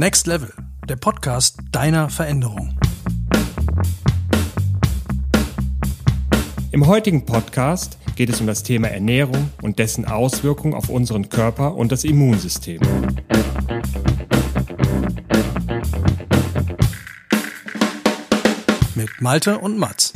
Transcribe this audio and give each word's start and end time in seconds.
Next 0.00 0.26
Level, 0.26 0.50
der 0.88 0.96
Podcast 0.96 1.58
deiner 1.72 2.08
Veränderung. 2.08 2.74
Im 6.72 6.86
heutigen 6.86 7.26
Podcast 7.26 7.98
geht 8.16 8.30
es 8.30 8.40
um 8.40 8.46
das 8.46 8.62
Thema 8.62 8.88
Ernährung 8.88 9.50
und 9.60 9.78
dessen 9.78 10.06
Auswirkungen 10.06 10.72
auf 10.72 10.88
unseren 10.88 11.28
Körper 11.28 11.74
und 11.74 11.92
das 11.92 12.04
Immunsystem. 12.04 12.80
Mit 18.94 19.10
Malte 19.20 19.58
und 19.58 19.76
Mats. 19.76 20.14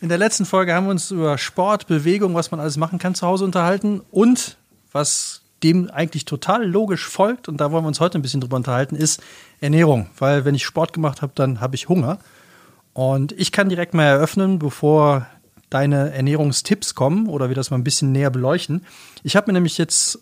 In 0.00 0.08
der 0.08 0.16
letzten 0.16 0.46
Folge 0.46 0.72
haben 0.72 0.86
wir 0.86 0.92
uns 0.92 1.10
über 1.10 1.36
Sport, 1.36 1.86
Bewegung, 1.86 2.34
was 2.34 2.50
man 2.50 2.58
alles 2.58 2.78
machen 2.78 2.98
kann 2.98 3.14
zu 3.14 3.26
Hause 3.26 3.44
unterhalten 3.44 4.00
und 4.10 4.56
was 4.92 5.35
dem 5.62 5.90
eigentlich 5.90 6.24
total 6.24 6.66
logisch 6.66 7.06
folgt, 7.06 7.48
und 7.48 7.58
da 7.58 7.72
wollen 7.72 7.84
wir 7.84 7.88
uns 7.88 8.00
heute 8.00 8.18
ein 8.18 8.22
bisschen 8.22 8.40
drüber 8.40 8.56
unterhalten, 8.56 8.96
ist 8.96 9.22
Ernährung. 9.60 10.10
Weil 10.18 10.44
wenn 10.44 10.54
ich 10.54 10.64
Sport 10.64 10.92
gemacht 10.92 11.22
habe, 11.22 11.32
dann 11.34 11.60
habe 11.60 11.74
ich 11.74 11.88
Hunger. 11.88 12.18
Und 12.92 13.32
ich 13.32 13.52
kann 13.52 13.68
direkt 13.68 13.94
mal 13.94 14.04
eröffnen, 14.04 14.58
bevor 14.58 15.26
deine 15.70 16.12
Ernährungstipps 16.12 16.94
kommen 16.94 17.28
oder 17.28 17.48
wir 17.48 17.56
das 17.56 17.70
mal 17.70 17.76
ein 17.76 17.84
bisschen 17.84 18.12
näher 18.12 18.30
beleuchten. 18.30 18.84
Ich 19.22 19.36
habe 19.36 19.48
mir 19.48 19.54
nämlich 19.54 19.78
jetzt 19.78 20.20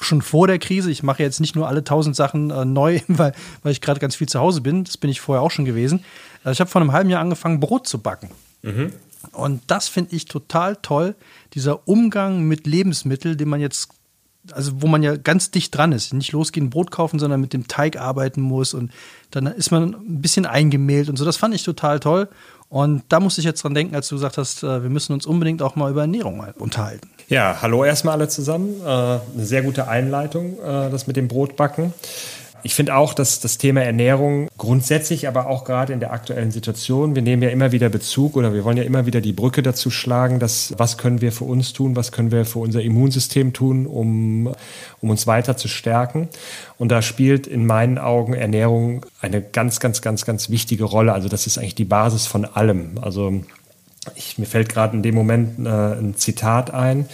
schon 0.00 0.20
vor 0.20 0.46
der 0.46 0.58
Krise, 0.58 0.90
ich 0.90 1.02
mache 1.02 1.22
jetzt 1.22 1.40
nicht 1.40 1.56
nur 1.56 1.66
alle 1.66 1.82
tausend 1.82 2.14
Sachen 2.14 2.50
äh, 2.50 2.64
neu, 2.64 3.00
weil, 3.08 3.32
weil 3.62 3.72
ich 3.72 3.80
gerade 3.80 4.00
ganz 4.00 4.16
viel 4.16 4.28
zu 4.28 4.38
Hause 4.40 4.60
bin, 4.60 4.84
das 4.84 4.98
bin 4.98 5.10
ich 5.10 5.20
vorher 5.20 5.42
auch 5.42 5.50
schon 5.50 5.64
gewesen. 5.64 6.04
Also 6.44 6.54
ich 6.54 6.60
habe 6.60 6.70
vor 6.70 6.80
einem 6.80 6.92
halben 6.92 7.10
Jahr 7.10 7.20
angefangen, 7.20 7.60
Brot 7.60 7.86
zu 7.86 7.98
backen. 7.98 8.30
Mhm. 8.62 8.92
Und 9.32 9.62
das 9.68 9.88
finde 9.88 10.14
ich 10.14 10.26
total 10.26 10.76
toll, 10.76 11.14
dieser 11.54 11.86
Umgang 11.88 12.42
mit 12.42 12.66
Lebensmitteln, 12.66 13.38
den 13.38 13.48
man 13.48 13.60
jetzt 13.60 13.88
also 14.50 14.82
wo 14.82 14.86
man 14.86 15.02
ja 15.02 15.16
ganz 15.16 15.50
dicht 15.50 15.76
dran 15.76 15.92
ist. 15.92 16.12
Nicht 16.12 16.32
losgehen, 16.32 16.70
Brot 16.70 16.90
kaufen, 16.90 17.18
sondern 17.18 17.40
mit 17.40 17.52
dem 17.52 17.68
Teig 17.68 17.96
arbeiten 17.96 18.40
muss 18.40 18.74
und 18.74 18.90
dann 19.30 19.46
ist 19.46 19.70
man 19.70 19.94
ein 19.94 20.20
bisschen 20.20 20.46
eingemehlt 20.46 21.08
und 21.08 21.16
so. 21.16 21.24
Das 21.24 21.36
fand 21.36 21.54
ich 21.54 21.62
total 21.62 22.00
toll. 22.00 22.28
Und 22.68 23.02
da 23.10 23.20
musste 23.20 23.42
ich 23.42 23.44
jetzt 23.44 23.62
dran 23.62 23.74
denken, 23.74 23.94
als 23.94 24.08
du 24.08 24.14
gesagt 24.14 24.38
hast, 24.38 24.62
äh, 24.62 24.82
wir 24.82 24.88
müssen 24.88 25.12
uns 25.12 25.26
unbedingt 25.26 25.60
auch 25.60 25.76
mal 25.76 25.90
über 25.90 26.00
Ernährung 26.00 26.42
unterhalten. 26.58 27.10
Ja, 27.28 27.58
hallo 27.60 27.84
erstmal 27.84 28.14
alle 28.14 28.28
zusammen. 28.28 28.80
Äh, 28.80 28.86
eine 28.86 29.20
sehr 29.36 29.62
gute 29.62 29.88
Einleitung, 29.88 30.58
äh, 30.58 30.90
das 30.90 31.06
mit 31.06 31.16
dem 31.16 31.28
Brotbacken. 31.28 31.92
Ich 32.64 32.74
finde 32.74 32.94
auch, 32.94 33.12
dass 33.12 33.40
das 33.40 33.58
Thema 33.58 33.82
Ernährung 33.82 34.48
grundsätzlich, 34.56 35.26
aber 35.26 35.48
auch 35.48 35.64
gerade 35.64 35.92
in 35.92 35.98
der 35.98 36.12
aktuellen 36.12 36.52
Situation, 36.52 37.14
wir 37.16 37.22
nehmen 37.22 37.42
ja 37.42 37.48
immer 37.48 37.72
wieder 37.72 37.88
Bezug 37.88 38.36
oder 38.36 38.54
wir 38.54 38.64
wollen 38.64 38.76
ja 38.76 38.84
immer 38.84 39.04
wieder 39.04 39.20
die 39.20 39.32
Brücke 39.32 39.62
dazu 39.62 39.90
schlagen, 39.90 40.38
dass 40.38 40.72
was 40.78 40.96
können 40.96 41.20
wir 41.20 41.32
für 41.32 41.44
uns 41.44 41.72
tun, 41.72 41.96
was 41.96 42.12
können 42.12 42.30
wir 42.30 42.44
für 42.44 42.60
unser 42.60 42.80
Immunsystem 42.80 43.52
tun, 43.52 43.86
um, 43.86 44.52
um 45.00 45.10
uns 45.10 45.26
weiter 45.26 45.56
zu 45.56 45.66
stärken. 45.66 46.28
Und 46.78 46.90
da 46.90 47.02
spielt 47.02 47.48
in 47.48 47.66
meinen 47.66 47.98
Augen 47.98 48.34
Ernährung 48.34 49.06
eine 49.20 49.42
ganz, 49.42 49.80
ganz, 49.80 50.00
ganz, 50.00 50.24
ganz 50.24 50.48
wichtige 50.48 50.84
Rolle. 50.84 51.14
Also 51.14 51.28
das 51.28 51.48
ist 51.48 51.58
eigentlich 51.58 51.74
die 51.74 51.84
Basis 51.84 52.26
von 52.26 52.44
allem. 52.44 52.98
Also 53.00 53.42
ich, 54.14 54.38
mir 54.38 54.46
fällt 54.46 54.68
gerade 54.68 54.96
in 54.96 55.02
dem 55.02 55.14
Moment 55.14 55.66
äh, 55.66 55.68
ein 55.68 56.14
Zitat 56.16 56.72
ein 56.72 57.06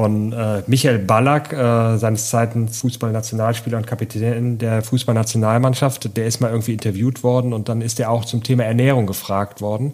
von 0.00 0.32
äh, 0.32 0.62
Michael 0.66 0.98
Ballack, 0.98 1.52
äh, 1.52 1.98
seines 1.98 2.30
Zeiten 2.30 2.68
Fußballnationalspieler 2.68 3.76
und 3.76 3.86
Kapitän 3.86 4.56
der 4.56 4.80
Fußballnationalmannschaft. 4.80 6.16
Der 6.16 6.24
ist 6.24 6.40
mal 6.40 6.48
irgendwie 6.48 6.72
interviewt 6.72 7.22
worden 7.22 7.52
und 7.52 7.68
dann 7.68 7.82
ist 7.82 8.00
er 8.00 8.10
auch 8.10 8.24
zum 8.24 8.42
Thema 8.42 8.64
Ernährung 8.64 9.06
gefragt 9.06 9.60
worden. 9.60 9.92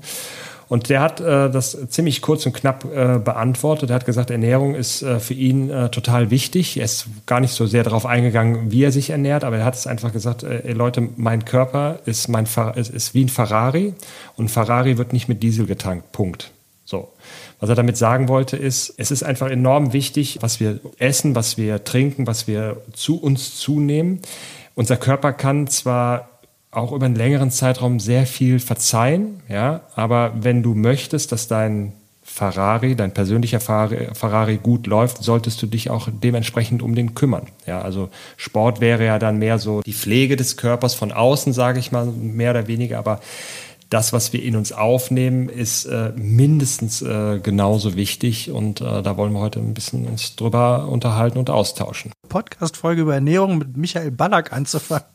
Und 0.69 0.91
der 0.91 1.01
hat 1.01 1.21
äh, 1.21 1.51
das 1.51 1.77
ziemlich 1.89 2.23
kurz 2.23 2.47
und 2.47 2.53
knapp 2.53 2.84
äh, 2.84 3.19
beantwortet. 3.19 3.91
Er 3.91 3.97
hat 3.97 4.07
gesagt, 4.07 4.31
Ernährung 4.31 4.77
ist 4.77 5.03
äh, 5.03 5.19
für 5.19 5.34
ihn 5.34 5.71
äh, 5.71 5.89
total 5.89 6.31
wichtig. 6.31 6.77
Er 6.77 6.84
ist 6.84 7.09
gar 7.27 7.41
nicht 7.41 7.55
so 7.55 7.67
sehr 7.67 7.83
darauf 7.83 8.07
eingegangen, 8.07 8.71
wie 8.71 8.84
er 8.84 8.93
sich 8.93 9.11
ernährt, 9.11 9.43
aber 9.43 9.59
er 9.59 9.65
hat 9.65 9.75
es 9.75 9.89
einfach 9.89 10.12
gesagt, 10.12 10.45
äh, 10.45 10.73
Leute, 10.73 11.09
mein 11.17 11.45
Körper 11.45 11.99
ist, 12.07 12.29
mein 12.29 12.47
ist, 12.77 12.91
ist 12.91 13.15
wie 13.15 13.25
ein 13.25 13.28
Ferrari 13.28 13.94
und 14.37 14.53
Ferrari 14.53 14.99
wird 14.99 15.12
nicht 15.12 15.28
mit 15.28 15.43
Diesel 15.43 15.67
getankt. 15.67 16.12
Punkt. 16.12 16.53
So. 16.84 17.09
Was 17.59 17.69
er 17.69 17.75
damit 17.75 17.97
sagen 17.97 18.28
wollte, 18.28 18.56
ist, 18.56 18.94
es 18.99 19.11
ist 19.11 19.22
einfach 19.22 19.49
enorm 19.49 19.93
wichtig, 19.93 20.39
was 20.41 20.61
wir 20.61 20.81
essen, 20.99 21.34
was 21.34 21.56
wir 21.56 21.84
trinken, 21.84 22.27
was 22.27 22.47
wir 22.47 22.83
zu 22.93 23.21
uns 23.21 23.56
zunehmen. 23.56 24.21
Unser 24.75 24.97
Körper 24.97 25.33
kann 25.33 25.67
zwar 25.67 26.28
auch 26.71 26.93
über 26.93 27.06
einen 27.06 27.17
längeren 27.17 27.50
Zeitraum 27.50 27.99
sehr 27.99 28.27
viel 28.27 28.59
verzeihen, 28.59 29.41
ja, 29.49 29.81
aber 29.94 30.33
wenn 30.39 30.62
du 30.62 30.75
möchtest, 30.75 31.33
dass 31.33 31.49
dein 31.49 31.94
Ferrari, 32.22 32.97
dein 32.97 33.15
persönlicher 33.15 33.61
Ferrari 33.61 34.59
gut 34.59 34.87
läuft, 34.87 35.23
solltest 35.23 35.62
du 35.62 35.67
dich 35.67 35.88
auch 35.88 36.09
dementsprechend 36.12 36.83
um 36.83 36.94
den 36.94 37.15
kümmern. 37.15 37.47
Ja, 37.67 37.81
also 37.81 38.11
Sport 38.37 38.81
wäre 38.81 39.06
ja 39.06 39.19
dann 39.19 39.38
mehr 39.38 39.59
so 39.59 39.81
die 39.81 39.94
Pflege 39.94 40.37
des 40.37 40.59
Körpers 40.59 40.94
von 40.94 41.12
außen, 41.12 41.55
sage 41.55 41.78
ich 41.78 41.93
mal, 41.93 42.05
mehr 42.05 42.50
oder 42.50 42.67
weniger, 42.67 42.99
aber 42.99 43.21
das, 43.91 44.13
was 44.13 44.33
wir 44.33 44.43
in 44.43 44.57
uns 44.57 44.73
aufnehmen, 44.73 45.49
ist 45.49 45.85
äh, 45.85 46.13
mindestens 46.17 47.03
äh, 47.03 47.39
genauso 47.41 47.95
wichtig 47.95 48.51
und 48.51 48.81
äh, 48.81 49.03
da 49.03 49.17
wollen 49.17 49.33
wir 49.33 49.41
heute 49.41 49.61
ein 49.61 49.75
bisschen 49.75 50.07
uns 50.07 50.37
drüber 50.37 50.89
unterhalten 50.89 51.39
und 51.39 51.51
austauschen. 51.51 52.13
Podcast-Folge 52.29 53.03
über 53.03 53.15
Ernährung 53.15 53.59
mit 53.59 53.77
Michael 53.77 54.11
Ballack 54.11 54.53
anzufangen. 54.53 55.07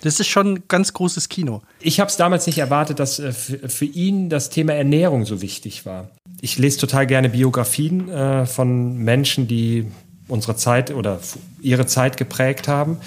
Das 0.00 0.20
ist 0.20 0.26
schon 0.26 0.54
ein 0.54 0.62
ganz 0.68 0.92
großes 0.92 1.28
Kino. 1.28 1.62
Ich 1.80 2.00
habe 2.00 2.10
es 2.10 2.16
damals 2.16 2.46
nicht 2.46 2.58
erwartet, 2.58 2.98
dass 2.98 3.18
äh, 3.18 3.32
für 3.32 3.84
ihn 3.84 4.28
das 4.28 4.50
Thema 4.50 4.74
Ernährung 4.74 5.24
so 5.26 5.40
wichtig 5.42 5.86
war. 5.86 6.10
Ich 6.40 6.58
lese 6.58 6.78
total 6.78 7.06
gerne 7.06 7.28
Biografien 7.30 8.08
äh, 8.08 8.46
von 8.46 8.98
Menschen, 8.98 9.46
die 9.46 9.86
unsere 10.28 10.56
Zeit 10.56 10.90
oder 10.92 11.20
ihre 11.60 11.86
Zeit 11.86 12.16
geprägt 12.16 12.66
haben. 12.68 12.98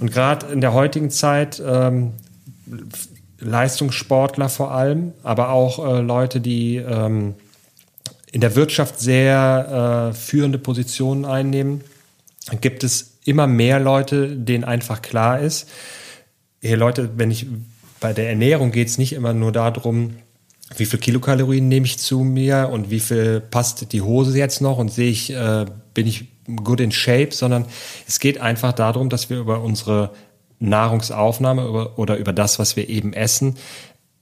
Und 0.00 0.12
gerade 0.12 0.46
in 0.46 0.60
der 0.60 0.72
heutigen 0.72 1.10
Zeit 1.10 1.62
ähm, 1.64 2.12
Leistungssportler 3.40 4.48
vor 4.48 4.72
allem, 4.72 5.12
aber 5.22 5.50
auch 5.50 5.84
äh, 5.84 6.00
Leute, 6.00 6.40
die 6.40 6.76
ähm, 6.76 7.34
in 8.32 8.40
der 8.40 8.56
Wirtschaft 8.56 9.00
sehr 9.00 10.10
äh, 10.10 10.14
führende 10.14 10.58
Positionen 10.58 11.24
einnehmen, 11.24 11.82
gibt 12.60 12.84
es 12.84 13.18
immer 13.24 13.46
mehr 13.46 13.80
Leute, 13.80 14.28
denen 14.36 14.64
einfach 14.64 15.02
klar 15.02 15.40
ist, 15.40 15.68
hey 16.62 16.74
Leute, 16.74 17.10
wenn 17.16 17.30
ich 17.30 17.46
bei 18.00 18.12
der 18.12 18.28
Ernährung 18.28 18.72
geht 18.72 18.88
es 18.88 18.98
nicht 18.98 19.12
immer 19.12 19.32
nur 19.32 19.52
darum, 19.52 20.16
wie 20.76 20.86
viel 20.86 20.98
Kilokalorien 20.98 21.68
nehme 21.68 21.86
ich 21.86 21.98
zu 21.98 22.20
mir 22.20 22.68
und 22.72 22.90
wie 22.90 23.00
viel 23.00 23.40
passt 23.40 23.92
die 23.92 24.02
Hose 24.02 24.36
jetzt 24.36 24.60
noch 24.60 24.78
und 24.78 24.92
sehe 24.92 25.10
ich, 25.10 25.32
äh, 25.32 25.64
bin 25.94 26.06
ich 26.06 26.26
good 26.62 26.80
in 26.80 26.92
shape, 26.92 27.32
sondern 27.32 27.66
es 28.06 28.20
geht 28.20 28.40
einfach 28.40 28.72
darum, 28.72 29.08
dass 29.08 29.30
wir 29.30 29.38
über 29.38 29.60
unsere 29.60 30.10
Nahrungsaufnahme 30.58 31.90
oder 31.96 32.16
über 32.16 32.32
das, 32.32 32.58
was 32.58 32.76
wir 32.76 32.88
eben 32.88 33.12
essen, 33.12 33.56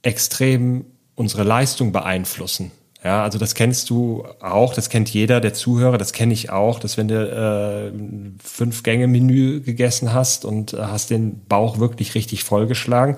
extrem 0.01 0.85
unsere 1.15 1.43
Leistung 1.43 1.91
beeinflussen. 1.91 2.71
Ja, 3.05 3.21
also 3.21 3.37
das 3.37 3.53
kennst 3.53 3.91
du 3.91 4.25
auch, 4.39 4.73
das 4.73 4.89
kennt 4.89 5.11
jeder, 5.11 5.39
der 5.39 5.53
Zuhörer, 5.53 5.99
das 5.99 6.11
kenne 6.11 6.33
ich 6.33 6.49
auch, 6.49 6.79
dass 6.79 6.97
wenn 6.97 7.07
du 7.07 7.13
äh, 7.13 7.91
fünf 8.43 8.81
Gänge 8.81 9.05
Menü 9.05 9.61
gegessen 9.61 10.11
hast 10.11 10.43
und 10.43 10.73
äh, 10.73 10.77
hast 10.77 11.11
den 11.11 11.45
Bauch 11.47 11.77
wirklich 11.77 12.15
richtig 12.15 12.43
vollgeschlagen, 12.43 13.17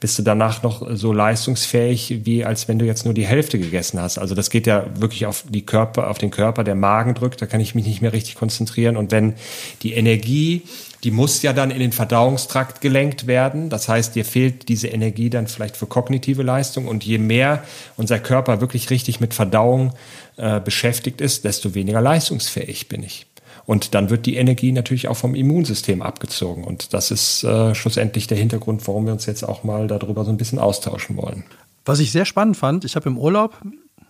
bist 0.00 0.18
du 0.18 0.24
danach 0.24 0.64
noch 0.64 0.84
so 0.96 1.12
leistungsfähig, 1.12 2.22
wie 2.24 2.44
als 2.44 2.66
wenn 2.66 2.80
du 2.80 2.84
jetzt 2.84 3.04
nur 3.04 3.14
die 3.14 3.28
Hälfte 3.28 3.60
gegessen 3.60 4.00
hast. 4.00 4.18
Also 4.18 4.34
das 4.34 4.50
geht 4.50 4.66
ja 4.66 4.86
wirklich 4.96 5.24
auf 5.26 5.44
die 5.48 5.64
Körper, 5.64 6.10
auf 6.10 6.18
den 6.18 6.32
Körper, 6.32 6.64
der 6.64 6.74
Magen 6.74 7.14
drückt, 7.14 7.40
da 7.40 7.46
kann 7.46 7.60
ich 7.60 7.76
mich 7.76 7.86
nicht 7.86 8.02
mehr 8.02 8.12
richtig 8.12 8.34
konzentrieren. 8.34 8.96
Und 8.96 9.12
wenn 9.12 9.34
die 9.82 9.92
Energie 9.92 10.64
die 11.04 11.10
muss 11.10 11.42
ja 11.42 11.52
dann 11.52 11.70
in 11.70 11.78
den 11.78 11.92
Verdauungstrakt 11.92 12.80
gelenkt 12.80 13.26
werden. 13.26 13.70
Das 13.70 13.88
heißt, 13.88 14.14
dir 14.14 14.24
fehlt 14.24 14.68
diese 14.68 14.88
Energie 14.88 15.30
dann 15.30 15.46
vielleicht 15.46 15.76
für 15.76 15.86
kognitive 15.86 16.42
Leistung. 16.42 16.88
Und 16.88 17.04
je 17.04 17.18
mehr 17.18 17.62
unser 17.96 18.18
Körper 18.18 18.60
wirklich 18.60 18.90
richtig 18.90 19.20
mit 19.20 19.34
Verdauung 19.34 19.92
äh, 20.36 20.60
beschäftigt 20.60 21.20
ist, 21.20 21.44
desto 21.44 21.74
weniger 21.74 22.00
leistungsfähig 22.00 22.88
bin 22.88 23.02
ich. 23.02 23.26
Und 23.64 23.94
dann 23.94 24.10
wird 24.10 24.26
die 24.26 24.36
Energie 24.36 24.72
natürlich 24.72 25.08
auch 25.08 25.16
vom 25.16 25.34
Immunsystem 25.34 26.02
abgezogen. 26.02 26.64
Und 26.64 26.94
das 26.94 27.10
ist 27.10 27.44
äh, 27.44 27.74
schlussendlich 27.74 28.26
der 28.26 28.38
Hintergrund, 28.38 28.86
warum 28.88 29.06
wir 29.06 29.12
uns 29.12 29.26
jetzt 29.26 29.42
auch 29.44 29.62
mal 29.62 29.86
darüber 29.86 30.24
so 30.24 30.30
ein 30.30 30.38
bisschen 30.38 30.58
austauschen 30.58 31.16
wollen. 31.16 31.44
Was 31.84 32.00
ich 32.00 32.10
sehr 32.10 32.24
spannend 32.24 32.56
fand, 32.56 32.84
ich 32.84 32.96
habe 32.96 33.08
im 33.08 33.18
Urlaub 33.18 33.60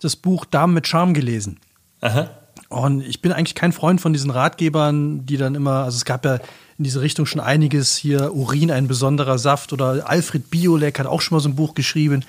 das 0.01 0.15
Buch 0.15 0.45
Damen 0.45 0.73
mit 0.73 0.87
Charme 0.87 1.13
gelesen. 1.13 1.59
Aha. 2.01 2.29
Und 2.69 3.01
ich 3.01 3.21
bin 3.21 3.31
eigentlich 3.31 3.55
kein 3.55 3.73
Freund 3.73 3.99
von 3.99 4.13
diesen 4.13 4.31
Ratgebern, 4.31 5.25
die 5.25 5.37
dann 5.37 5.55
immer, 5.55 5.83
also 5.83 5.97
es 5.97 6.05
gab 6.05 6.23
ja 6.23 6.39
in 6.79 6.85
diese 6.85 7.01
Richtung 7.01 7.25
schon 7.25 7.41
einiges. 7.41 7.97
Hier 7.97 8.33
Urin, 8.33 8.71
ein 8.71 8.87
besonderer 8.87 9.37
Saft. 9.37 9.73
Oder 9.73 10.09
Alfred 10.09 10.49
Biolek 10.49 10.97
hat 10.97 11.05
auch 11.05 11.21
schon 11.21 11.35
mal 11.35 11.41
so 11.41 11.49
ein 11.49 11.55
Buch 11.55 11.75
geschrieben 11.75 12.25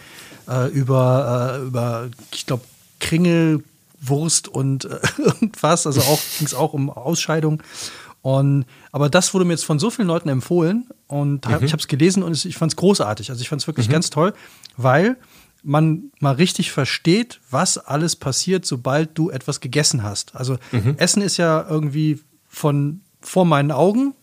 äh, 0.48 0.68
über, 0.68 1.60
äh, 1.60 1.66
über, 1.66 2.08
ich 2.34 2.46
glaube, 2.46 2.64
Kringelwurst 2.98 4.48
und 4.48 4.84
äh, 4.84 4.98
irgendwas. 5.18 5.86
Also 5.86 6.02
auch 6.02 6.20
ging 6.38 6.46
es 6.46 6.54
auch 6.54 6.74
um 6.74 6.90
Ausscheidung. 6.90 7.62
Und, 8.22 8.66
aber 8.92 9.08
das 9.08 9.32
wurde 9.32 9.46
mir 9.46 9.52
jetzt 9.52 9.64
von 9.64 9.78
so 9.78 9.88
vielen 9.88 10.08
Leuten 10.08 10.28
empfohlen 10.28 10.86
und 11.06 11.46
hab, 11.46 11.60
mhm. 11.60 11.66
ich 11.66 11.72
habe 11.72 11.80
es 11.80 11.88
gelesen 11.88 12.22
und 12.22 12.44
ich 12.44 12.56
fand 12.56 12.72
es 12.72 12.76
großartig. 12.76 13.30
Also 13.30 13.40
ich 13.40 13.48
fand 13.48 13.62
es 13.62 13.66
wirklich 13.66 13.88
mhm. 13.88 13.92
ganz 13.92 14.10
toll, 14.10 14.34
weil 14.76 15.16
man 15.62 16.10
mal 16.18 16.34
richtig 16.34 16.72
versteht, 16.72 17.40
was 17.50 17.78
alles 17.78 18.16
passiert, 18.16 18.66
sobald 18.66 19.16
du 19.16 19.30
etwas 19.30 19.60
gegessen 19.60 20.02
hast. 20.02 20.34
Also 20.34 20.58
mhm. 20.72 20.96
Essen 20.98 21.22
ist 21.22 21.36
ja 21.36 21.64
irgendwie 21.68 22.20
von 22.48 23.00
vor 23.22 23.44
meinen 23.44 23.70
Augen, 23.70 24.14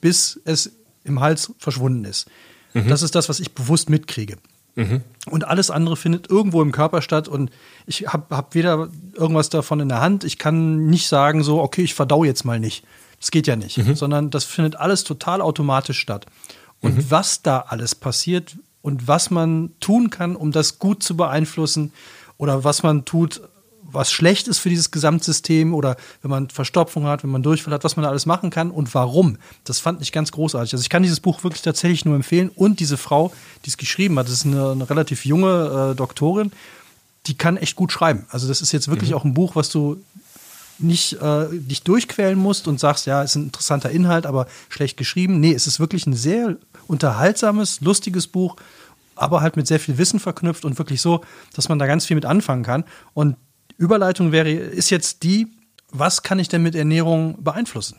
bis 0.00 0.40
es 0.44 0.72
im 1.04 1.20
Hals 1.20 1.52
verschwunden 1.58 2.04
ist. 2.04 2.28
Mhm. 2.74 2.88
Das 2.88 3.02
ist 3.02 3.14
das, 3.14 3.28
was 3.28 3.40
ich 3.40 3.54
bewusst 3.54 3.90
mitkriege. 3.90 4.36
Mhm. 4.74 5.02
Und 5.30 5.46
alles 5.46 5.70
andere 5.70 5.96
findet 5.96 6.28
irgendwo 6.30 6.60
im 6.62 6.70
Körper 6.70 7.00
statt 7.00 7.28
und 7.28 7.50
ich 7.86 8.08
habe 8.08 8.36
hab 8.36 8.54
weder 8.54 8.88
irgendwas 9.14 9.48
davon 9.48 9.80
in 9.80 9.88
der 9.88 10.02
Hand. 10.02 10.22
Ich 10.22 10.38
kann 10.38 10.86
nicht 10.86 11.08
sagen, 11.08 11.42
so, 11.42 11.60
okay, 11.62 11.82
ich 11.82 11.94
verdau 11.94 12.24
jetzt 12.24 12.44
mal 12.44 12.60
nicht. 12.60 12.84
Das 13.18 13.30
geht 13.30 13.46
ja 13.46 13.56
nicht, 13.56 13.78
mhm. 13.78 13.94
sondern 13.94 14.30
das 14.30 14.44
findet 14.44 14.76
alles 14.76 15.02
total 15.02 15.40
automatisch 15.40 15.98
statt. 15.98 16.26
Und 16.80 16.96
mhm. 16.96 17.10
was 17.10 17.40
da 17.40 17.60
alles 17.60 17.94
passiert 17.94 18.58
und 18.82 19.08
was 19.08 19.30
man 19.30 19.70
tun 19.80 20.10
kann, 20.10 20.36
um 20.36 20.52
das 20.52 20.78
gut 20.78 21.02
zu 21.02 21.16
beeinflussen 21.16 21.92
oder 22.36 22.62
was 22.62 22.82
man 22.82 23.06
tut, 23.06 23.40
was 23.92 24.10
schlecht 24.12 24.48
ist 24.48 24.58
für 24.58 24.68
dieses 24.68 24.90
Gesamtsystem 24.90 25.74
oder 25.74 25.96
wenn 26.22 26.30
man 26.30 26.50
Verstopfung 26.50 27.06
hat, 27.06 27.22
wenn 27.22 27.30
man 27.30 27.42
Durchfall 27.42 27.72
hat, 27.72 27.84
was 27.84 27.96
man 27.96 28.04
da 28.04 28.10
alles 28.10 28.26
machen 28.26 28.50
kann 28.50 28.70
und 28.70 28.94
warum. 28.94 29.38
Das 29.64 29.78
fand 29.78 30.02
ich 30.02 30.12
ganz 30.12 30.32
großartig. 30.32 30.72
Also 30.72 30.82
ich 30.82 30.90
kann 30.90 31.02
dieses 31.02 31.20
Buch 31.20 31.44
wirklich 31.44 31.62
tatsächlich 31.62 32.04
nur 32.04 32.16
empfehlen 32.16 32.50
und 32.54 32.80
diese 32.80 32.96
Frau, 32.96 33.32
die 33.64 33.70
es 33.70 33.76
geschrieben 33.76 34.18
hat, 34.18 34.26
das 34.26 34.34
ist 34.34 34.46
eine, 34.46 34.72
eine 34.72 34.88
relativ 34.88 35.24
junge 35.24 35.92
äh, 35.92 35.96
Doktorin, 35.96 36.52
die 37.26 37.36
kann 37.36 37.56
echt 37.56 37.76
gut 37.76 37.92
schreiben. 37.92 38.26
Also 38.30 38.48
das 38.48 38.60
ist 38.60 38.72
jetzt 38.72 38.88
wirklich 38.88 39.10
mhm. 39.10 39.16
auch 39.16 39.24
ein 39.24 39.34
Buch, 39.34 39.56
was 39.56 39.68
du 39.70 40.02
nicht 40.78 41.14
äh, 41.14 41.46
dich 41.50 41.82
durchquälen 41.82 42.38
musst 42.38 42.68
und 42.68 42.78
sagst, 42.78 43.06
ja, 43.06 43.22
ist 43.22 43.34
ein 43.34 43.44
interessanter 43.44 43.90
Inhalt, 43.90 44.26
aber 44.26 44.46
schlecht 44.68 44.96
geschrieben. 44.96 45.40
Nee, 45.40 45.54
es 45.54 45.66
ist 45.66 45.80
wirklich 45.80 46.06
ein 46.06 46.14
sehr 46.14 46.56
unterhaltsames, 46.86 47.80
lustiges 47.80 48.26
Buch, 48.26 48.56
aber 49.14 49.40
halt 49.40 49.56
mit 49.56 49.66
sehr 49.66 49.80
viel 49.80 49.98
Wissen 49.98 50.20
verknüpft 50.20 50.64
und 50.64 50.78
wirklich 50.78 51.00
so, 51.00 51.24
dass 51.54 51.68
man 51.68 51.78
da 51.78 51.86
ganz 51.86 52.04
viel 52.04 52.14
mit 52.14 52.26
anfangen 52.26 52.62
kann. 52.62 52.84
Und 53.14 53.36
Überleitung 53.78 54.32
wäre, 54.32 54.50
ist 54.50 54.90
jetzt 54.90 55.22
die, 55.22 55.48
was 55.92 56.22
kann 56.22 56.38
ich 56.38 56.48
denn 56.48 56.62
mit 56.62 56.74
Ernährung 56.74 57.42
beeinflussen? 57.42 57.96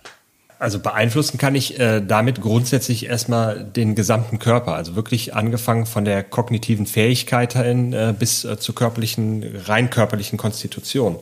Also 0.59 0.79
beeinflussen 0.79 1.37
kann 1.37 1.53
ich 1.53 1.79
äh, 1.79 2.01
damit 2.01 2.41
grundsätzlich 2.41 3.05
erstmal 3.05 3.63
den 3.63 3.93
gesamten 3.93 4.39
Körper, 4.39 4.73
also 4.73 4.95
wirklich 4.95 5.35
angefangen 5.35 5.85
von 5.85 6.03
der 6.03 6.23
kognitiven 6.23 6.87
Fähigkeit 6.87 7.53
hin 7.53 7.93
äh, 7.93 8.15
bis 8.17 8.43
äh, 8.43 8.57
zur 8.57 8.73
körperlichen, 8.73 9.45
rein 9.65 9.91
körperlichen 9.91 10.39
Konstitution. 10.39 11.17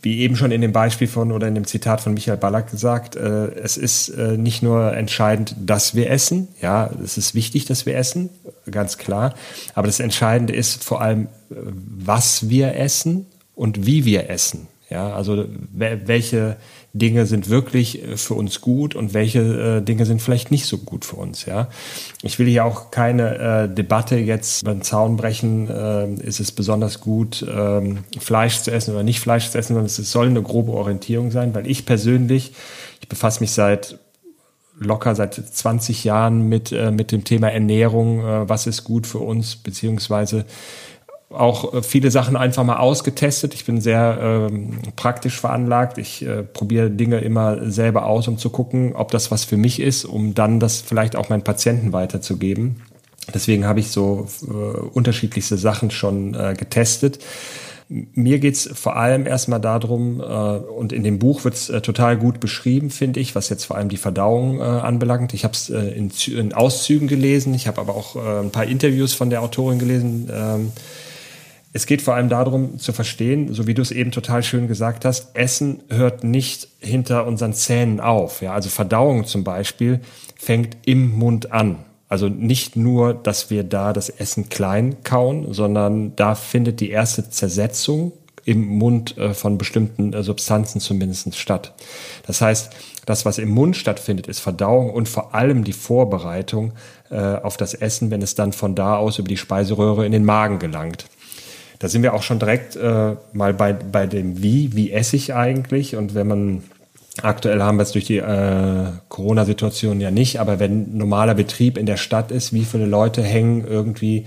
Wie 0.00 0.20
eben 0.20 0.36
schon 0.36 0.52
in 0.52 0.62
dem 0.62 0.72
Beispiel 0.72 1.08
von 1.08 1.32
oder 1.32 1.48
in 1.48 1.54
dem 1.54 1.66
Zitat 1.66 2.00
von 2.00 2.14
Michael 2.14 2.38
Ballack 2.38 2.70
gesagt, 2.70 3.14
äh, 3.14 3.48
es 3.56 3.76
ist 3.76 4.08
äh, 4.08 4.38
nicht 4.38 4.62
nur 4.62 4.94
entscheidend, 4.94 5.54
dass 5.58 5.94
wir 5.94 6.08
essen, 6.10 6.48
ja, 6.62 6.88
es 7.04 7.18
ist 7.18 7.34
wichtig, 7.34 7.66
dass 7.66 7.84
wir 7.84 7.94
essen, 7.94 8.30
ganz 8.70 8.96
klar, 8.96 9.34
aber 9.74 9.86
das 9.86 10.00
Entscheidende 10.00 10.54
ist 10.54 10.82
vor 10.82 11.02
allem, 11.02 11.26
äh, 11.50 11.56
was 11.56 12.48
wir 12.48 12.74
essen 12.76 13.26
und 13.58 13.86
wie 13.86 14.04
wir 14.04 14.30
essen. 14.30 14.68
Ja, 14.90 15.12
also 15.12 15.44
welche 15.74 16.56
Dinge 16.94 17.26
sind 17.26 17.50
wirklich 17.50 18.02
äh, 18.02 18.16
für 18.16 18.32
uns 18.32 18.62
gut 18.62 18.94
und 18.94 19.12
welche 19.12 19.40
äh, 19.40 19.82
Dinge 19.82 20.06
sind 20.06 20.22
vielleicht 20.22 20.50
nicht 20.50 20.64
so 20.64 20.78
gut 20.78 21.04
für 21.04 21.16
uns. 21.16 21.44
Ja, 21.44 21.68
ich 22.22 22.38
will 22.38 22.46
hier 22.46 22.64
auch 22.64 22.90
keine 22.90 23.36
äh, 23.38 23.68
Debatte 23.74 24.16
jetzt 24.16 24.64
beim 24.64 24.80
Zaun 24.80 25.18
brechen. 25.18 25.68
Äh, 25.68 26.14
ist 26.22 26.40
es 26.40 26.52
besonders 26.52 27.00
gut, 27.00 27.44
ähm, 27.46 27.98
Fleisch 28.18 28.62
zu 28.62 28.70
essen 28.70 28.94
oder 28.94 29.02
nicht 29.02 29.20
Fleisch 29.20 29.50
zu 29.50 29.58
essen, 29.58 29.74
sondern 29.74 29.86
es 29.86 29.96
soll 29.96 30.28
eine 30.28 30.42
grobe 30.42 30.72
Orientierung 30.72 31.30
sein, 31.32 31.54
weil 31.54 31.66
ich 31.66 31.84
persönlich, 31.84 32.54
ich 33.02 33.08
befasse 33.08 33.40
mich 33.40 33.50
seit 33.50 33.98
locker 34.80 35.14
seit 35.14 35.34
20 35.34 36.04
Jahren 36.04 36.48
mit, 36.48 36.72
äh, 36.72 36.90
mit 36.90 37.12
dem 37.12 37.24
Thema 37.24 37.50
Ernährung. 37.50 38.20
Äh, 38.20 38.48
was 38.48 38.66
ist 38.66 38.84
gut 38.84 39.06
für 39.06 39.18
uns, 39.18 39.56
beziehungsweise 39.56 40.46
auch 41.30 41.74
äh, 41.74 41.82
viele 41.82 42.10
Sachen 42.10 42.36
einfach 42.36 42.64
mal 42.64 42.78
ausgetestet. 42.78 43.54
Ich 43.54 43.64
bin 43.64 43.80
sehr 43.80 44.18
ähm, 44.20 44.78
praktisch 44.96 45.40
veranlagt. 45.40 45.98
Ich 45.98 46.24
äh, 46.24 46.42
probiere 46.42 46.90
Dinge 46.90 47.18
immer 47.18 47.70
selber 47.70 48.06
aus, 48.06 48.28
um 48.28 48.38
zu 48.38 48.50
gucken, 48.50 48.94
ob 48.94 49.10
das 49.10 49.30
was 49.30 49.44
für 49.44 49.56
mich 49.56 49.80
ist, 49.80 50.04
um 50.04 50.34
dann 50.34 50.60
das 50.60 50.80
vielleicht 50.80 51.16
auch 51.16 51.28
meinen 51.28 51.42
Patienten 51.42 51.92
weiterzugeben. 51.92 52.82
Deswegen 53.34 53.66
habe 53.66 53.80
ich 53.80 53.90
so 53.90 54.26
äh, 54.42 54.52
unterschiedlichste 54.52 55.58
Sachen 55.58 55.90
schon 55.90 56.34
äh, 56.34 56.54
getestet. 56.56 57.18
Mir 57.90 58.38
geht's 58.38 58.68
vor 58.72 58.96
allem 58.96 59.26
erstmal 59.26 59.60
darum, 59.60 60.20
äh, 60.20 60.24
und 60.24 60.92
in 60.92 61.04
dem 61.04 61.18
Buch 61.18 61.44
wird's 61.44 61.70
äh, 61.70 61.80
total 61.80 62.18
gut 62.18 62.40
beschrieben, 62.40 62.90
finde 62.90 63.20
ich, 63.20 63.34
was 63.34 63.48
jetzt 63.48 63.64
vor 63.64 63.76
allem 63.76 63.88
die 63.88 63.96
Verdauung 63.96 64.60
äh, 64.60 64.62
anbelangt. 64.62 65.32
Ich 65.34 65.44
habe 65.44 65.54
es 65.54 65.70
äh, 65.70 65.78
in, 65.90 66.10
in, 66.34 66.52
Auszügen 66.52 67.08
gelesen, 67.08 67.54
ich 67.54 67.66
habe 67.66 67.80
aber 67.80 67.94
auch 67.94 68.16
äh, 68.16 68.40
ein 68.40 68.50
paar 68.50 68.64
Interviews 68.64 69.14
von 69.14 69.30
der 69.30 69.42
Autorin 69.42 69.78
gelesen. 69.78 70.30
Ähm, 70.32 70.72
es 71.72 71.86
geht 71.86 72.02
vor 72.02 72.14
allem 72.14 72.28
darum 72.28 72.78
zu 72.78 72.92
verstehen, 72.92 73.52
so 73.52 73.66
wie 73.66 73.74
du 73.74 73.82
es 73.82 73.90
eben 73.90 74.10
total 74.10 74.42
schön 74.42 74.68
gesagt 74.68 75.04
hast, 75.04 75.36
Essen 75.36 75.82
hört 75.90 76.24
nicht 76.24 76.68
hinter 76.78 77.26
unseren 77.26 77.52
Zähnen 77.52 78.00
auf. 78.00 78.40
Ja, 78.40 78.54
also 78.54 78.70
Verdauung 78.70 79.26
zum 79.26 79.44
Beispiel 79.44 80.00
fängt 80.36 80.76
im 80.86 81.10
Mund 81.16 81.52
an. 81.52 81.84
Also 82.08 82.28
nicht 82.28 82.74
nur, 82.74 83.12
dass 83.12 83.50
wir 83.50 83.64
da 83.64 83.92
das 83.92 84.08
Essen 84.08 84.48
klein 84.48 85.02
kauen, 85.04 85.52
sondern 85.52 86.16
da 86.16 86.34
findet 86.34 86.80
die 86.80 86.90
erste 86.90 87.28
Zersetzung 87.28 88.12
im 88.46 88.66
Mund 88.66 89.18
äh, 89.18 89.34
von 89.34 89.58
bestimmten 89.58 90.14
äh, 90.14 90.22
Substanzen 90.22 90.80
zumindest 90.80 91.36
statt. 91.36 91.74
Das 92.26 92.40
heißt, 92.40 92.72
das, 93.04 93.26
was 93.26 93.36
im 93.36 93.50
Mund 93.50 93.76
stattfindet, 93.76 94.26
ist 94.26 94.40
Verdauung 94.40 94.88
und 94.90 95.06
vor 95.06 95.34
allem 95.34 95.64
die 95.64 95.74
Vorbereitung 95.74 96.72
äh, 97.10 97.16
auf 97.18 97.58
das 97.58 97.74
Essen, 97.74 98.10
wenn 98.10 98.22
es 98.22 98.34
dann 98.34 98.54
von 98.54 98.74
da 98.74 98.96
aus 98.96 99.18
über 99.18 99.28
die 99.28 99.36
Speiseröhre 99.36 100.06
in 100.06 100.12
den 100.12 100.24
Magen 100.24 100.58
gelangt. 100.58 101.04
Da 101.78 101.88
sind 101.88 102.02
wir 102.02 102.14
auch 102.14 102.22
schon 102.22 102.38
direkt 102.38 102.76
äh, 102.76 103.14
mal 103.32 103.54
bei, 103.54 103.72
bei 103.72 104.06
dem 104.06 104.42
Wie, 104.42 104.74
wie 104.74 104.90
esse 104.92 105.16
ich 105.16 105.34
eigentlich? 105.34 105.94
Und 105.94 106.14
wenn 106.14 106.26
man, 106.26 106.62
aktuell 107.22 107.62
haben 107.62 107.78
wir 107.78 107.84
es 107.84 107.92
durch 107.92 108.06
die 108.06 108.18
äh, 108.18 108.86
Corona-Situation 109.08 110.00
ja 110.00 110.10
nicht, 110.10 110.40
aber 110.40 110.58
wenn 110.58 110.96
normaler 110.96 111.34
Betrieb 111.34 111.78
in 111.78 111.86
der 111.86 111.96
Stadt 111.96 112.32
ist, 112.32 112.52
wie 112.52 112.64
viele 112.64 112.86
Leute 112.86 113.22
hängen 113.22 113.64
irgendwie 113.66 114.26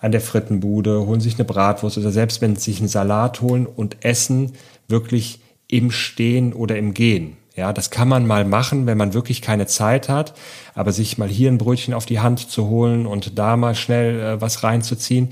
an 0.00 0.12
der 0.12 0.20
Frittenbude, 0.20 1.06
holen 1.06 1.20
sich 1.20 1.34
eine 1.34 1.44
Bratwurst 1.44 1.98
oder 1.98 2.10
selbst 2.10 2.40
wenn 2.40 2.56
sie 2.56 2.70
sich 2.70 2.80
einen 2.80 2.88
Salat 2.88 3.40
holen 3.40 3.66
und 3.66 4.04
essen 4.04 4.52
wirklich 4.88 5.40
im 5.68 5.90
Stehen 5.90 6.52
oder 6.52 6.76
im 6.76 6.94
Gehen. 6.94 7.36
Ja, 7.56 7.72
das 7.72 7.90
kann 7.90 8.06
man 8.06 8.26
mal 8.26 8.44
machen, 8.44 8.86
wenn 8.86 8.98
man 8.98 9.14
wirklich 9.14 9.40
keine 9.40 9.66
Zeit 9.66 10.10
hat, 10.10 10.34
aber 10.74 10.92
sich 10.92 11.16
mal 11.16 11.28
hier 11.28 11.50
ein 11.50 11.56
Brötchen 11.56 11.94
auf 11.94 12.04
die 12.04 12.20
Hand 12.20 12.50
zu 12.50 12.68
holen 12.68 13.06
und 13.06 13.38
da 13.38 13.56
mal 13.56 13.74
schnell 13.74 14.20
äh, 14.20 14.40
was 14.42 14.62
reinzuziehen, 14.62 15.30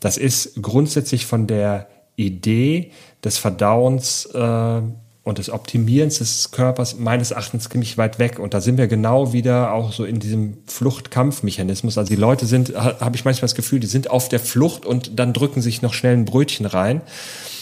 das 0.00 0.16
ist 0.16 0.62
grundsätzlich 0.62 1.26
von 1.26 1.46
der 1.46 1.86
Idee 2.16 2.92
des 3.22 3.36
Verdauens 3.36 4.24
äh, 4.32 4.80
und 5.22 5.38
des 5.38 5.50
Optimierens 5.50 6.18
des 6.18 6.50
Körpers 6.50 6.98
meines 6.98 7.32
Erachtens 7.32 7.68
ziemlich 7.68 7.98
weit 7.98 8.18
weg. 8.18 8.38
Und 8.38 8.54
da 8.54 8.62
sind 8.62 8.78
wir 8.78 8.86
genau 8.86 9.34
wieder 9.34 9.74
auch 9.74 9.92
so 9.92 10.04
in 10.04 10.18
diesem 10.18 10.58
Fluchtkampfmechanismus. 10.66 11.98
Also 11.98 12.08
die 12.08 12.20
Leute 12.20 12.46
sind, 12.46 12.74
habe 12.74 13.16
ich 13.16 13.24
manchmal 13.26 13.48
das 13.48 13.54
Gefühl, 13.54 13.80
die 13.80 13.86
sind 13.86 14.08
auf 14.08 14.30
der 14.30 14.40
Flucht 14.40 14.86
und 14.86 15.18
dann 15.18 15.34
drücken 15.34 15.60
sich 15.60 15.82
noch 15.82 15.92
schnell 15.92 16.16
ein 16.16 16.24
Brötchen 16.24 16.64
rein. 16.64 17.02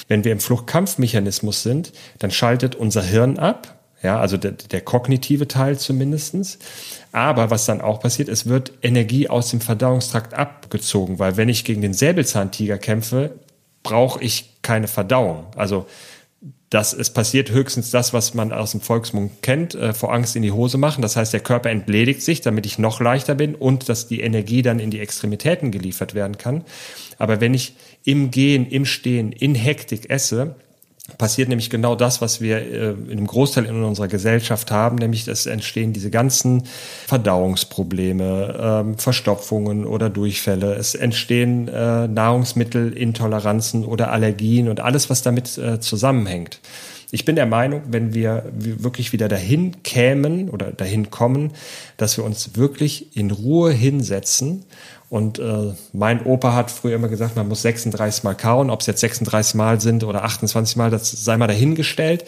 Wenn 0.07 0.23
wir 0.23 0.31
im 0.31 0.41
Fluchtkampfmechanismus 0.41 1.63
sind, 1.63 1.93
dann 2.19 2.31
schaltet 2.31 2.77
unser 2.77 3.03
Hirn 3.03 3.39
ab 3.39 3.75
ja, 4.05 4.21
also 4.21 4.37
der, 4.37 4.53
der 4.53 4.83
kognitive 4.83 5.49
Teil 5.49 5.79
zumindestens. 5.79 6.59
Aber 7.11 7.51
was 7.51 7.65
dann 7.65 7.81
auch 7.81 8.01
passiert, 8.01 8.29
es 8.29 8.47
wird 8.47 8.73
Energie 8.83 9.31
aus 9.31 9.51
dem 9.51 9.63
Verdauungstrakt 9.63 10.35
abgezogen, 10.35 11.19
weil 11.19 11.39
wenn 11.39 11.49
ich 11.49 11.65
gegen 11.65 11.81
den 11.81 11.95
Säbelzahntiger 11.95 12.77
kämpfe, 12.77 13.39
brauche 13.83 14.23
ich 14.23 14.61
keine 14.61 14.89
Verdauung. 14.89 15.47
Also 15.57 15.87
das, 16.69 16.93
es 16.93 17.11
passiert 17.11 17.51
höchstens 17.51 17.91
das, 17.91 18.13
was 18.13 18.35
man 18.35 18.53
aus 18.53 18.73
dem 18.73 18.83
Volksmund 18.83 19.43
kennt, 19.43 19.75
äh, 19.75 19.95
vor 19.95 20.13
Angst 20.13 20.37
in 20.37 20.43
die 20.43 20.53
Hose 20.53 20.77
machen. 20.77 21.01
Das 21.01 21.17
heißt, 21.17 21.33
der 21.33 21.41
Körper 21.41 21.71
entledigt 21.71 22.21
sich, 22.21 22.43
damit 22.43 22.67
ich 22.67 22.79
noch 22.79 23.01
leichter 23.01 23.35
bin 23.35 23.55
und 23.55 23.89
dass 23.89 24.07
die 24.07 24.21
Energie 24.21 24.61
dann 24.61 24.81
in 24.81 24.91
die 24.91 25.01
Extremitäten 25.01 25.71
geliefert 25.71 26.15
werden 26.15 26.37
kann. 26.37 26.65
Aber 27.17 27.41
wenn 27.41 27.55
ich 27.55 27.75
im 28.05 28.31
Gehen, 28.31 28.67
im 28.67 28.85
Stehen, 28.85 29.33
in 29.33 29.55
Hektik 29.55 30.11
esse, 30.11 30.57
passiert 31.19 31.51
nämlich 31.51 31.69
genau 31.69 31.95
das, 31.95 32.23
was 32.23 32.41
wir 32.41 32.59
äh, 32.59 32.91
in 32.91 33.13
einem 33.13 33.27
Großteil 33.27 33.67
in 33.67 33.83
unserer 33.83 34.09
Gesellschaft 34.09 34.71
haben, 34.71 34.97
nämlich 34.97 35.29
es 35.29 35.45
entstehen 35.45 35.93
diese 35.93 36.11
ganzen 36.11 36.65
Verdauungsprobleme, 37.07 38.59
ähm, 38.59 38.99
Verstopfungen 38.99 39.85
oder 39.85 40.09
Durchfälle. 40.09 40.75
Es 40.75 40.95
entstehen 40.95 41.69
äh, 41.69 42.09
Nahrungsmittelintoleranzen 42.09 43.85
oder 43.85 44.13
Allergien 44.13 44.69
und 44.69 44.81
alles, 44.81 45.11
was 45.11 45.23
damit 45.23 45.59
äh, 45.59 45.79
zusammenhängt. 45.79 46.61
Ich 47.11 47.25
bin 47.25 47.37
der 47.37 47.47
Meinung, 47.47 47.83
wenn 47.91 48.13
wir 48.13 48.51
wirklich 48.57 49.13
wieder 49.13 49.29
dahin 49.29 49.83
kämen 49.85 50.49
oder 50.51 50.73
dahin 50.73 51.11
kommen, 51.11 51.53
dass 51.97 52.17
wir 52.17 52.25
uns 52.25 52.57
wirklich 52.57 53.17
in 53.17 53.31
Ruhe 53.31 53.71
hinsetzen 53.71 54.65
und 55.15 55.39
äh, 55.39 55.73
mein 55.93 56.27
Opa 56.27 56.55
hat 56.55 56.73
früher 56.73 56.97
immer 56.97 57.07
gesagt, 57.07 57.37
man 57.37 57.47
muss 57.47 57.63
36 57.63 58.25
Mal 58.25 58.35
kauen. 58.35 58.69
Ob 58.69 58.81
es 58.81 58.89
jetzt 58.89 58.99
36 58.99 59.55
Mal 59.55 59.81
sind 59.81 60.03
oder 60.03 60.25
28 60.25 60.75
Mal, 60.75 60.91
das 60.91 61.09
sei 61.09 61.37
mal 61.37 61.47
dahingestellt. 61.47 62.25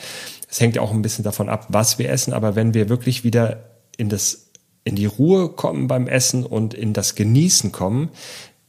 Es 0.49 0.61
hängt 0.61 0.76
ja 0.76 0.83
auch 0.83 0.93
ein 0.93 1.02
bisschen 1.02 1.25
davon 1.25 1.49
ab, 1.49 1.66
was 1.69 1.99
wir 1.99 2.09
essen. 2.09 2.33
Aber 2.33 2.55
wenn 2.55 2.75
wir 2.75 2.88
wirklich 2.88 3.25
wieder 3.25 3.64
in 3.97 4.09
das, 4.09 4.50
in 4.85 4.95
die 4.95 5.07
Ruhe 5.07 5.49
kommen 5.49 5.88
beim 5.88 6.07
Essen 6.07 6.47
und 6.47 6.75
in 6.75 6.93
das 6.93 7.16
Genießen 7.16 7.73
kommen, 7.73 8.11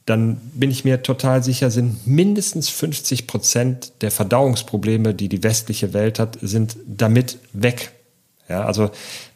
dann 0.07 0.37
bin 0.55 0.71
ich 0.71 0.83
mir 0.83 1.03
total 1.03 1.43
sicher, 1.43 1.69
sind 1.69 2.07
mindestens 2.07 2.69
50 2.69 3.27
Prozent 3.27 4.01
der 4.01 4.09
Verdauungsprobleme, 4.09 5.13
die 5.13 5.29
die 5.29 5.43
westliche 5.43 5.93
Welt 5.93 6.17
hat, 6.17 6.39
sind 6.41 6.75
damit 6.87 7.37
weg. 7.53 7.91
Ja, 8.49 8.65
also 8.65 8.89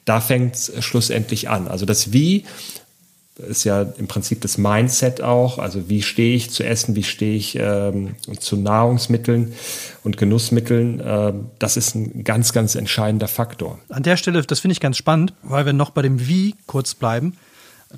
da 0.06 0.22
fängt 0.22 0.56
es 0.56 0.84
schlussendlich 0.84 1.50
an. 1.50 1.68
Also 1.68 1.86
das 1.86 2.14
Wie 2.14 2.46
ist 3.38 3.64
ja 3.64 3.82
im 3.82 4.08
Prinzip 4.08 4.42
das 4.42 4.58
Mindset 4.58 5.22
auch. 5.22 5.58
Also 5.58 5.90
wie 5.90 6.02
stehe 6.02 6.36
ich 6.36 6.52
zu 6.52 6.64
Essen, 6.64 6.96
wie 6.96 7.04
stehe 7.04 7.36
ich 7.36 7.58
ähm, 7.60 8.16
zu 8.40 8.58
Nahrungsmitteln 8.58 9.54
und 10.04 10.18
Genussmitteln. 10.18 11.02
Ähm, 11.04 11.46
das 11.60 11.78
ist 11.78 11.96
ein 11.96 12.24
ganz, 12.24 12.54
ganz 12.54 12.76
entscheidender 12.76 13.28
Faktor. 13.28 13.80
An 13.90 14.04
der 14.04 14.18
Stelle, 14.18 14.42
das 14.42 14.60
finde 14.60 14.74
ich 14.74 14.80
ganz 14.80 14.98
spannend, 14.98 15.34
weil 15.44 15.66
wir 15.66 15.74
noch 15.74 15.92
bei 15.92 16.02
dem 16.02 16.28
Wie 16.28 16.56
kurz 16.68 16.94
bleiben. 16.94 17.38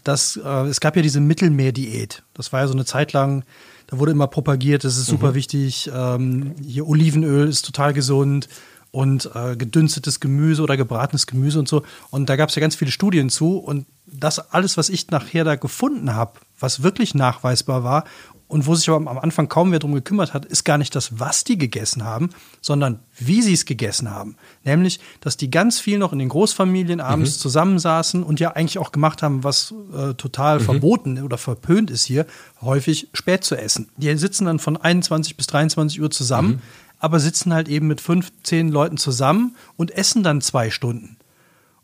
Das, 0.04 0.40
äh, 0.44 0.68
es 0.68 0.80
gab 0.80 0.96
ja 0.96 1.02
diese 1.02 1.20
Mittelmeerdiät. 1.20 2.24
Das 2.34 2.54
war 2.54 2.62
ja 2.62 2.68
so 2.68 2.74
eine 2.74 2.86
Zeit 2.86 3.14
lang, 3.14 3.44
da 3.88 4.00
wurde 4.00 4.12
immer 4.12 4.28
propagiert, 4.28 4.84
das 4.84 4.98
ist 4.98 5.06
super 5.06 5.32
mhm. 5.32 5.36
wichtig. 5.36 5.92
Ähm, 5.94 6.56
hier 6.64 6.88
Olivenöl 6.88 7.48
ist 7.48 7.66
total 7.66 7.94
gesund 7.94 8.48
und 8.94 9.32
äh, 9.34 9.56
gedünstetes 9.56 10.20
Gemüse 10.20 10.62
oder 10.62 10.78
gebratenes 10.78 11.26
Gemüse 11.26 11.58
und 11.58 11.68
so. 11.68 11.82
Und 12.12 12.30
da 12.30 12.36
gab 12.36 12.50
es 12.50 12.56
ja 12.56 12.60
ganz 12.60 12.76
viele 12.76 12.92
Studien 12.92 13.32
zu. 13.32 13.58
Und 13.58 13.88
das 14.06 14.52
alles, 14.52 14.78
was 14.78 14.90
ich 14.90 15.10
nachher 15.10 15.44
da 15.44 15.56
gefunden 15.56 16.14
habe, 16.14 16.34
was 16.60 16.84
wirklich 16.84 17.16
nachweisbar 17.16 17.84
war 17.84 18.04
und 18.48 18.68
wo 18.68 18.76
sich 18.76 18.88
aber 18.88 19.10
am 19.10 19.18
Anfang 19.18 19.50
kaum 19.50 19.72
wer 19.72 19.80
drum 19.80 19.96
gekümmert 19.96 20.36
hat, 20.36 20.46
ist 20.46 20.64
gar 20.64 20.78
nicht 20.78 20.94
das, 20.94 21.20
was 21.20 21.44
die 21.44 21.58
gegessen 21.58 22.04
haben, 22.04 22.30
sondern 22.62 23.00
wie 23.18 23.42
sie 23.42 23.54
es 23.54 23.66
gegessen 23.66 24.12
haben. 24.12 24.36
Nämlich, 24.64 25.00
dass 25.22 25.38
die 25.38 25.50
ganz 25.50 25.80
viel 25.80 25.98
noch 25.98 26.14
in 26.14 26.20
den 26.20 26.30
Großfamilien 26.30 27.02
abends 27.02 27.38
mhm. 27.38 27.42
zusammensaßen 27.42 28.22
und 28.22 28.40
ja 28.40 28.52
eigentlich 28.52 28.78
auch 28.78 28.92
gemacht 28.92 29.24
haben, 29.24 29.44
was 29.44 29.74
äh, 29.98 30.14
total 30.14 30.60
mhm. 30.60 30.66
verboten 30.66 31.24
oder 31.24 31.40
verpönt 31.40 31.90
ist 31.90 32.06
hier, 32.06 32.28
häufig 32.62 33.08
spät 33.14 33.44
zu 33.44 33.56
essen. 33.56 33.90
Die 33.98 34.16
sitzen 34.18 34.46
dann 34.46 34.60
von 34.60 34.78
21 34.78 35.36
bis 35.36 35.48
23 35.48 36.00
Uhr 36.00 36.12
zusammen. 36.12 36.50
Mhm 36.50 36.62
aber 37.04 37.20
sitzen 37.20 37.54
halt 37.54 37.68
eben 37.68 37.88
mit 37.88 38.00
fünf, 38.00 38.32
zehn 38.44 38.70
Leuten 38.70 38.96
zusammen 38.96 39.58
und 39.76 39.92
essen 39.92 40.24
dann 40.24 40.40
zwei 40.40 40.72
Stunden. 40.72 41.18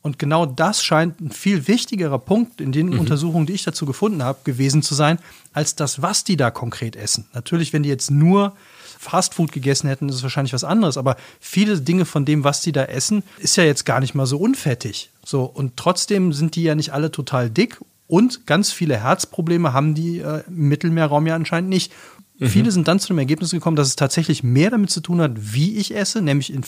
Und 0.02 0.18
genau 0.18 0.46
das 0.46 0.82
scheint 0.82 1.20
ein 1.20 1.32
viel 1.32 1.68
wichtigerer 1.68 2.20
Punkt 2.20 2.62
in 2.62 2.72
den 2.72 2.88
mhm. 2.88 3.00
Untersuchungen, 3.00 3.46
die 3.46 3.52
ich 3.52 3.66
dazu 3.66 3.86
gefunden 3.86 4.24
habe, 4.24 4.40
gewesen 4.46 4.82
zu 4.82 4.96
sein, 4.96 5.20
als 5.52 5.76
das, 5.76 6.02
was 6.02 6.24
die 6.24 6.38
da 6.38 6.52
konkret 6.52 6.96
essen. 6.96 7.26
Natürlich, 7.34 7.74
wenn 7.74 7.84
die 7.84 7.90
jetzt 7.90 8.10
nur 8.10 8.56
Fastfood 8.98 9.52
gegessen 9.52 9.90
hätten, 9.90 10.08
ist 10.08 10.16
es 10.16 10.24
wahrscheinlich 10.24 10.54
was 10.54 10.64
anderes. 10.64 10.96
Aber 10.96 11.18
viele 11.42 11.82
Dinge 11.82 12.06
von 12.06 12.24
dem, 12.24 12.46
was 12.46 12.62
die 12.62 12.72
da 12.72 12.86
essen, 12.86 13.24
ist 13.40 13.58
ja 13.58 13.66
jetzt 13.66 13.86
gar 13.86 14.00
nicht 14.00 14.16
mal 14.16 14.26
so 14.26 14.38
unfettig. 14.38 15.10
So, 15.26 15.44
und 15.44 15.76
trotzdem 15.76 16.32
sind 16.32 16.56
die 16.56 16.64
ja 16.64 16.76
nicht 16.76 16.94
alle 16.94 17.12
total 17.12 17.50
dick. 17.50 17.82
Und 18.08 18.48
ganz 18.48 18.72
viele 18.72 18.96
Herzprobleme 18.96 19.74
haben 19.74 19.96
die 19.96 20.20
äh, 20.20 20.44
im 20.48 20.70
Mittelmeerraum 20.70 21.28
ja 21.28 21.36
anscheinend 21.36 21.70
nicht. 21.70 21.92
Mhm. 22.40 22.48
Viele 22.48 22.72
sind 22.72 22.88
dann 22.88 23.00
zu 23.00 23.10
dem 23.10 23.20
Ergebnis 23.20 23.52
gekommen, 23.52 23.76
dass 23.76 23.88
es 23.88 23.96
tatsächlich 23.96 24.44
mehr 24.44 24.72
damit 24.72 24.90
zu 24.90 25.02
tun 25.02 25.22
hat, 25.22 25.32
wie 25.36 25.78
ich 25.78 25.96
esse, 25.96 26.22
nämlich 26.22 26.52
in, 26.52 26.64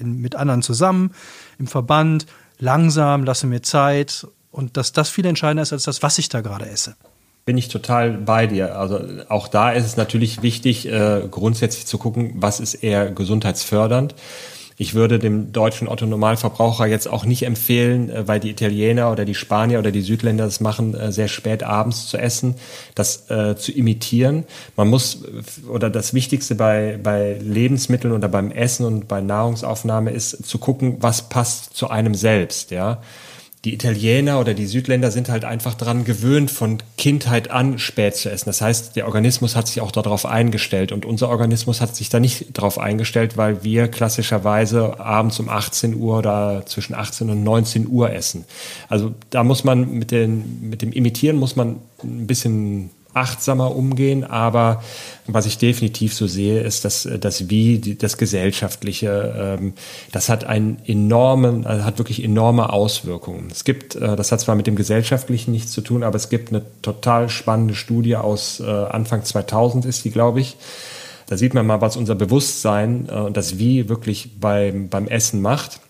in, 0.00 0.16
mit 0.20 0.34
anderen 0.34 0.62
zusammen, 0.62 1.12
im 1.58 1.66
Verband, 1.66 2.26
langsam, 2.58 3.24
lasse 3.24 3.46
mir 3.46 3.62
Zeit 3.62 4.26
und 4.50 4.76
dass 4.76 4.92
das 4.92 5.10
viel 5.10 5.26
entscheidender 5.26 5.62
ist 5.62 5.72
als 5.72 5.84
das, 5.84 6.02
was 6.02 6.18
ich 6.18 6.28
da 6.28 6.40
gerade 6.40 6.68
esse. 6.68 6.96
Bin 7.44 7.58
ich 7.58 7.68
total 7.68 8.12
bei 8.12 8.46
dir. 8.46 8.78
Also 8.78 9.00
auch 9.28 9.48
da 9.48 9.72
ist 9.72 9.84
es 9.84 9.96
natürlich 9.96 10.42
wichtig, 10.42 10.86
äh, 10.86 11.22
grundsätzlich 11.30 11.86
zu 11.86 11.98
gucken, 11.98 12.34
was 12.36 12.60
ist 12.60 12.74
eher 12.74 13.10
gesundheitsfördernd 13.10 14.14
ich 14.82 14.94
würde 14.94 15.20
dem 15.20 15.52
deutschen 15.52 15.86
Otto-Normalverbraucher 15.86 16.86
jetzt 16.86 17.08
auch 17.08 17.24
nicht 17.24 17.44
empfehlen, 17.44 18.10
äh, 18.10 18.26
weil 18.26 18.40
die 18.40 18.50
Italiener 18.50 19.12
oder 19.12 19.24
die 19.24 19.36
Spanier 19.36 19.78
oder 19.78 19.92
die 19.92 20.00
Südländer 20.00 20.44
das 20.44 20.60
machen, 20.60 20.94
äh, 20.94 21.12
sehr 21.12 21.28
spät 21.28 21.62
abends 21.62 22.08
zu 22.08 22.18
essen, 22.18 22.56
das 22.96 23.30
äh, 23.30 23.54
zu 23.56 23.70
imitieren. 23.70 24.44
Man 24.74 24.88
muss, 24.88 25.22
äh, 25.22 25.68
oder 25.68 25.88
das 25.88 26.14
Wichtigste 26.14 26.56
bei, 26.56 26.98
bei 27.00 27.38
Lebensmitteln 27.40 28.12
oder 28.12 28.28
beim 28.28 28.50
Essen 28.50 28.84
und 28.84 29.06
bei 29.06 29.20
Nahrungsaufnahme 29.20 30.10
ist 30.10 30.44
zu 30.44 30.58
gucken, 30.58 30.96
was 30.98 31.28
passt 31.28 31.76
zu 31.76 31.88
einem 31.88 32.14
selbst, 32.14 32.72
ja 32.72 33.00
die 33.64 33.74
Italiener 33.74 34.40
oder 34.40 34.54
die 34.54 34.66
Südländer 34.66 35.12
sind 35.12 35.28
halt 35.28 35.44
einfach 35.44 35.74
daran 35.74 36.04
gewöhnt, 36.04 36.50
von 36.50 36.78
Kindheit 36.98 37.50
an 37.52 37.78
spät 37.78 38.16
zu 38.16 38.28
essen. 38.28 38.46
Das 38.46 38.60
heißt, 38.60 38.96
der 38.96 39.06
Organismus 39.06 39.54
hat 39.54 39.68
sich 39.68 39.80
auch 39.80 39.92
darauf 39.92 40.26
eingestellt 40.26 40.90
und 40.90 41.04
unser 41.04 41.28
Organismus 41.28 41.80
hat 41.80 41.94
sich 41.94 42.08
da 42.08 42.18
nicht 42.18 42.58
darauf 42.58 42.78
eingestellt, 42.78 43.36
weil 43.36 43.62
wir 43.62 43.86
klassischerweise 43.86 44.98
abends 44.98 45.38
um 45.38 45.48
18 45.48 45.94
Uhr 45.94 46.18
oder 46.18 46.64
zwischen 46.66 46.94
18 46.94 47.30
und 47.30 47.44
19 47.44 47.86
Uhr 47.86 48.12
essen. 48.12 48.46
Also 48.88 49.14
da 49.30 49.44
muss 49.44 49.62
man 49.62 49.92
mit, 49.92 50.10
den, 50.10 50.68
mit 50.68 50.82
dem 50.82 50.90
Imitieren 50.90 51.36
muss 51.36 51.54
man 51.54 51.76
ein 52.02 52.26
bisschen 52.26 52.90
achtsamer 53.14 53.74
umgehen. 53.74 54.24
Aber 54.24 54.82
was 55.26 55.46
ich 55.46 55.58
definitiv 55.58 56.14
so 56.14 56.26
sehe, 56.26 56.60
ist, 56.60 56.84
dass 56.84 57.08
das 57.20 57.48
Wie, 57.48 57.96
das 57.96 58.16
Gesellschaftliche, 58.16 59.58
ähm, 59.60 59.74
das 60.10 60.28
hat 60.28 60.44
einen 60.44 60.78
enormen, 60.86 61.66
also 61.66 61.84
hat 61.84 61.98
wirklich 61.98 62.24
enorme 62.24 62.72
Auswirkungen. 62.72 63.48
Es 63.50 63.64
gibt, 63.64 63.94
äh, 63.96 64.16
das 64.16 64.32
hat 64.32 64.40
zwar 64.40 64.54
mit 64.54 64.66
dem 64.66 64.76
Gesellschaftlichen 64.76 65.52
nichts 65.52 65.72
zu 65.72 65.80
tun, 65.80 66.02
aber 66.02 66.16
es 66.16 66.28
gibt 66.28 66.50
eine 66.50 66.62
total 66.82 67.28
spannende 67.28 67.74
Studie 67.74 68.16
aus 68.16 68.60
äh, 68.60 68.64
Anfang 68.64 69.24
2000 69.24 69.84
ist 69.84 70.04
die, 70.04 70.10
glaube 70.10 70.40
ich. 70.40 70.56
Da 71.28 71.36
sieht 71.36 71.54
man 71.54 71.66
mal, 71.66 71.80
was 71.80 71.96
unser 71.96 72.14
Bewusstsein 72.14 73.08
äh, 73.08 73.14
und 73.14 73.36
das 73.36 73.58
Wie 73.58 73.88
wirklich 73.88 74.40
beim, 74.40 74.88
beim 74.88 75.08
Essen 75.08 75.40
macht. 75.40 75.80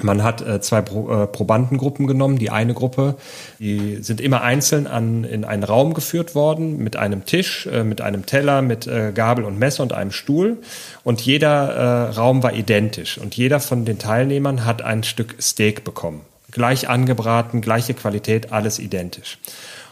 Man 0.00 0.22
hat 0.22 0.40
äh, 0.42 0.60
zwei 0.60 0.80
Pro, 0.80 1.10
äh, 1.10 1.26
Probandengruppen 1.26 2.06
genommen. 2.06 2.38
Die 2.38 2.50
eine 2.50 2.72
Gruppe, 2.72 3.16
die 3.58 3.98
sind 4.00 4.20
immer 4.20 4.42
einzeln 4.42 4.86
an, 4.86 5.24
in 5.24 5.44
einen 5.44 5.64
Raum 5.64 5.92
geführt 5.92 6.36
worden 6.36 6.78
mit 6.78 6.94
einem 6.94 7.26
Tisch, 7.26 7.66
äh, 7.66 7.82
mit 7.82 8.00
einem 8.00 8.24
Teller, 8.24 8.62
mit 8.62 8.86
äh, 8.86 9.10
Gabel 9.12 9.44
und 9.44 9.58
Messer 9.58 9.82
und 9.82 9.92
einem 9.92 10.12
Stuhl. 10.12 10.58
Und 11.02 11.20
jeder 11.20 11.74
äh, 11.74 12.10
Raum 12.12 12.44
war 12.44 12.52
identisch. 12.52 13.18
Und 13.18 13.36
jeder 13.36 13.58
von 13.58 13.84
den 13.84 13.98
Teilnehmern 13.98 14.64
hat 14.64 14.82
ein 14.82 15.02
Stück 15.02 15.34
Steak 15.40 15.82
bekommen. 15.82 16.20
Gleich 16.52 16.88
angebraten, 16.88 17.60
gleiche 17.60 17.94
Qualität, 17.94 18.52
alles 18.52 18.78
identisch. 18.78 19.38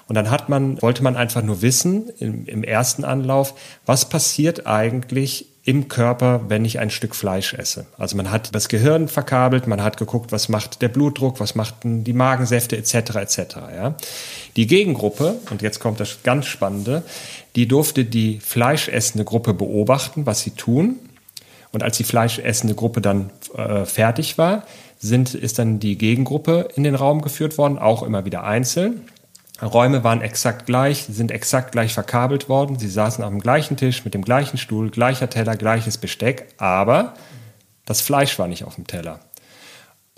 Und 0.06 0.14
dann 0.14 0.30
hat 0.30 0.48
man, 0.48 0.80
wollte 0.82 1.02
man 1.02 1.16
einfach 1.16 1.42
nur 1.42 1.62
wissen 1.62 2.10
im, 2.20 2.46
im 2.46 2.62
ersten 2.62 3.04
Anlauf, 3.04 3.54
was 3.86 4.08
passiert 4.08 4.68
eigentlich 4.68 5.46
im 5.66 5.88
Körper, 5.88 6.42
wenn 6.46 6.64
ich 6.64 6.78
ein 6.78 6.90
Stück 6.90 7.16
Fleisch 7.16 7.52
esse. 7.52 7.86
Also 7.98 8.16
man 8.16 8.30
hat 8.30 8.54
das 8.54 8.68
Gehirn 8.68 9.08
verkabelt, 9.08 9.66
man 9.66 9.82
hat 9.82 9.96
geguckt, 9.96 10.30
was 10.30 10.48
macht 10.48 10.80
der 10.80 10.88
Blutdruck, 10.88 11.40
was 11.40 11.56
machten 11.56 12.04
die 12.04 12.12
Magensäfte 12.12 12.76
etc. 12.76 12.94
etc. 13.16 13.38
Ja. 13.74 13.96
Die 14.54 14.68
Gegengruppe, 14.68 15.38
und 15.50 15.62
jetzt 15.62 15.80
kommt 15.80 15.98
das 15.98 16.22
ganz 16.22 16.46
Spannende, 16.46 17.02
die 17.56 17.66
durfte 17.66 18.04
die 18.04 18.38
fleischessende 18.38 19.24
Gruppe 19.24 19.54
beobachten, 19.54 20.24
was 20.24 20.40
sie 20.40 20.52
tun. 20.52 21.00
Und 21.72 21.82
als 21.82 21.96
die 21.96 22.04
fleischessende 22.04 22.76
Gruppe 22.76 23.00
dann 23.00 23.30
äh, 23.56 23.84
fertig 23.86 24.38
war, 24.38 24.62
sind, 25.00 25.34
ist 25.34 25.58
dann 25.58 25.80
die 25.80 25.98
Gegengruppe 25.98 26.68
in 26.76 26.84
den 26.84 26.94
Raum 26.94 27.22
geführt 27.22 27.58
worden, 27.58 27.76
auch 27.76 28.04
immer 28.04 28.24
wieder 28.24 28.44
einzeln. 28.44 29.02
Räume 29.62 30.04
waren 30.04 30.20
exakt 30.20 30.66
gleich, 30.66 31.06
sind 31.08 31.30
exakt 31.30 31.72
gleich 31.72 31.94
verkabelt 31.94 32.48
worden. 32.48 32.78
Sie 32.78 32.88
saßen 32.88 33.24
am 33.24 33.40
gleichen 33.40 33.76
Tisch 33.76 34.04
mit 34.04 34.12
dem 34.12 34.22
gleichen 34.22 34.58
Stuhl, 34.58 34.90
gleicher 34.90 35.30
Teller, 35.30 35.56
gleiches 35.56 35.96
Besteck, 35.96 36.54
aber 36.58 37.14
das 37.86 38.00
Fleisch 38.00 38.38
war 38.38 38.48
nicht 38.48 38.64
auf 38.64 38.74
dem 38.74 38.86
Teller. 38.86 39.20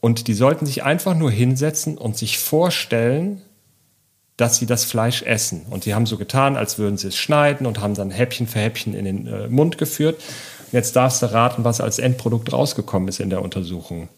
Und 0.00 0.26
die 0.26 0.34
sollten 0.34 0.66
sich 0.66 0.82
einfach 0.82 1.14
nur 1.14 1.30
hinsetzen 1.30 1.98
und 1.98 2.16
sich 2.16 2.38
vorstellen, 2.38 3.42
dass 4.36 4.56
sie 4.56 4.66
das 4.66 4.84
Fleisch 4.84 5.22
essen. 5.22 5.66
Und 5.70 5.84
sie 5.84 5.94
haben 5.94 6.06
so 6.06 6.16
getan, 6.16 6.56
als 6.56 6.78
würden 6.78 6.96
sie 6.96 7.08
es 7.08 7.16
schneiden 7.16 7.66
und 7.66 7.80
haben 7.80 7.94
dann 7.94 8.10
Häppchen 8.10 8.46
für 8.46 8.60
Häppchen 8.60 8.94
in 8.94 9.04
den 9.04 9.26
äh, 9.26 9.48
Mund 9.48 9.78
geführt. 9.78 10.20
jetzt 10.70 10.94
darfst 10.94 11.22
du 11.22 11.26
raten, 11.32 11.64
was 11.64 11.80
als 11.80 11.98
Endprodukt 11.98 12.52
rausgekommen 12.52 13.08
ist 13.08 13.20
in 13.20 13.30
der 13.30 13.42
Untersuchung 13.42 14.08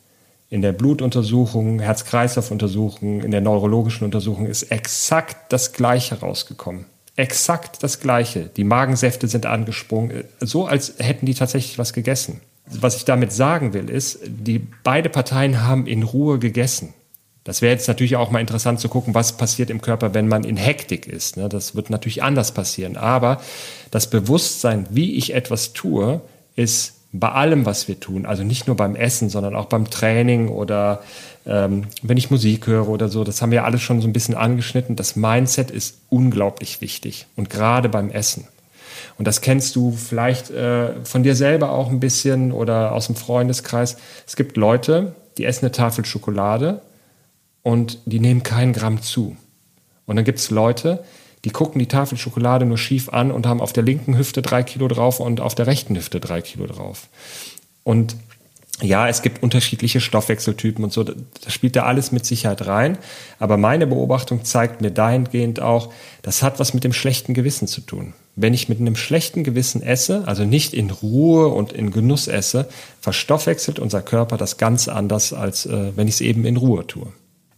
in 0.51 0.63
der 0.63 0.73
Blutuntersuchung, 0.73 1.79
Herz-Kreislauf-Untersuchung, 1.79 3.23
in 3.23 3.31
der 3.31 3.41
neurologischen 3.41 4.05
Untersuchung 4.05 4.47
ist 4.47 4.65
exakt 4.65 5.53
das 5.53 5.73
Gleiche 5.73 6.19
rausgekommen. 6.21 6.87
Exakt 7.15 7.83
das 7.83 8.01
Gleiche. 8.01 8.51
Die 8.57 8.65
Magensäfte 8.65 9.29
sind 9.29 9.47
angesprungen, 9.47 10.25
so 10.41 10.67
als 10.67 10.95
hätten 10.99 11.27
die 11.27 11.35
tatsächlich 11.35 11.79
was 11.79 11.93
gegessen. 11.93 12.41
Was 12.67 12.97
ich 12.97 13.05
damit 13.05 13.33
sagen 13.33 13.73
will, 13.75 13.89
ist, 13.89 14.21
die 14.27 14.59
beide 14.59 15.09
Parteien 15.09 15.63
haben 15.63 15.87
in 15.87 16.03
Ruhe 16.03 16.39
gegessen. 16.39 16.95
Das 17.45 17.63
wäre 17.63 17.73
jetzt 17.73 17.89
natürlich 17.89 18.17
auch 18.17 18.31
mal 18.31 18.41
interessant 18.41 18.81
zu 18.81 18.89
gucken, 18.89 19.15
was 19.15 19.37
passiert 19.37 19.71
im 19.71 19.81
Körper, 19.81 20.15
wenn 20.15 20.29
man 20.29 20.45
in 20.45 20.57
Hektik 20.57 21.07
ist. 21.07 21.37
Ne? 21.37 21.49
Das 21.49 21.75
wird 21.75 21.91
natürlich 21.91 22.23
anders 22.23 22.53
passieren. 22.53 22.97
Aber 22.97 23.41
das 23.91 24.11
Bewusstsein, 24.11 24.87
wie 24.91 25.15
ich 25.15 25.33
etwas 25.33 25.73
tue, 25.73 26.21
ist 26.55 27.00
bei 27.13 27.31
allem, 27.31 27.67
was 27.67 27.89
wir 27.89 27.99
tun, 27.99 28.25
also 28.25 28.45
nicht 28.45 28.67
nur 28.67 28.77
beim 28.77 28.95
Essen, 28.95 29.29
sondern 29.31 29.57
auch 29.57 29.67
beim 29.67 29.91
Training 29.91 30.49
oder 30.49 31.03
ähm, 31.45 31.89
wenn 32.03 32.17
ich 32.17 32.31
Musik 32.31 32.67
höre 32.67 32.89
oder 32.89 33.09
so, 33.09 33.25
das 33.25 33.43
haben 33.43 33.51
wir 33.51 33.65
alles 33.65 33.83
schon 33.83 34.01
so 34.01 34.07
ein 34.07 34.13
bisschen 34.13 34.37
angeschnitten. 34.37 34.95
Das 34.95 35.17
Mindset 35.17 35.71
ist 35.71 35.99
unglaublich 36.09 36.81
wichtig 36.81 37.27
und 37.37 37.51
gerade 37.51 37.89
beim 37.89 38.11
Essen. 38.11 38.47
Und 39.19 39.27
das 39.27 39.41
kennst 39.41 39.75
du 39.77 39.93
vielleicht 39.93 40.51
äh, 40.51 41.05
von 41.05 41.23
dir 41.23 41.35
selber 41.35 41.71
auch 41.73 41.91
ein 41.91 42.01
bisschen 42.01 42.53
oder 42.53 42.93
aus 42.93 43.07
dem 43.07 43.17
Freundeskreis. 43.17 43.97
Es 44.27 44.37
gibt 44.37 44.57
Leute, 44.57 45.15
die 45.37 45.45
essen 45.45 45.65
eine 45.65 45.73
Tafel 45.73 46.05
Schokolade 46.05 46.81
und 47.63 47.99
die 48.07 48.21
nehmen 48.21 48.43
keinen 48.43 48.73
Gramm 48.73 49.03
zu. 49.03 49.37
Und 50.07 50.17
dann 50.17 50.25
gibt 50.25 50.39
es 50.39 50.51
Leute, 50.51 51.05
die 51.45 51.51
gucken 51.51 51.79
die 51.79 51.89
Tafel 51.89 52.19
Schokolade 52.19 52.67
nur 52.67 52.79
schief 52.79 53.09
an 53.09 53.31
und 53.31 53.47
haben 53.47 53.61
auf 53.61 53.73
der 53.73 53.83
linken 53.83 54.17
Hüfte 54.17 54.43
drei 54.43 54.63
Kilo 54.63 54.89
drauf 54.89 55.21
und 55.21 55.41
auf 55.41 55.55
der 55.55 55.67
rechten 55.67 55.97
Hüfte 55.97 56.21
drei 56.21 56.43
Kilo 56.43 56.67
drauf. 56.67 57.09
Und 57.85 58.17
Ja, 58.83 59.09
es 59.09 59.21
gibt 59.21 59.43
unterschiedliche 59.43 60.01
Stoffwechseltypen 60.01 60.85
und 60.85 60.93
so. 60.93 61.05
Das 61.05 61.53
spielt 61.53 61.77
da 61.77 61.83
alles 61.83 62.13
mit 62.13 62.25
Sicherheit 62.25 62.67
rein. 62.67 62.99
Aber 63.39 63.57
meine 63.57 63.87
Beobachtung 63.87 64.45
zeigt 64.45 64.81
mir 64.81 64.91
dahingehend 64.91 65.61
auch, 65.61 65.93
das 66.23 66.43
hat 66.43 66.59
was 66.59 66.73
mit 66.73 66.85
dem 66.85 66.93
schlechten 66.93 67.35
Gewissen 67.35 67.69
zu 67.69 67.83
tun. 67.83 68.15
Wenn 68.37 68.55
ich 68.55 68.69
mit 68.69 68.81
einem 68.81 68.97
schlechten 68.97 69.45
Gewissen 69.45 69.83
esse, 69.83 70.27
also 70.27 70.45
nicht 70.45 70.73
in 70.73 70.91
Ruhe 70.91 71.49
und 71.49 71.73
in 71.73 71.91
Genuss 71.91 72.27
esse, 72.27 72.69
verstoffwechselt 73.01 73.79
unser 73.79 74.01
Körper 74.03 74.39
das 74.39 74.57
ganz 74.57 74.89
anders, 74.89 75.33
als 75.33 75.67
äh, 75.67 75.93
wenn 75.97 76.09
ich 76.09 76.15
es 76.15 76.21
eben 76.23 76.47
in 76.47 76.57
Ruhe 76.57 76.87
tue. 76.87 77.13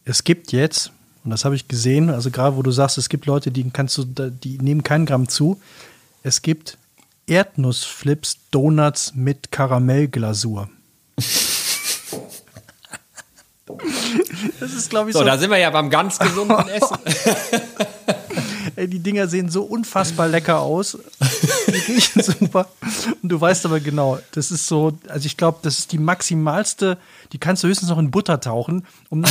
Es 0.05 0.25
gibt 0.25 0.51
jetzt, 0.51 0.91
und 1.25 1.31
das 1.31 1.45
habe 1.45 1.55
ich 1.55 1.69
gesehen, 1.69 2.11
also 2.11 2.31
gerade 2.31 2.57
wo 2.57 2.63
du 2.63 2.71
sagst, 2.71 2.99
es 2.99 3.09
gibt 3.09 3.27
Leute, 3.27 3.51
die 3.51 3.69
kannst 3.71 3.97
du, 3.99 4.05
die 4.05 4.59
nehmen 4.59 4.83
keinen 4.83 5.07
Gramm 5.07 5.29
zu. 5.29 5.61
Es 6.23 6.43
gibt 6.43 6.79
Erdnussflips, 7.27 8.39
Donuts 8.51 9.15
mit 9.15 9.51
Karamellglasur. 9.53 10.69
Das 14.61 14.73
ist, 14.73 14.91
glaube 14.91 15.11
ich, 15.11 15.15
so. 15.15 15.21
So, 15.21 15.25
da 15.25 15.39
sind 15.39 15.51
wir 15.51 15.59
ja 15.59 15.71
beim 15.71 15.91
ganz 15.91 16.19
gesunden 16.19 16.69
Essen. 16.69 16.99
Ey, 18.77 18.89
die 18.89 19.01
Dinger 19.01 19.29
sehen 19.29 19.51
so 19.51 19.63
unfassbar 19.65 20.29
lecker 20.29 20.61
aus. 20.61 20.99
Die 21.69 21.93
riechen 21.93 22.23
super. 22.41 22.69
Und 23.23 23.29
du 23.29 23.41
weißt 23.41 23.67
aber 23.67 23.81
genau, 23.81 24.19
das 24.33 24.51
ist 24.51 24.67
so, 24.67 24.99
also 25.09 25.27
ich 25.27 25.37
glaube, 25.37 25.59
das 25.63 25.79
ist 25.79 25.93
die 25.93 25.99
maximalste, 25.99 26.97
die 27.33 27.39
kannst 27.39 27.63
du 27.63 27.69
höchstens 27.69 27.91
noch 27.91 27.99
in 27.99 28.11
Butter 28.11 28.41
tauchen, 28.41 28.87
um 29.11 29.23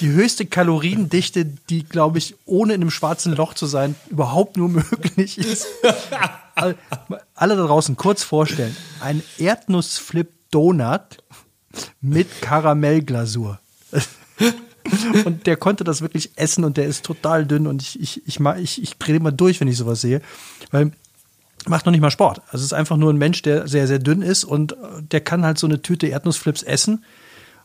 die 0.00 0.10
höchste 0.10 0.46
Kaloriendichte, 0.46 1.44
die, 1.44 1.84
glaube 1.84 2.18
ich, 2.18 2.36
ohne 2.44 2.74
in 2.74 2.82
einem 2.82 2.90
schwarzen 2.90 3.34
Loch 3.34 3.54
zu 3.54 3.66
sein, 3.66 3.94
überhaupt 4.10 4.56
nur 4.56 4.68
möglich 4.68 5.38
ist. 5.38 5.66
Alle 6.54 7.56
da 7.56 7.66
draußen 7.66 7.96
kurz 7.96 8.22
vorstellen. 8.22 8.76
Ein 9.00 9.22
Erdnussflip 9.38 10.28
Donut 10.50 11.22
mit 12.00 12.40
Karamellglasur. 12.40 13.60
und 15.24 15.46
der 15.46 15.56
konnte 15.56 15.84
das 15.84 16.00
wirklich 16.00 16.30
essen 16.36 16.64
und 16.64 16.76
der 16.76 16.86
ist 16.86 17.04
total 17.04 17.46
dünn 17.46 17.66
und 17.66 17.82
ich, 17.82 18.00
ich, 18.00 18.26
ich, 18.26 18.40
ich, 18.40 18.82
ich 18.82 18.98
drehe 18.98 19.16
immer 19.16 19.32
durch, 19.32 19.60
wenn 19.60 19.68
ich 19.68 19.76
sowas 19.76 20.00
sehe. 20.00 20.22
Weil 20.70 20.92
macht 21.66 21.86
noch 21.86 21.92
nicht 21.92 22.00
mal 22.00 22.10
Sport. 22.10 22.40
Also 22.46 22.58
es 22.58 22.64
ist 22.64 22.72
einfach 22.72 22.96
nur 22.96 23.12
ein 23.12 23.18
Mensch, 23.18 23.42
der 23.42 23.68
sehr, 23.68 23.86
sehr 23.86 23.98
dünn 23.98 24.22
ist 24.22 24.44
und 24.44 24.76
der 25.12 25.20
kann 25.20 25.44
halt 25.44 25.58
so 25.58 25.66
eine 25.66 25.82
Tüte 25.82 26.06
Erdnussflips 26.06 26.62
essen 26.62 27.04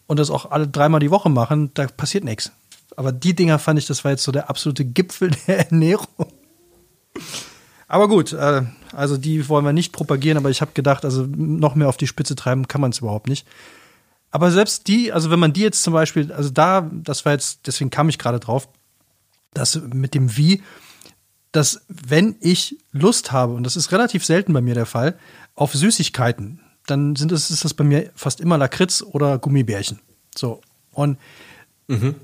und 0.07 0.19
das 0.19 0.29
auch 0.29 0.51
alle 0.51 0.67
dreimal 0.67 0.99
die 0.99 1.11
Woche 1.11 1.29
machen, 1.29 1.71
da 1.73 1.87
passiert 1.87 2.23
nichts. 2.23 2.51
Aber 2.95 3.11
die 3.11 3.35
Dinger 3.35 3.59
fand 3.59 3.79
ich, 3.79 3.85
das 3.85 4.03
war 4.03 4.11
jetzt 4.11 4.23
so 4.23 4.31
der 4.31 4.49
absolute 4.49 4.85
Gipfel 4.85 5.31
der 5.47 5.71
Ernährung. 5.71 6.07
Aber 7.87 8.07
gut, 8.07 8.33
äh, 8.33 8.63
also 8.91 9.17
die 9.17 9.47
wollen 9.49 9.65
wir 9.65 9.73
nicht 9.73 9.93
propagieren, 9.93 10.37
aber 10.37 10.49
ich 10.49 10.61
habe 10.61 10.71
gedacht, 10.73 11.05
also 11.05 11.27
noch 11.27 11.75
mehr 11.75 11.89
auf 11.89 11.97
die 11.97 12.07
Spitze 12.07 12.35
treiben 12.35 12.67
kann 12.67 12.81
man 12.81 12.91
es 12.91 12.99
überhaupt 12.99 13.27
nicht. 13.27 13.47
Aber 14.31 14.49
selbst 14.51 14.87
die, 14.87 15.11
also 15.11 15.29
wenn 15.29 15.39
man 15.39 15.53
die 15.53 15.61
jetzt 15.61 15.83
zum 15.83 15.93
Beispiel, 15.93 16.31
also 16.31 16.49
da, 16.49 16.89
das 16.91 17.23
war 17.23 17.33
jetzt, 17.33 17.67
deswegen 17.67 17.91
kam 17.91 18.09
ich 18.09 18.17
gerade 18.17 18.39
drauf, 18.39 18.67
dass 19.53 19.79
mit 19.93 20.15
dem 20.15 20.35
Wie, 20.35 20.63
dass 21.51 21.85
wenn 21.87 22.35
ich 22.39 22.77
Lust 22.91 23.31
habe, 23.31 23.53
und 23.53 23.63
das 23.63 23.75
ist 23.75 23.91
relativ 23.91 24.25
selten 24.25 24.53
bei 24.53 24.61
mir 24.61 24.73
der 24.73 24.87
Fall, 24.87 25.19
auf 25.53 25.73
Süßigkeiten, 25.73 26.61
dann 26.87 27.15
sind 27.15 27.31
es, 27.31 27.49
ist 27.49 27.63
das 27.63 27.73
bei 27.73 27.83
mir 27.83 28.09
fast 28.15 28.41
immer 28.41 28.57
Lakritz 28.57 29.01
oder 29.01 29.37
Gummibärchen. 29.37 29.99
So. 30.35 30.61
Und 30.91 31.17
mhm. 31.87 32.15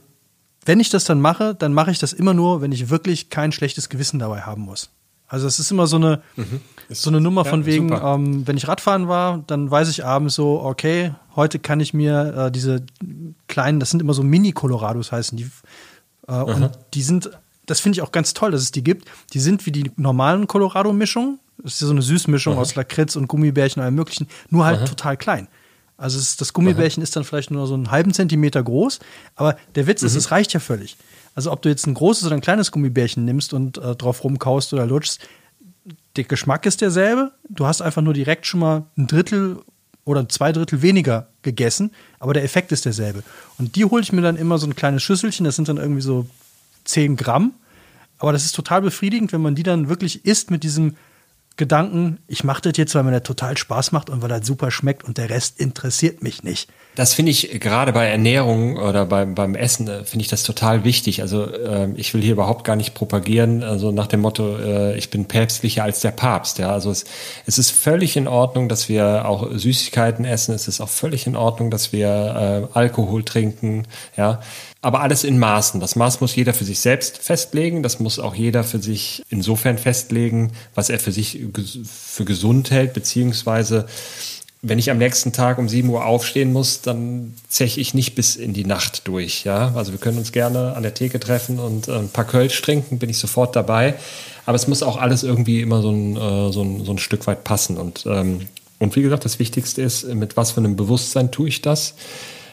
wenn 0.65 0.79
ich 0.79 0.89
das 0.89 1.05
dann 1.05 1.21
mache, 1.21 1.55
dann 1.55 1.73
mache 1.73 1.91
ich 1.91 1.99
das 1.99 2.13
immer 2.13 2.33
nur, 2.33 2.61
wenn 2.61 2.71
ich 2.71 2.89
wirklich 2.89 3.29
kein 3.29 3.51
schlechtes 3.51 3.89
Gewissen 3.89 4.19
dabei 4.19 4.41
haben 4.41 4.63
muss. 4.63 4.89
Also 5.29 5.45
es 5.45 5.59
ist 5.59 5.71
immer 5.71 5.85
so 5.85 5.97
eine, 5.97 6.21
mhm. 6.35 6.59
so 6.89 7.11
eine 7.11 7.21
Nummer 7.21 7.45
von 7.45 7.65
wegen, 7.65 7.91
ähm, 7.93 8.47
wenn 8.47 8.57
ich 8.57 8.67
Radfahren 8.67 9.07
war, 9.07 9.43
dann 9.45 9.69
weiß 9.69 9.87
ich 9.89 10.03
abends 10.03 10.33
so, 10.33 10.59
okay, 10.61 11.13
heute 11.35 11.59
kann 11.59 11.79
ich 11.79 11.93
mir 11.93 12.47
äh, 12.47 12.51
diese 12.51 12.83
kleinen, 13.47 13.79
das 13.79 13.91
sind 13.91 14.01
immer 14.01 14.15
so 14.15 14.23
Mini-Colorados 14.23 15.11
heißen 15.11 15.37
die. 15.37 15.49
Äh, 16.27 16.33
und 16.33 16.71
die 16.95 17.03
sind, 17.03 17.29
das 17.67 17.79
finde 17.79 17.97
ich 17.97 18.01
auch 18.01 18.11
ganz 18.11 18.33
toll, 18.33 18.49
dass 18.49 18.61
es 18.61 18.71
die 18.71 18.83
gibt. 18.83 19.07
Die 19.33 19.39
sind 19.39 19.67
wie 19.67 19.71
die 19.71 19.91
normalen 19.97 20.47
Colorado-Mischungen. 20.47 21.39
Das 21.63 21.73
ist 21.73 21.79
so 21.79 21.89
eine 21.89 22.01
Süßmischung 22.01 22.53
Aha. 22.53 22.61
aus 22.61 22.75
Lakritz 22.75 23.15
und 23.15 23.27
Gummibärchen 23.27 23.81
und 23.81 23.85
allem 23.85 23.95
möglichen, 23.95 24.27
nur 24.49 24.65
halt 24.65 24.79
Aha. 24.79 24.85
total 24.85 25.17
klein. 25.17 25.47
Also 25.97 26.17
es, 26.17 26.37
das 26.37 26.53
Gummibärchen 26.53 27.01
Aha. 27.01 27.03
ist 27.03 27.15
dann 27.15 27.23
vielleicht 27.23 27.51
nur 27.51 27.67
so 27.67 27.73
einen 27.73 27.91
halben 27.91 28.13
Zentimeter 28.13 28.63
groß, 28.63 28.99
aber 29.35 29.57
der 29.75 29.87
Witz 29.87 30.01
mhm. 30.01 30.07
ist, 30.07 30.15
es 30.15 30.31
reicht 30.31 30.53
ja 30.53 30.59
völlig. 30.59 30.97
Also 31.35 31.51
ob 31.51 31.61
du 31.61 31.69
jetzt 31.69 31.85
ein 31.87 31.93
großes 31.93 32.25
oder 32.25 32.35
ein 32.35 32.41
kleines 32.41 32.71
Gummibärchen 32.71 33.25
nimmst 33.25 33.53
und 33.53 33.77
äh, 33.77 33.95
drauf 33.95 34.23
rumkaust 34.23 34.73
oder 34.73 34.85
lutschst, 34.85 35.19
der 36.15 36.23
Geschmack 36.23 36.65
ist 36.65 36.81
derselbe. 36.81 37.31
Du 37.49 37.65
hast 37.65 37.81
einfach 37.81 38.01
nur 38.01 38.13
direkt 38.13 38.45
schon 38.45 38.59
mal 38.59 38.85
ein 38.97 39.07
Drittel 39.07 39.61
oder 40.05 40.27
zwei 40.27 40.51
Drittel 40.51 40.81
weniger 40.81 41.27
gegessen, 41.41 41.91
aber 42.19 42.33
der 42.33 42.43
Effekt 42.43 42.71
ist 42.71 42.85
derselbe. 42.85 43.23
Und 43.57 43.75
die 43.75 43.85
hole 43.85 44.01
ich 44.01 44.11
mir 44.11 44.21
dann 44.21 44.37
immer 44.37 44.57
so 44.57 44.67
ein 44.67 44.75
kleines 44.75 45.03
Schüsselchen, 45.03 45.43
das 45.45 45.55
sind 45.55 45.69
dann 45.69 45.77
irgendwie 45.77 46.01
so 46.01 46.25
10 46.85 47.15
Gramm. 47.15 47.53
Aber 48.17 48.33
das 48.33 48.43
ist 48.43 48.53
total 48.55 48.81
befriedigend, 48.81 49.31
wenn 49.31 49.41
man 49.41 49.55
die 49.55 49.63
dann 49.63 49.87
wirklich 49.87 50.25
isst 50.25 50.51
mit 50.51 50.63
diesem 50.63 50.95
Gedanken, 51.59 52.19
ich 52.27 52.43
mache 52.43 52.61
das 52.61 52.77
jetzt, 52.77 52.95
weil 52.95 53.03
mir 53.03 53.11
das 53.11 53.23
total 53.23 53.57
Spaß 53.57 53.91
macht 53.91 54.09
und 54.09 54.21
weil 54.21 54.29
das 54.29 54.47
super 54.47 54.71
schmeckt 54.71 55.03
und 55.03 55.17
der 55.17 55.29
Rest 55.29 55.59
interessiert 55.59 56.23
mich 56.23 56.41
nicht. 56.41 56.69
Das 56.95 57.13
finde 57.13 57.31
ich 57.31 57.59
gerade 57.59 57.93
bei 57.93 58.07
Ernährung 58.07 58.77
oder 58.77 59.05
beim, 59.05 59.35
beim 59.35 59.55
Essen, 59.55 59.87
äh, 59.87 60.05
finde 60.05 60.23
ich 60.23 60.29
das 60.29 60.43
total 60.43 60.83
wichtig. 60.83 61.21
Also 61.21 61.45
äh, 61.45 61.89
ich 61.95 62.13
will 62.13 62.21
hier 62.21 62.31
überhaupt 62.31 62.63
gar 62.63 62.75
nicht 62.75 62.93
propagieren, 62.93 63.61
also 63.61 63.91
nach 63.91 64.07
dem 64.07 64.21
Motto, 64.21 64.57
äh, 64.57 64.97
ich 64.97 65.09
bin 65.09 65.25
päpstlicher 65.25 65.83
als 65.83 65.99
der 65.99 66.11
Papst. 66.11 66.59
Ja, 66.59 66.71
also 66.71 66.91
es, 66.91 67.03
es 67.45 67.57
ist 67.57 67.71
völlig 67.71 68.15
in 68.15 68.27
Ordnung, 68.27 68.69
dass 68.69 68.89
wir 68.89 69.27
auch 69.27 69.49
Süßigkeiten 69.51 70.25
essen. 70.25 70.55
Es 70.55 70.67
ist 70.67 70.79
auch 70.79 70.89
völlig 70.89 71.27
in 71.27 71.35
Ordnung, 71.35 71.71
dass 71.71 71.91
wir 71.91 72.69
äh, 72.73 72.77
Alkohol 72.77 73.23
trinken. 73.23 73.85
Ja, 74.15 74.39
aber 74.81 75.01
alles 75.01 75.25
in 75.25 75.39
Maßen. 75.39 75.81
Das 75.81 75.97
Maß 75.97 76.21
muss 76.21 76.35
jeder 76.35 76.53
für 76.53 76.63
sich 76.63 76.79
selbst 76.79 77.17
festlegen. 77.17 77.83
Das 77.83 77.99
muss 77.99 78.17
auch 78.17 78.33
jeder 78.33 78.63
für 78.63 78.79
sich 78.79 79.23
insofern 79.29 79.77
festlegen, 79.77 80.53
was 80.73 80.89
er 80.89 80.99
für 80.99 81.11
sich 81.11 81.37
für 81.85 82.25
gesund 82.25 82.71
hält, 82.71 82.93
beziehungsweise 82.93 83.85
wenn 84.61 84.77
ich 84.77 84.91
am 84.91 84.97
nächsten 84.97 85.31
Tag 85.31 85.57
um 85.57 85.69
7 85.69 85.87
Uhr 85.89 86.05
aufstehen 86.05 86.51
muss, 86.51 86.81
dann 86.81 87.33
zeche 87.47 87.79
ich 87.79 87.93
nicht 87.93 88.15
bis 88.15 88.35
in 88.35 88.53
die 88.53 88.65
Nacht 88.65 89.07
durch. 89.07 89.45
Ja? 89.45 89.73
Also 89.75 89.93
wir 89.93 89.99
können 89.99 90.17
uns 90.17 90.33
gerne 90.33 90.75
an 90.75 90.83
der 90.83 90.93
Theke 90.93 91.19
treffen 91.19 91.59
und 91.59 91.87
äh, 91.87 91.93
ein 91.93 92.09
paar 92.09 92.25
Kölsch 92.25 92.61
trinken, 92.61 92.99
bin 92.99 93.09
ich 93.09 93.17
sofort 93.17 93.55
dabei. 93.55 93.95
Aber 94.45 94.55
es 94.55 94.67
muss 94.67 94.83
auch 94.83 94.97
alles 94.97 95.23
irgendwie 95.23 95.61
immer 95.61 95.81
so 95.81 95.91
ein, 95.91 96.17
äh, 96.17 96.51
so 96.51 96.61
ein, 96.61 96.83
so 96.83 96.91
ein 96.91 96.97
Stück 96.97 97.25
weit 97.27 97.45
passen. 97.45 97.77
Und, 97.77 98.05
ähm, 98.05 98.47
und 98.79 98.95
wie 98.97 99.01
gesagt, 99.01 99.23
das 99.23 99.39
Wichtigste 99.39 99.81
ist, 99.81 100.05
mit 100.13 100.35
was 100.35 100.51
für 100.51 100.59
einem 100.59 100.75
Bewusstsein 100.75 101.31
tue 101.31 101.47
ich 101.47 101.61
das. 101.61 101.93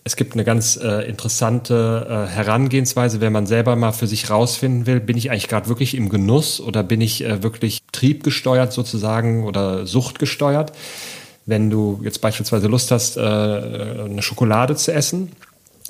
Es 0.07 0.15
gibt 0.15 0.35
eine 0.35 0.45
ganz 0.45 0.77
äh, 0.77 1.09
interessante 1.09 2.07
äh, 2.09 2.33
Herangehensweise, 2.33 3.21
wenn 3.21 3.33
man 3.33 3.47
selber 3.47 3.75
mal 3.75 3.91
für 3.91 4.07
sich 4.07 4.31
rausfinden 4.31 4.87
will, 4.87 5.01
bin 5.01 5.17
ich 5.17 5.33
eigentlich 5.33 5.49
gerade 5.49 5.69
wirklich 5.69 5.97
im 5.97 6.11
Genuss 6.11 6.61
oder 6.61 6.85
bin 6.85 7.01
ich 7.01 7.25
äh, 7.25 7.43
wirklich 7.43 7.81
triebgesteuert 7.91 8.73
sozusagen 8.73 9.43
oder 9.43 9.85
suchtgesteuert? 9.85 10.71
Wenn 11.45 11.71
du 11.71 11.99
jetzt 12.05 12.21
beispielsweise 12.21 12.69
Lust 12.69 12.93
hast, 12.93 13.17
äh, 13.17 13.21
eine 13.21 14.23
Schokolade 14.23 14.77
zu 14.77 14.93
essen, 14.93 15.33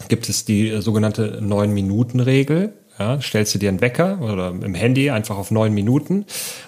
gibt 0.09 0.31
es 0.31 0.47
die 0.47 0.71
äh, 0.71 0.81
sogenannte 0.81 1.43
9-Minuten-Regel. 1.43 2.73
Ja, 2.99 3.21
stellst 3.21 3.55
du 3.55 3.59
dir 3.59 3.69
einen 3.69 3.83
Wecker 3.83 4.23
oder 4.23 4.49
im 4.49 4.75
Handy 4.75 5.11
einfach 5.11 5.37
auf 5.37 5.51
neun 5.51 5.75
Minuten 5.75 6.25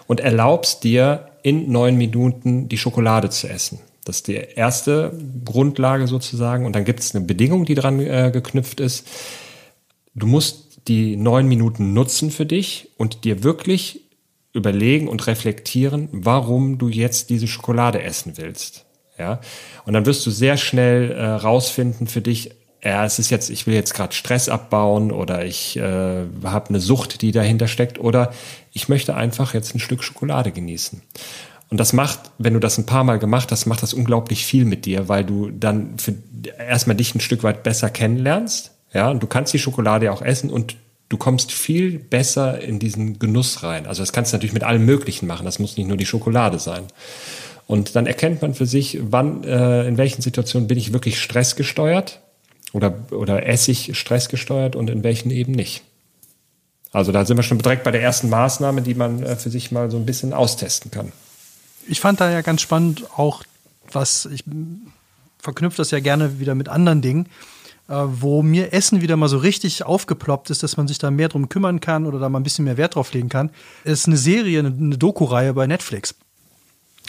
und 0.06 0.20
erlaubst 0.20 0.84
dir 0.84 1.30
in 1.42 1.72
neun 1.72 1.96
Minuten 1.96 2.68
die 2.68 2.76
Schokolade 2.76 3.30
zu 3.30 3.48
essen. 3.48 3.78
Das 4.08 4.16
ist 4.16 4.28
die 4.28 4.36
erste 4.36 5.12
Grundlage 5.44 6.06
sozusagen. 6.06 6.64
Und 6.64 6.74
dann 6.74 6.84
gibt 6.84 7.00
es 7.00 7.14
eine 7.14 7.24
Bedingung, 7.24 7.66
die 7.66 7.74
dran 7.74 8.00
äh, 8.00 8.30
geknüpft 8.32 8.80
ist. 8.80 9.06
Du 10.14 10.26
musst 10.26 10.88
die 10.88 11.16
neun 11.16 11.46
Minuten 11.46 11.92
nutzen 11.92 12.30
für 12.30 12.46
dich 12.46 12.90
und 12.96 13.24
dir 13.24 13.44
wirklich 13.44 14.00
überlegen 14.54 15.08
und 15.08 15.26
reflektieren, 15.26 16.08
warum 16.12 16.78
du 16.78 16.88
jetzt 16.88 17.28
diese 17.28 17.46
Schokolade 17.46 18.02
essen 18.02 18.32
willst. 18.36 18.86
Ja, 19.18 19.40
und 19.84 19.92
dann 19.92 20.06
wirst 20.06 20.24
du 20.24 20.30
sehr 20.30 20.56
schnell 20.56 21.10
äh, 21.10 21.24
rausfinden 21.24 22.06
für 22.06 22.20
dich, 22.20 22.52
ja, 22.82 23.04
es 23.04 23.18
ist 23.18 23.30
jetzt, 23.30 23.50
ich 23.50 23.66
will 23.66 23.74
jetzt 23.74 23.92
gerade 23.92 24.14
Stress 24.14 24.48
abbauen 24.48 25.10
oder 25.10 25.44
ich 25.44 25.76
äh, 25.76 26.24
habe 26.44 26.68
eine 26.68 26.80
Sucht, 26.80 27.22
die 27.22 27.32
dahinter 27.32 27.66
steckt 27.66 27.98
oder 27.98 28.32
ich 28.72 28.88
möchte 28.88 29.16
einfach 29.16 29.52
jetzt 29.52 29.74
ein 29.74 29.80
Stück 29.80 30.04
Schokolade 30.04 30.52
genießen. 30.52 31.02
Und 31.70 31.78
das 31.78 31.92
macht, 31.92 32.30
wenn 32.38 32.54
du 32.54 32.60
das 32.60 32.78
ein 32.78 32.86
paar 32.86 33.04
Mal 33.04 33.18
gemacht 33.18 33.52
hast, 33.52 33.66
macht 33.66 33.82
das 33.82 33.92
unglaublich 33.92 34.46
viel 34.46 34.64
mit 34.64 34.86
dir, 34.86 35.08
weil 35.08 35.24
du 35.24 35.50
dann 35.50 35.98
für 35.98 36.14
erstmal 36.58 36.96
dich 36.96 37.14
ein 37.14 37.20
Stück 37.20 37.42
weit 37.42 37.62
besser 37.62 37.90
kennenlernst. 37.90 38.72
Ja, 38.94 39.10
und 39.10 39.22
du 39.22 39.26
kannst 39.26 39.52
die 39.52 39.58
Schokolade 39.58 40.10
auch 40.10 40.22
essen 40.22 40.50
und 40.50 40.76
du 41.10 41.16
kommst 41.18 41.52
viel 41.52 41.98
besser 41.98 42.60
in 42.60 42.78
diesen 42.78 43.18
Genuss 43.18 43.62
rein. 43.62 43.86
Also 43.86 44.02
das 44.02 44.12
kannst 44.12 44.32
du 44.32 44.36
natürlich 44.36 44.54
mit 44.54 44.64
allem 44.64 44.86
Möglichen 44.86 45.26
machen. 45.26 45.44
Das 45.44 45.58
muss 45.58 45.76
nicht 45.76 45.88
nur 45.88 45.98
die 45.98 46.06
Schokolade 46.06 46.58
sein. 46.58 46.84
Und 47.66 47.96
dann 47.96 48.06
erkennt 48.06 48.40
man 48.40 48.54
für 48.54 48.64
sich, 48.64 48.98
wann, 49.02 49.44
äh, 49.44 49.86
in 49.86 49.98
welchen 49.98 50.22
Situationen 50.22 50.68
bin 50.68 50.78
ich 50.78 50.94
wirklich 50.94 51.20
stressgesteuert 51.20 52.20
oder, 52.72 52.94
oder 53.10 53.46
esse 53.46 53.70
ich 53.70 53.98
stressgesteuert 53.98 54.74
und 54.74 54.88
in 54.88 55.04
welchen 55.04 55.30
eben 55.30 55.52
nicht. 55.52 55.82
Also 56.92 57.12
da 57.12 57.26
sind 57.26 57.36
wir 57.36 57.42
schon 57.42 57.58
direkt 57.58 57.84
bei 57.84 57.90
der 57.90 58.00
ersten 58.00 58.30
Maßnahme, 58.30 58.80
die 58.80 58.94
man 58.94 59.22
äh, 59.22 59.36
für 59.36 59.50
sich 59.50 59.70
mal 59.70 59.90
so 59.90 59.98
ein 59.98 60.06
bisschen 60.06 60.32
austesten 60.32 60.90
kann. 60.90 61.12
Ich 61.88 62.00
fand 62.00 62.20
da 62.20 62.30
ja 62.30 62.42
ganz 62.42 62.60
spannend 62.60 63.04
auch, 63.16 63.42
was 63.90 64.26
ich 64.26 64.44
verknüpft 65.38 65.78
das 65.78 65.90
ja 65.90 66.00
gerne 66.00 66.40
wieder 66.40 66.54
mit 66.54 66.68
anderen 66.68 67.00
Dingen. 67.00 67.28
Äh, 67.88 67.94
wo 68.06 68.42
mir 68.42 68.74
Essen 68.74 69.00
wieder 69.00 69.16
mal 69.16 69.28
so 69.28 69.38
richtig 69.38 69.82
aufgeploppt 69.82 70.50
ist, 70.50 70.62
dass 70.62 70.76
man 70.76 70.86
sich 70.86 70.98
da 70.98 71.10
mehr 71.10 71.30
drum 71.30 71.48
kümmern 71.48 71.80
kann 71.80 72.04
oder 72.04 72.18
da 72.18 72.28
mal 72.28 72.38
ein 72.38 72.42
bisschen 72.42 72.66
mehr 72.66 72.76
Wert 72.76 72.96
drauf 72.96 73.14
legen 73.14 73.30
kann, 73.30 73.50
ist 73.84 74.06
eine 74.06 74.18
Serie, 74.18 74.58
eine, 74.58 74.68
eine 74.68 74.98
Doku-Reihe 74.98 75.54
bei 75.54 75.66
Netflix. 75.66 76.14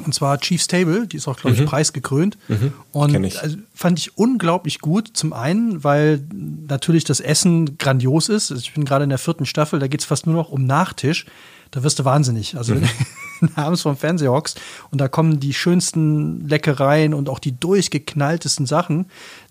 Und 0.05 0.13
zwar 0.13 0.39
Chief's 0.39 0.67
Table, 0.67 1.05
die 1.07 1.17
ist 1.17 1.27
auch, 1.27 1.35
glaube 1.35 1.55
ich, 1.55 1.61
mhm. 1.61 1.65
preisgekrönt. 1.65 2.37
Mhm. 2.47 2.71
Und 2.93 3.23
ich. 3.25 3.41
Also, 3.41 3.57
fand 3.75 3.99
ich 3.99 4.17
unglaublich 4.17 4.79
gut. 4.79 5.09
Zum 5.13 5.33
einen, 5.33 5.83
weil 5.83 6.23
natürlich 6.31 7.03
das 7.03 7.19
Essen 7.19 7.77
grandios 7.77 8.29
ist. 8.29 8.49
Also 8.49 8.61
ich 8.61 8.73
bin 8.73 8.85
gerade 8.85 9.03
in 9.03 9.09
der 9.09 9.19
vierten 9.19 9.45
Staffel, 9.45 9.79
da 9.79 9.87
geht 9.87 9.99
es 9.99 10.05
fast 10.05 10.27
nur 10.27 10.35
noch 10.35 10.49
um 10.49 10.65
Nachtisch. 10.65 11.25
Da 11.71 11.83
wirst 11.83 11.99
du 11.99 12.05
wahnsinnig. 12.05 12.57
Also 12.57 12.75
mhm. 12.75 12.89
abends 13.55 13.81
vom 13.81 13.95
Fernseher 13.95 14.31
hockst 14.31 14.59
und 14.91 14.99
da 14.99 15.07
kommen 15.07 15.39
die 15.39 15.53
schönsten 15.53 16.47
Leckereien 16.47 17.13
und 17.13 17.29
auch 17.29 17.39
die 17.39 17.57
durchgeknalltesten 17.57 18.65
Sachen, 18.65 19.05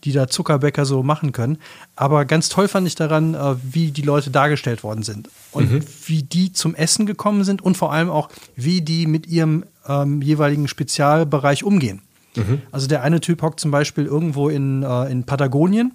die 0.04 0.12
da 0.12 0.28
Zuckerbäcker 0.28 0.85
so 0.85 1.02
machen 1.02 1.33
können. 1.33 1.59
Aber 1.96 2.24
ganz 2.24 2.48
toll 2.48 2.68
fand 2.68 2.87
ich 2.87 2.94
daran, 2.94 3.35
äh, 3.35 3.57
wie 3.62 3.90
die 3.90 4.02
Leute 4.02 4.31
dargestellt 4.31 4.83
worden 4.83 5.02
sind 5.02 5.28
und 5.52 5.72
mhm. 5.72 5.81
wie 6.07 6.22
die 6.22 6.52
zum 6.52 6.74
Essen 6.74 7.07
gekommen 7.07 7.44
sind 7.44 7.62
und 7.62 7.76
vor 7.76 7.92
allem 7.92 8.11
auch, 8.11 8.28
wie 8.57 8.83
die 8.83 9.07
mit 9.07 9.26
ihrem 9.26 9.64
ähm, 9.87 10.22
jeweiligen 10.22 10.68
Spezialbereich 10.68 11.64
umgehen. 11.64 12.02
Mhm. 12.37 12.62
Also 12.70 12.87
der 12.87 13.02
eine 13.02 13.20
Typ 13.20 13.42
hockt 13.42 13.61
zum 13.61 13.70
Beispiel 13.70 14.04
irgendwo 14.04 14.48
in, 14.48 14.83
äh, 14.83 15.11
in 15.11 15.24
Patagonien 15.24 15.92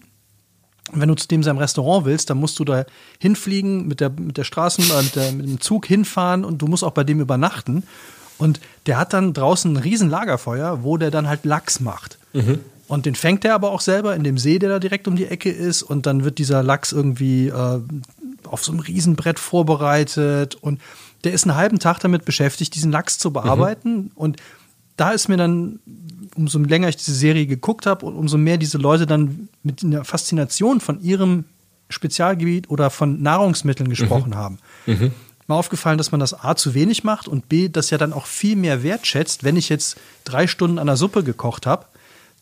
wenn 0.93 1.09
du 1.09 1.15
zu 1.15 1.27
dem 1.27 1.43
seinem 1.43 1.57
Restaurant 1.57 2.05
willst, 2.05 2.29
dann 2.29 2.37
musst 2.37 2.59
du 2.59 2.65
da 2.65 2.85
hinfliegen, 3.19 3.87
mit 3.87 3.99
der, 3.99 4.09
mit 4.09 4.37
der 4.37 4.43
Straßen, 4.43 4.83
äh, 4.83 5.03
mit, 5.03 5.15
der, 5.15 5.31
mit 5.31 5.47
dem 5.47 5.61
Zug 5.61 5.85
hinfahren 5.85 6.45
und 6.45 6.61
du 6.61 6.67
musst 6.67 6.83
auch 6.83 6.91
bei 6.91 7.03
dem 7.03 7.19
übernachten. 7.19 7.83
Und 8.37 8.59
der 8.87 8.97
hat 8.97 9.13
dann 9.13 9.33
draußen 9.33 9.73
ein 9.73 9.77
riesen 9.77 10.09
Lagerfeuer, 10.09 10.83
wo 10.83 10.97
der 10.97 11.11
dann 11.11 11.27
halt 11.27 11.45
Lachs 11.45 11.79
macht. 11.79 12.17
Mhm. 12.33 12.59
Und 12.87 13.05
den 13.05 13.15
fängt 13.15 13.45
er 13.45 13.55
aber 13.55 13.71
auch 13.71 13.81
selber 13.81 14.15
in 14.15 14.23
dem 14.23 14.37
See, 14.37 14.59
der 14.59 14.69
da 14.69 14.79
direkt 14.79 15.07
um 15.07 15.15
die 15.15 15.25
Ecke 15.25 15.49
ist. 15.49 15.83
Und 15.83 16.05
dann 16.05 16.23
wird 16.23 16.37
dieser 16.37 16.61
Lachs 16.63 16.91
irgendwie 16.91 17.47
äh, 17.47 17.79
auf 18.45 18.63
so 18.63 18.71
einem 18.71 18.81
Riesenbrett 18.81 19.39
vorbereitet. 19.39 20.55
Und 20.55 20.81
der 21.23 21.33
ist 21.33 21.45
einen 21.45 21.55
halben 21.55 21.79
Tag 21.79 21.99
damit 21.99 22.25
beschäftigt, 22.25 22.75
diesen 22.75 22.91
Lachs 22.91 23.17
zu 23.17 23.31
bearbeiten. 23.31 23.95
Mhm. 23.95 24.11
Und 24.15 24.37
da 24.97 25.11
ist 25.11 25.27
mir 25.27 25.37
dann 25.37 25.79
umso 26.35 26.59
länger 26.59 26.89
ich 26.89 26.97
diese 26.97 27.13
Serie 27.13 27.45
geguckt 27.45 27.85
habe 27.85 28.05
und 28.05 28.15
umso 28.15 28.37
mehr 28.37 28.57
diese 28.57 28.77
Leute 28.77 29.05
dann 29.05 29.49
mit 29.61 29.83
einer 29.83 30.03
Faszination 30.03 30.79
von 30.79 31.01
ihrem 31.01 31.45
Spezialgebiet 31.89 32.69
oder 32.69 32.89
von 32.89 33.21
Nahrungsmitteln 33.21 33.89
gesprochen 33.89 34.31
mhm. 34.31 34.35
haben. 34.35 34.59
Mhm. 34.85 35.11
Mal 35.47 35.55
aufgefallen, 35.57 35.97
dass 35.97 36.11
man 36.11 36.19
das 36.19 36.33
A 36.33 36.55
zu 36.55 36.73
wenig 36.73 37.03
macht 37.03 37.27
und 37.27 37.49
B, 37.49 37.69
das 37.69 37.89
ja 37.89 37.97
dann 37.97 38.13
auch 38.13 38.25
viel 38.25 38.55
mehr 38.55 38.81
wertschätzt. 38.81 39.43
Wenn 39.43 39.57
ich 39.57 39.69
jetzt 39.69 39.97
drei 40.23 40.47
Stunden 40.47 40.79
an 40.79 40.87
der 40.87 40.95
Suppe 40.95 41.23
gekocht 41.23 41.65
habe, 41.65 41.85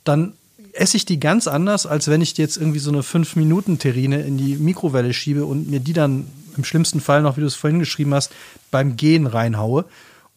dann 0.04 0.34
esse 0.74 0.98
ich 0.98 1.06
die 1.06 1.20
ganz 1.20 1.48
anders, 1.48 1.86
als 1.86 2.08
wenn 2.08 2.22
ich 2.22 2.38
jetzt 2.38 2.58
irgendwie 2.58 2.80
so 2.80 2.92
eine 2.92 3.02
5-Minuten-Terrine 3.02 4.22
in 4.22 4.38
die 4.38 4.56
Mikrowelle 4.56 5.14
schiebe 5.14 5.46
und 5.46 5.70
mir 5.70 5.80
die 5.80 5.94
dann 5.94 6.28
im 6.56 6.64
schlimmsten 6.64 7.02
Fall 7.02 7.22
noch, 7.22 7.38
wie 7.38 7.42
du 7.42 7.48
es 7.48 7.56
vorhin 7.56 7.80
geschrieben 7.80 8.14
hast, 8.14 8.32
beim 8.70 8.96
Gehen 8.98 9.26
reinhaue. 9.26 9.86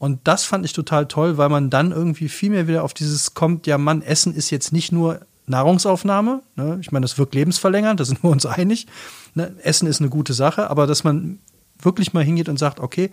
Und 0.05 0.21
das 0.25 0.45
fand 0.45 0.67
ich 0.67 0.75
total 0.75 1.09
toll, 1.09 1.39
weil 1.39 1.49
man 1.49 1.71
dann 1.71 1.91
irgendwie 1.91 2.29
viel 2.29 2.51
mehr 2.51 2.69
wieder 2.69 2.85
auf 2.85 2.93
dieses 2.93 3.33
kommt, 3.33 3.67
ja, 3.67 3.79
Mann, 3.79 4.03
Essen 4.03 4.35
ist 4.35 4.51
jetzt 4.51 4.71
nicht 4.71 4.93
nur 4.93 5.21
Nahrungsaufnahme. 5.47 6.43
Ne? 6.57 6.77
Ich 6.83 6.93
meine, 6.93 7.05
das 7.05 7.17
wirkt 7.17 7.35
lebensverlängernd, 7.35 8.01
da 8.01 8.05
sind 8.05 8.23
wir 8.23 8.29
uns 8.29 8.45
einig. 8.45 8.87
Ne? 9.33 9.57
Essen 9.63 9.89
ist 9.89 10.03
eine 10.03 10.11
gute 10.11 10.35
Sache, 10.35 10.69
aber 10.69 10.87
dass 10.87 11.05
man 11.05 11.39
wirklich 11.81 12.13
mal 12.13 12.23
hingeht 12.23 12.51
und 12.51 12.59
sagt, 12.59 12.81
okay, 12.81 13.13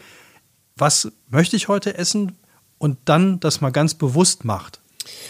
was 0.76 1.10
möchte 1.30 1.56
ich 1.56 1.70
heute 1.70 1.98
essen? 1.98 2.34
Und 2.78 2.98
dann 3.06 3.40
das 3.40 3.62
mal 3.62 3.72
ganz 3.72 3.94
bewusst 3.94 4.44
macht. 4.44 4.82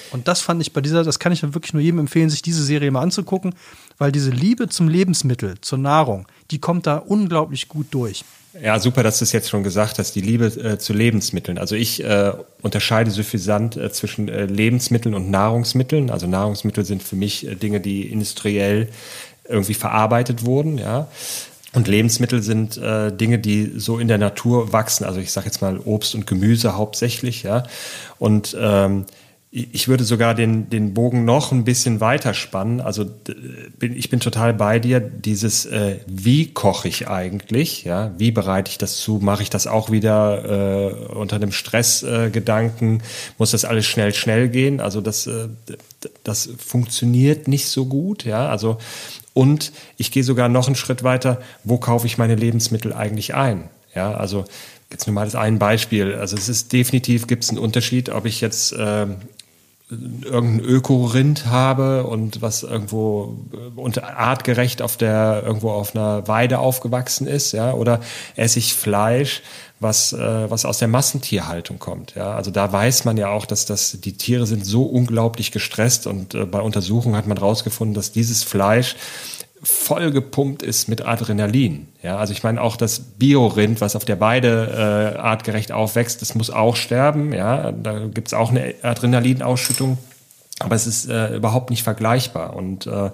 Und 0.09 0.27
das 0.27 0.41
fand 0.41 0.63
ich 0.63 0.73
bei 0.73 0.81
dieser, 0.81 1.03
das 1.03 1.19
kann 1.19 1.31
ich 1.31 1.41
dann 1.41 1.53
wirklich 1.53 1.73
nur 1.73 1.83
jedem 1.83 1.99
empfehlen, 1.99 2.31
sich 2.31 2.41
diese 2.41 2.63
Serie 2.63 2.89
mal 2.89 3.03
anzugucken, 3.03 3.53
weil 3.99 4.11
diese 4.11 4.31
Liebe 4.31 4.67
zum 4.67 4.87
Lebensmittel, 4.87 5.61
zur 5.61 5.77
Nahrung, 5.77 6.25
die 6.49 6.57
kommt 6.57 6.87
da 6.87 6.97
unglaublich 6.97 7.67
gut 7.67 7.85
durch. 7.91 8.25
Ja, 8.59 8.79
super, 8.79 9.01
dass 9.01 9.19
du 9.19 9.23
es 9.23 9.31
jetzt 9.31 9.49
schon 9.49 9.63
gesagt 9.63 9.97
hast, 9.97 10.13
die 10.13 10.21
Liebe 10.21 10.45
äh, 10.45 10.77
zu 10.77 10.91
Lebensmitteln. 10.91 11.57
Also 11.57 11.75
ich 11.75 12.03
äh, 12.03 12.33
unterscheide 12.61 13.09
suffisant 13.09 13.77
äh, 13.77 13.91
zwischen 13.91 14.27
äh, 14.27 14.45
Lebensmitteln 14.45 15.15
und 15.15 15.31
Nahrungsmitteln. 15.31 16.09
Also 16.09 16.27
Nahrungsmittel 16.27 16.83
sind 16.83 17.01
für 17.01 17.15
mich 17.15 17.47
äh, 17.47 17.55
Dinge, 17.55 17.79
die 17.79 18.11
industriell 18.11 18.89
irgendwie 19.47 19.73
verarbeitet 19.73 20.45
wurden, 20.45 20.77
ja. 20.77 21.07
Und 21.73 21.87
Lebensmittel 21.87 22.41
sind 22.43 22.75
äh, 22.75 23.15
Dinge, 23.15 23.39
die 23.39 23.71
so 23.77 23.97
in 23.97 24.09
der 24.09 24.17
Natur 24.17 24.73
wachsen. 24.73 25.05
Also 25.05 25.21
ich 25.21 25.31
sage 25.31 25.45
jetzt 25.45 25.61
mal 25.61 25.79
Obst 25.79 26.15
und 26.15 26.27
Gemüse 26.27 26.75
hauptsächlich, 26.75 27.43
ja. 27.43 27.63
Und 28.19 28.55
ähm, 28.59 29.05
ich 29.53 29.89
würde 29.89 30.05
sogar 30.05 30.33
den, 30.33 30.69
den 30.69 30.93
Bogen 30.93 31.25
noch 31.25 31.51
ein 31.51 31.65
bisschen 31.65 31.99
weiter 31.99 32.33
spannen. 32.33 32.79
Also 32.79 33.05
bin, 33.77 33.97
ich 33.97 34.09
bin 34.09 34.21
total 34.21 34.53
bei 34.53 34.79
dir. 34.79 35.01
Dieses, 35.01 35.65
äh, 35.65 35.97
wie 36.07 36.53
koche 36.53 36.87
ich 36.87 37.09
eigentlich? 37.09 37.83
Ja, 37.83 38.13
wie 38.17 38.31
bereite 38.31 38.71
ich 38.71 38.77
das 38.77 39.01
zu? 39.01 39.19
Mache 39.21 39.43
ich 39.43 39.49
das 39.49 39.67
auch 39.67 39.91
wieder 39.91 40.45
äh, 40.89 41.13
unter 41.15 41.37
dem 41.37 41.51
Stressgedanken? 41.51 42.99
Äh, 43.01 43.03
Muss 43.37 43.51
das 43.51 43.65
alles 43.65 43.85
schnell, 43.85 44.13
schnell 44.13 44.47
gehen? 44.47 44.79
Also 44.79 45.01
das, 45.01 45.27
äh, 45.27 45.49
das 46.23 46.49
funktioniert 46.57 47.49
nicht 47.49 47.67
so 47.67 47.85
gut. 47.87 48.23
Ja, 48.23 48.47
also 48.47 48.77
und 49.33 49.73
ich 49.97 50.11
gehe 50.11 50.23
sogar 50.23 50.47
noch 50.47 50.67
einen 50.67 50.77
Schritt 50.77 51.03
weiter. 51.03 51.41
Wo 51.65 51.77
kaufe 51.77 52.07
ich 52.07 52.17
meine 52.17 52.35
Lebensmittel 52.35 52.93
eigentlich 52.93 53.35
ein? 53.35 53.65
Ja, 53.93 54.13
also 54.13 54.45
jetzt 54.89 55.07
nur 55.07 55.13
mal 55.13 55.25
das 55.25 55.35
ein 55.35 55.59
Beispiel. 55.59 56.15
Also 56.15 56.37
es 56.37 56.47
ist 56.47 56.71
definitiv 56.71 57.27
gibt 57.27 57.43
es 57.43 57.49
einen 57.49 57.59
Unterschied, 57.59 58.09
ob 58.09 58.25
ich 58.25 58.39
jetzt 58.39 58.71
äh, 58.71 59.07
irgendein 59.91 60.61
Ökorind 60.61 61.47
habe 61.47 62.05
und 62.05 62.41
was 62.41 62.63
irgendwo 62.63 63.37
äh, 63.53 63.79
unter 63.79 64.17
artgerecht 64.17 64.81
auf 64.81 64.95
der 64.95 65.43
irgendwo 65.45 65.71
auf 65.71 65.95
einer 65.95 66.27
Weide 66.27 66.59
aufgewachsen 66.59 67.27
ist, 67.27 67.51
ja, 67.51 67.73
oder 67.73 67.99
esse 68.35 68.59
ich 68.59 68.73
Fleisch, 68.73 69.41
was 69.81 70.13
äh, 70.13 70.49
was 70.49 70.63
aus 70.63 70.77
der 70.77 70.87
Massentierhaltung 70.87 71.79
kommt, 71.79 72.15
ja. 72.15 72.33
Also 72.33 72.51
da 72.51 72.71
weiß 72.71 73.03
man 73.03 73.17
ja 73.17 73.29
auch, 73.29 73.45
dass 73.45 73.65
das 73.65 73.97
die 73.99 74.13
Tiere 74.13 74.47
sind 74.47 74.65
so 74.65 74.83
unglaublich 74.83 75.51
gestresst 75.51 76.07
und 76.07 76.35
äh, 76.35 76.45
bei 76.45 76.61
Untersuchungen 76.61 77.17
hat 77.17 77.27
man 77.27 77.37
herausgefunden, 77.37 77.93
dass 77.93 78.13
dieses 78.13 78.43
Fleisch 78.43 78.95
voll 79.63 80.11
gepumpt 80.11 80.63
ist 80.63 80.87
mit 80.87 81.05
Adrenalin. 81.05 81.87
Ja, 82.01 82.17
also 82.17 82.33
ich 82.33 82.43
meine 82.43 82.61
auch 82.61 82.75
das 82.75 82.99
Biorind, 82.99 83.81
was 83.81 83.95
auf 83.95 84.05
der 84.05 84.19
Weide 84.19 85.13
äh, 85.15 85.19
artgerecht 85.19 85.71
aufwächst, 85.71 86.21
das 86.21 86.33
muss 86.35 86.49
auch 86.49 86.75
sterben. 86.75 87.31
Ja, 87.31 87.71
da 87.71 88.07
gibt's 88.07 88.33
auch 88.33 88.49
eine 88.49 88.73
Adrenalinausschüttung, 88.81 89.97
aber 90.59 90.75
es 90.75 90.87
ist 90.87 91.09
äh, 91.09 91.35
überhaupt 91.35 91.69
nicht 91.69 91.83
vergleichbar. 91.83 92.55
Und 92.55 92.87
äh, 92.87 93.11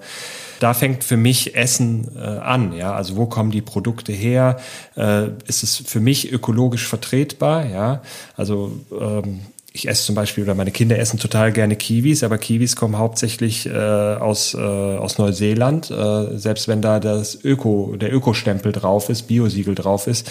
da 0.60 0.74
fängt 0.74 1.04
für 1.04 1.18
mich 1.18 1.54
Essen 1.54 2.08
äh, 2.16 2.20
an. 2.20 2.72
Ja, 2.72 2.94
also 2.94 3.16
wo 3.16 3.26
kommen 3.26 3.50
die 3.50 3.62
Produkte 3.62 4.12
her? 4.12 4.58
Äh, 4.96 5.28
ist 5.46 5.62
es 5.62 5.76
für 5.76 6.00
mich 6.00 6.32
ökologisch 6.32 6.86
vertretbar? 6.86 7.66
Ja, 7.66 8.02
also 8.36 8.72
ähm, 8.98 9.40
ich 9.72 9.86
esse 9.86 10.04
zum 10.04 10.14
Beispiel 10.14 10.44
oder 10.44 10.54
meine 10.54 10.70
Kinder 10.70 10.98
essen 10.98 11.18
total 11.18 11.52
gerne 11.52 11.76
Kiwis, 11.76 12.24
aber 12.24 12.38
Kiwis 12.38 12.74
kommen 12.74 12.96
hauptsächlich 12.96 13.66
äh, 13.66 13.70
aus, 13.70 14.54
äh, 14.54 14.58
aus 14.58 15.18
Neuseeland. 15.18 15.90
Äh, 15.90 16.38
selbst 16.38 16.68
wenn 16.68 16.80
da 16.80 17.00
das 17.00 17.44
Öko, 17.44 17.94
der 17.96 18.12
Ökostempel 18.12 18.72
drauf 18.72 19.10
ist, 19.10 19.24
Biosiegel 19.24 19.74
drauf 19.74 20.06
ist, 20.06 20.26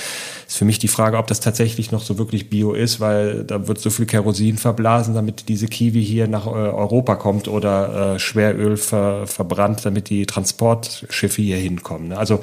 ist 0.47 0.57
für 0.57 0.65
mich 0.65 0.79
die 0.79 0.87
Frage, 0.87 1.17
ob 1.17 1.27
das 1.27 1.39
tatsächlich 1.39 1.91
noch 1.91 2.01
so 2.01 2.17
wirklich 2.17 2.49
Bio 2.49 2.73
ist, 2.73 2.99
weil 2.99 3.43
da 3.43 3.67
wird 3.67 3.79
so 3.79 3.91
viel 3.91 4.07
Kerosin 4.07 4.57
verblasen, 4.57 5.13
damit 5.13 5.47
diese 5.49 5.67
Kiwi 5.67 6.03
hier 6.03 6.27
nach 6.27 6.47
äh, 6.47 6.49
Europa 6.49 7.15
kommt 7.15 7.47
oder 7.47 8.15
äh, 8.15 8.19
Schweröl 8.19 8.75
ver, 8.75 9.27
verbrannt, 9.27 9.85
damit 9.85 10.09
die 10.09 10.25
Transportschiffe 10.25 11.41
hier 11.43 11.57
hinkommen. 11.57 12.09
Ne? 12.09 12.17
Also 12.17 12.41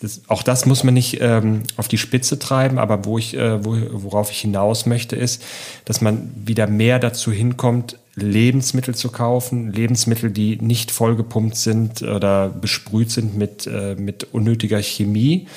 das, 0.00 0.22
auch 0.28 0.42
das 0.42 0.64
muss 0.64 0.84
man 0.84 0.94
nicht 0.94 1.18
ähm, 1.20 1.64
auf 1.76 1.88
die 1.88 1.98
Spitze 1.98 2.38
treiben, 2.38 2.78
aber 2.78 3.04
wo 3.04 3.18
ich, 3.18 3.34
äh, 3.34 3.64
wo, 3.64 3.76
worauf 3.90 4.30
ich 4.30 4.40
hinaus 4.40 4.86
möchte, 4.86 5.16
ist, 5.16 5.42
dass 5.84 6.00
man 6.00 6.30
wieder 6.36 6.68
mehr 6.68 6.98
dazu 7.00 7.32
hinkommt, 7.32 7.98
Lebensmittel 8.14 8.94
zu 8.94 9.10
kaufen, 9.10 9.72
Lebensmittel, 9.72 10.30
die 10.30 10.56
nicht 10.60 10.90
vollgepumpt 10.90 11.56
sind 11.56 12.02
oder 12.02 12.48
besprüht 12.48 13.10
sind 13.10 13.36
mit, 13.36 13.66
äh, 13.66 13.96
mit 13.96 14.28
unnötiger 14.32 14.80
Chemie 14.82 15.48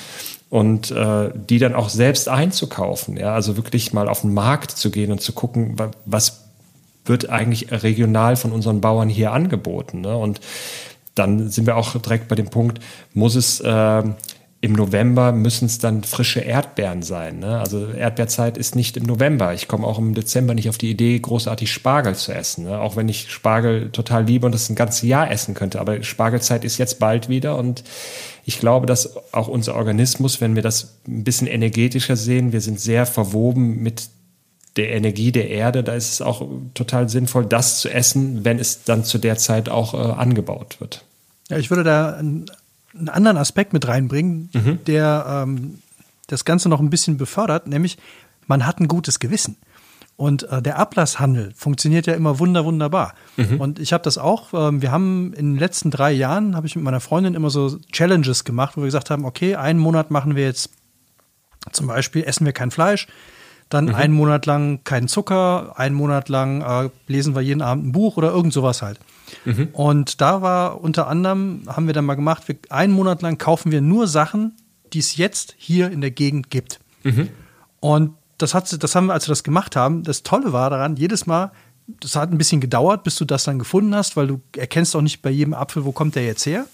und 0.50 0.90
äh, 0.90 1.30
die 1.34 1.58
dann 1.58 1.74
auch 1.74 1.88
selbst 1.88 2.28
einzukaufen. 2.28 3.16
Ja? 3.16 3.34
Also 3.34 3.56
wirklich 3.56 3.92
mal 3.92 4.08
auf 4.08 4.22
den 4.22 4.34
Markt 4.34 4.72
zu 4.72 4.90
gehen 4.90 5.12
und 5.12 5.20
zu 5.20 5.32
gucken, 5.32 5.76
was 6.04 6.42
wird 7.04 7.30
eigentlich 7.30 7.70
regional 7.70 8.36
von 8.36 8.52
unseren 8.52 8.80
Bauern 8.80 9.08
hier 9.08 9.32
angeboten. 9.32 10.02
Ne? 10.02 10.16
Und 10.16 10.40
dann 11.14 11.50
sind 11.50 11.66
wir 11.66 11.76
auch 11.76 11.96
direkt 11.96 12.28
bei 12.28 12.36
dem 12.36 12.48
Punkt, 12.48 12.80
muss 13.12 13.34
es 13.34 13.60
äh, 13.60 14.02
im 14.62 14.74
November 14.74 15.32
müssen 15.32 15.66
es 15.66 15.78
dann 15.78 16.04
frische 16.04 16.38
Erdbeeren 16.38 17.02
sein. 17.02 17.40
Ne? 17.40 17.58
Also 17.58 17.88
Erdbeerzeit 17.88 18.56
ist 18.56 18.76
nicht 18.76 18.96
im 18.96 19.02
November. 19.02 19.52
Ich 19.52 19.66
komme 19.66 19.84
auch 19.84 19.98
im 19.98 20.14
Dezember 20.14 20.54
nicht 20.54 20.68
auf 20.68 20.78
die 20.78 20.88
Idee, 20.88 21.18
großartig 21.18 21.70
Spargel 21.70 22.14
zu 22.14 22.32
essen. 22.32 22.66
Ne? 22.66 22.78
Auch 22.78 22.94
wenn 22.94 23.08
ich 23.08 23.32
Spargel 23.32 23.90
total 23.90 24.24
liebe 24.24 24.46
und 24.46 24.52
das 24.52 24.70
ein 24.70 24.76
ganzes 24.76 25.02
Jahr 25.02 25.28
essen 25.32 25.54
könnte. 25.54 25.80
Aber 25.80 26.00
Spargelzeit 26.04 26.64
ist 26.64 26.78
jetzt 26.78 27.00
bald 27.00 27.28
wieder 27.28 27.58
und 27.58 27.82
ich 28.44 28.60
glaube, 28.60 28.86
dass 28.86 29.16
auch 29.32 29.48
unser 29.48 29.74
Organismus, 29.74 30.40
wenn 30.40 30.54
wir 30.54 30.62
das 30.62 30.94
ein 31.08 31.24
bisschen 31.24 31.48
energetischer 31.48 32.14
sehen, 32.14 32.52
wir 32.52 32.60
sind 32.60 32.78
sehr 32.78 33.04
verwoben 33.04 33.82
mit 33.82 34.10
der 34.76 34.92
Energie 34.92 35.32
der 35.32 35.50
Erde, 35.50 35.82
da 35.82 35.94
ist 35.94 36.12
es 36.12 36.22
auch 36.22 36.46
total 36.74 37.08
sinnvoll, 37.08 37.46
das 37.46 37.80
zu 37.80 37.90
essen, 37.90 38.44
wenn 38.44 38.60
es 38.60 38.84
dann 38.84 39.02
zu 39.02 39.18
der 39.18 39.38
Zeit 39.38 39.68
auch 39.68 39.92
äh, 39.92 39.96
angebaut 39.96 40.76
wird. 40.78 41.04
Ja, 41.50 41.58
ich 41.58 41.68
würde 41.68 41.82
da 41.82 42.22
einen, 42.94 43.08
anderen 43.08 43.36
Aspekt 43.36 43.72
mit 43.72 43.86
reinbringen, 43.86 44.50
mhm. 44.52 44.84
der 44.86 45.44
ähm, 45.46 45.78
das 46.26 46.44
Ganze 46.44 46.68
noch 46.68 46.80
ein 46.80 46.90
bisschen 46.90 47.16
befördert, 47.16 47.66
nämlich 47.66 47.98
man 48.46 48.66
hat 48.66 48.80
ein 48.80 48.88
gutes 48.88 49.20
Gewissen. 49.20 49.56
Und 50.16 50.44
äh, 50.50 50.62
der 50.62 50.78
Ablasshandel 50.78 51.52
funktioniert 51.56 52.06
ja 52.06 52.14
immer 52.14 52.38
wunder, 52.38 52.64
wunderbar. 52.64 53.14
Mhm. 53.36 53.60
Und 53.60 53.78
ich 53.78 53.92
habe 53.92 54.04
das 54.04 54.18
auch, 54.18 54.52
äh, 54.52 54.80
wir 54.80 54.92
haben 54.92 55.32
in 55.32 55.54
den 55.54 55.58
letzten 55.58 55.90
drei 55.90 56.12
Jahren, 56.12 56.54
habe 56.54 56.66
ich 56.66 56.76
mit 56.76 56.84
meiner 56.84 57.00
Freundin 57.00 57.34
immer 57.34 57.50
so 57.50 57.78
Challenges 57.90 58.44
gemacht, 58.44 58.76
wo 58.76 58.82
wir 58.82 58.86
gesagt 58.86 59.10
haben, 59.10 59.24
okay, 59.24 59.56
einen 59.56 59.78
Monat 59.78 60.10
machen 60.10 60.36
wir 60.36 60.44
jetzt 60.44 60.70
zum 61.72 61.86
Beispiel, 61.86 62.24
essen 62.24 62.44
wir 62.44 62.52
kein 62.52 62.70
Fleisch, 62.70 63.08
dann 63.68 63.86
mhm. 63.86 63.94
einen 63.94 64.14
Monat 64.14 64.46
lang 64.46 64.84
keinen 64.84 65.08
Zucker, 65.08 65.78
einen 65.78 65.94
Monat 65.94 66.28
lang 66.28 66.60
äh, 66.60 66.90
lesen 67.06 67.34
wir 67.34 67.40
jeden 67.40 67.62
Abend 67.62 67.86
ein 67.86 67.92
Buch 67.92 68.16
oder 68.16 68.30
irgend 68.30 68.52
sowas 68.52 68.82
halt. 68.82 69.00
Mhm. 69.44 69.68
Und 69.72 70.20
da 70.20 70.42
war 70.42 70.80
unter 70.80 71.08
anderem, 71.08 71.62
haben 71.66 71.86
wir 71.86 71.94
dann 71.94 72.04
mal 72.04 72.14
gemacht, 72.14 72.48
wir, 72.48 72.56
einen 72.70 72.92
Monat 72.92 73.22
lang 73.22 73.38
kaufen 73.38 73.72
wir 73.72 73.80
nur 73.80 74.06
Sachen, 74.06 74.56
die 74.92 74.98
es 74.98 75.16
jetzt 75.16 75.54
hier 75.58 75.90
in 75.90 76.00
der 76.00 76.10
Gegend 76.10 76.50
gibt. 76.50 76.80
Mhm. 77.02 77.28
Und 77.80 78.14
das, 78.38 78.54
hat, 78.54 78.82
das 78.82 78.94
haben 78.94 79.06
wir, 79.06 79.14
als 79.14 79.26
wir 79.26 79.32
das 79.32 79.44
gemacht 79.44 79.76
haben, 79.76 80.02
das 80.02 80.22
Tolle 80.22 80.52
war 80.52 80.70
daran, 80.70 80.96
jedes 80.96 81.26
Mal, 81.26 81.52
das 81.86 82.16
hat 82.16 82.30
ein 82.30 82.38
bisschen 82.38 82.60
gedauert, 82.60 83.04
bis 83.04 83.16
du 83.16 83.24
das 83.24 83.44
dann 83.44 83.58
gefunden 83.58 83.94
hast, 83.94 84.16
weil 84.16 84.26
du 84.26 84.40
erkennst 84.56 84.94
auch 84.94 85.00
nicht 85.00 85.22
bei 85.22 85.30
jedem 85.30 85.54
Apfel, 85.54 85.84
wo 85.84 85.92
kommt 85.92 86.14
der 86.14 86.24
jetzt 86.24 86.46
her. 86.46 86.66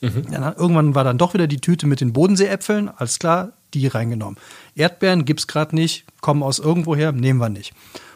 Mhm. 0.00 0.30
Dann, 0.30 0.54
irgendwann 0.54 0.94
war 0.94 1.04
dann 1.04 1.18
doch 1.18 1.34
wieder 1.34 1.46
die 1.46 1.60
Tüte 1.60 1.86
mit 1.86 2.00
den 2.00 2.12
Bodenseeäpfeln, 2.12 2.88
alles 2.88 3.18
klar, 3.18 3.52
die 3.74 3.86
reingenommen. 3.86 4.36
Erdbeeren 4.74 5.24
gibt 5.24 5.40
es 5.40 5.46
gerade 5.46 5.74
nicht, 5.74 6.04
kommen 6.20 6.42
aus 6.42 6.58
irgendwoher, 6.58 7.12
nehmen 7.12 7.40
wir 7.40 7.48
nicht. 7.48 7.72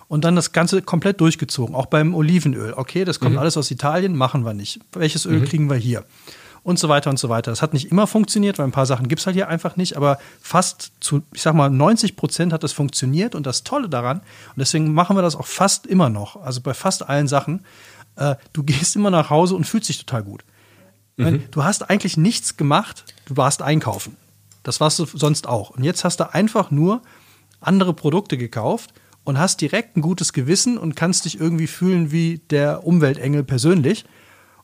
Und 0.09 0.25
dann 0.25 0.37
das 0.37 0.53
Ganze 0.53 0.83
komplett 0.83 1.21
durchgezogen, 1.21 1.75
auch 1.75 1.87
beim 1.87 2.15
Olivenöl. 2.15 2.75
Okay, 2.75 3.05
das 3.05 3.19
kommt 3.19 3.33
mhm. 3.33 3.39
alles 3.39 3.57
aus 3.57 3.71
Italien, 3.71 4.17
machen 4.17 4.45
wir 4.45 4.55
nicht. 4.55 4.81
Welches 4.93 5.27
Öl 5.27 5.41
mhm. 5.41 5.45
kriegen 5.45 5.71
wir 5.71 5.77
hier? 5.77 6.05
Und 6.63 6.79
so 6.79 6.89
weiter 6.89 7.11
und 7.11 7.19
so 7.19 7.29
weiter. 7.29 7.51
Das 7.51 7.63
hat 7.63 7.73
nicht 7.73 7.91
immer 7.91 8.07
funktioniert, 8.07 8.59
weil 8.59 8.67
ein 8.67 8.73
paar 8.73 8.87
Sachen 8.87 9.09
gibt 9.09 9.21
es 9.21 9.27
halt 9.27 9.35
hier 9.35 9.49
einfach 9.49 9.77
nicht, 9.77 9.97
aber 9.97 10.19
fast 10.41 10.93
zu, 11.01 11.23
ich 11.33 11.43
sag 11.43 11.55
mal, 11.55 11.71
90 11.71 12.17
Prozent 12.17 12.53
hat 12.53 12.63
das 12.63 12.73
funktioniert. 12.73 13.35
Und 13.35 13.47
das 13.47 13.65
Tolle 13.65 13.89
daran, 13.89 14.19
und 14.19 14.59
deswegen 14.59 14.93
machen 14.93 15.17
wir 15.17 15.23
das 15.23 15.37
auch 15.37 15.47
fast 15.47 15.87
immer 15.87 16.09
noch, 16.09 16.37
also 16.43 16.61
bei 16.61 16.75
fast 16.75 17.09
allen 17.09 17.29
Sachen, 17.29 17.65
äh, 18.17 18.37
du 18.53 18.63
gehst 18.65 18.97
immer 18.97 19.11
nach 19.11 19.31
Hause 19.31 19.55
und 19.55 19.65
fühlst 19.65 19.89
dich 19.89 19.99
total 19.99 20.23
gut. 20.23 20.45
Mhm. 21.17 21.45
Du 21.51 21.65
hast 21.65 21.89
eigentlich 21.89 22.17
nichts 22.17 22.57
gemacht, 22.57 23.05
du 23.27 23.37
warst 23.37 23.63
einkaufen. 23.63 24.17
Das 24.63 24.81
warst 24.81 24.99
du 24.99 25.07
sonst 25.07 25.47
auch. 25.49 25.71
Und 25.71 25.85
jetzt 25.85 26.05
hast 26.05 26.19
du 26.19 26.33
einfach 26.33 26.71
nur 26.71 27.01
andere 27.61 27.95
Produkte 27.95 28.37
gekauft 28.37 28.93
und 29.27 29.41
hast 29.41 29.61
direkt 29.61 29.97
ein 29.97 30.03
gutes 30.03 30.33
Gewissen 30.33 30.79
und 30.79 30.95
kannst 30.95 31.25
dich 31.25 31.41
irgendwie 31.41 31.67
fühlen 31.67 32.13
wie 32.13 32.41
der 32.51 32.87
Umweltengel 32.87 33.43
persönlich. 33.43 34.05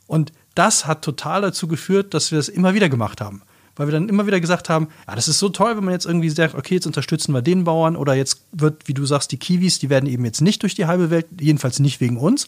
Und 0.06 0.32
das 0.54 0.86
hat 0.86 1.02
total 1.02 1.42
dazu 1.42 1.66
geführt, 1.66 2.14
dass 2.14 2.30
wir 2.30 2.38
das 2.38 2.48
immer 2.48 2.72
wieder 2.72 2.88
gemacht 2.88 3.20
haben. 3.20 3.42
Weil 3.74 3.88
wir 3.88 3.92
dann 3.92 4.08
immer 4.08 4.24
wieder 4.24 4.40
gesagt 4.40 4.68
haben, 4.68 4.86
ja, 5.08 5.16
das 5.16 5.26
ist 5.26 5.40
so 5.40 5.48
toll, 5.48 5.76
wenn 5.76 5.84
man 5.84 5.94
jetzt 5.94 6.06
irgendwie 6.06 6.30
sagt, 6.30 6.54
okay, 6.54 6.74
jetzt 6.74 6.86
unterstützen 6.86 7.32
wir 7.32 7.42
den 7.42 7.64
Bauern 7.64 7.96
oder 7.96 8.14
jetzt 8.14 8.44
wird, 8.52 8.86
wie 8.86 8.94
du 8.94 9.04
sagst, 9.04 9.32
die 9.32 9.36
Kiwis, 9.36 9.80
die 9.80 9.90
werden 9.90 10.08
eben 10.08 10.24
jetzt 10.24 10.40
nicht 10.40 10.62
durch 10.62 10.76
die 10.76 10.86
halbe 10.86 11.10
Welt, 11.10 11.26
jedenfalls 11.40 11.80
nicht 11.80 12.00
wegen 12.00 12.16
uns. 12.16 12.46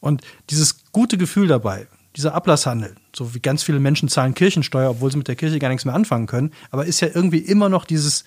Und 0.00 0.22
dieses 0.48 0.90
gute 0.90 1.18
Gefühl 1.18 1.48
dabei, 1.48 1.86
dieser 2.16 2.34
Ablasshandel, 2.34 2.94
so 3.14 3.34
wie 3.34 3.40
ganz 3.40 3.62
viele 3.62 3.78
Menschen 3.78 4.08
zahlen 4.08 4.32
Kirchensteuer, 4.32 4.88
obwohl 4.88 5.10
sie 5.10 5.18
mit 5.18 5.28
der 5.28 5.36
Kirche 5.36 5.58
gar 5.58 5.68
nichts 5.68 5.84
mehr 5.84 5.94
anfangen 5.94 6.26
können, 6.26 6.52
aber 6.70 6.86
ist 6.86 7.00
ja 7.00 7.08
irgendwie 7.12 7.40
immer 7.40 7.68
noch 7.68 7.84
dieses, 7.84 8.24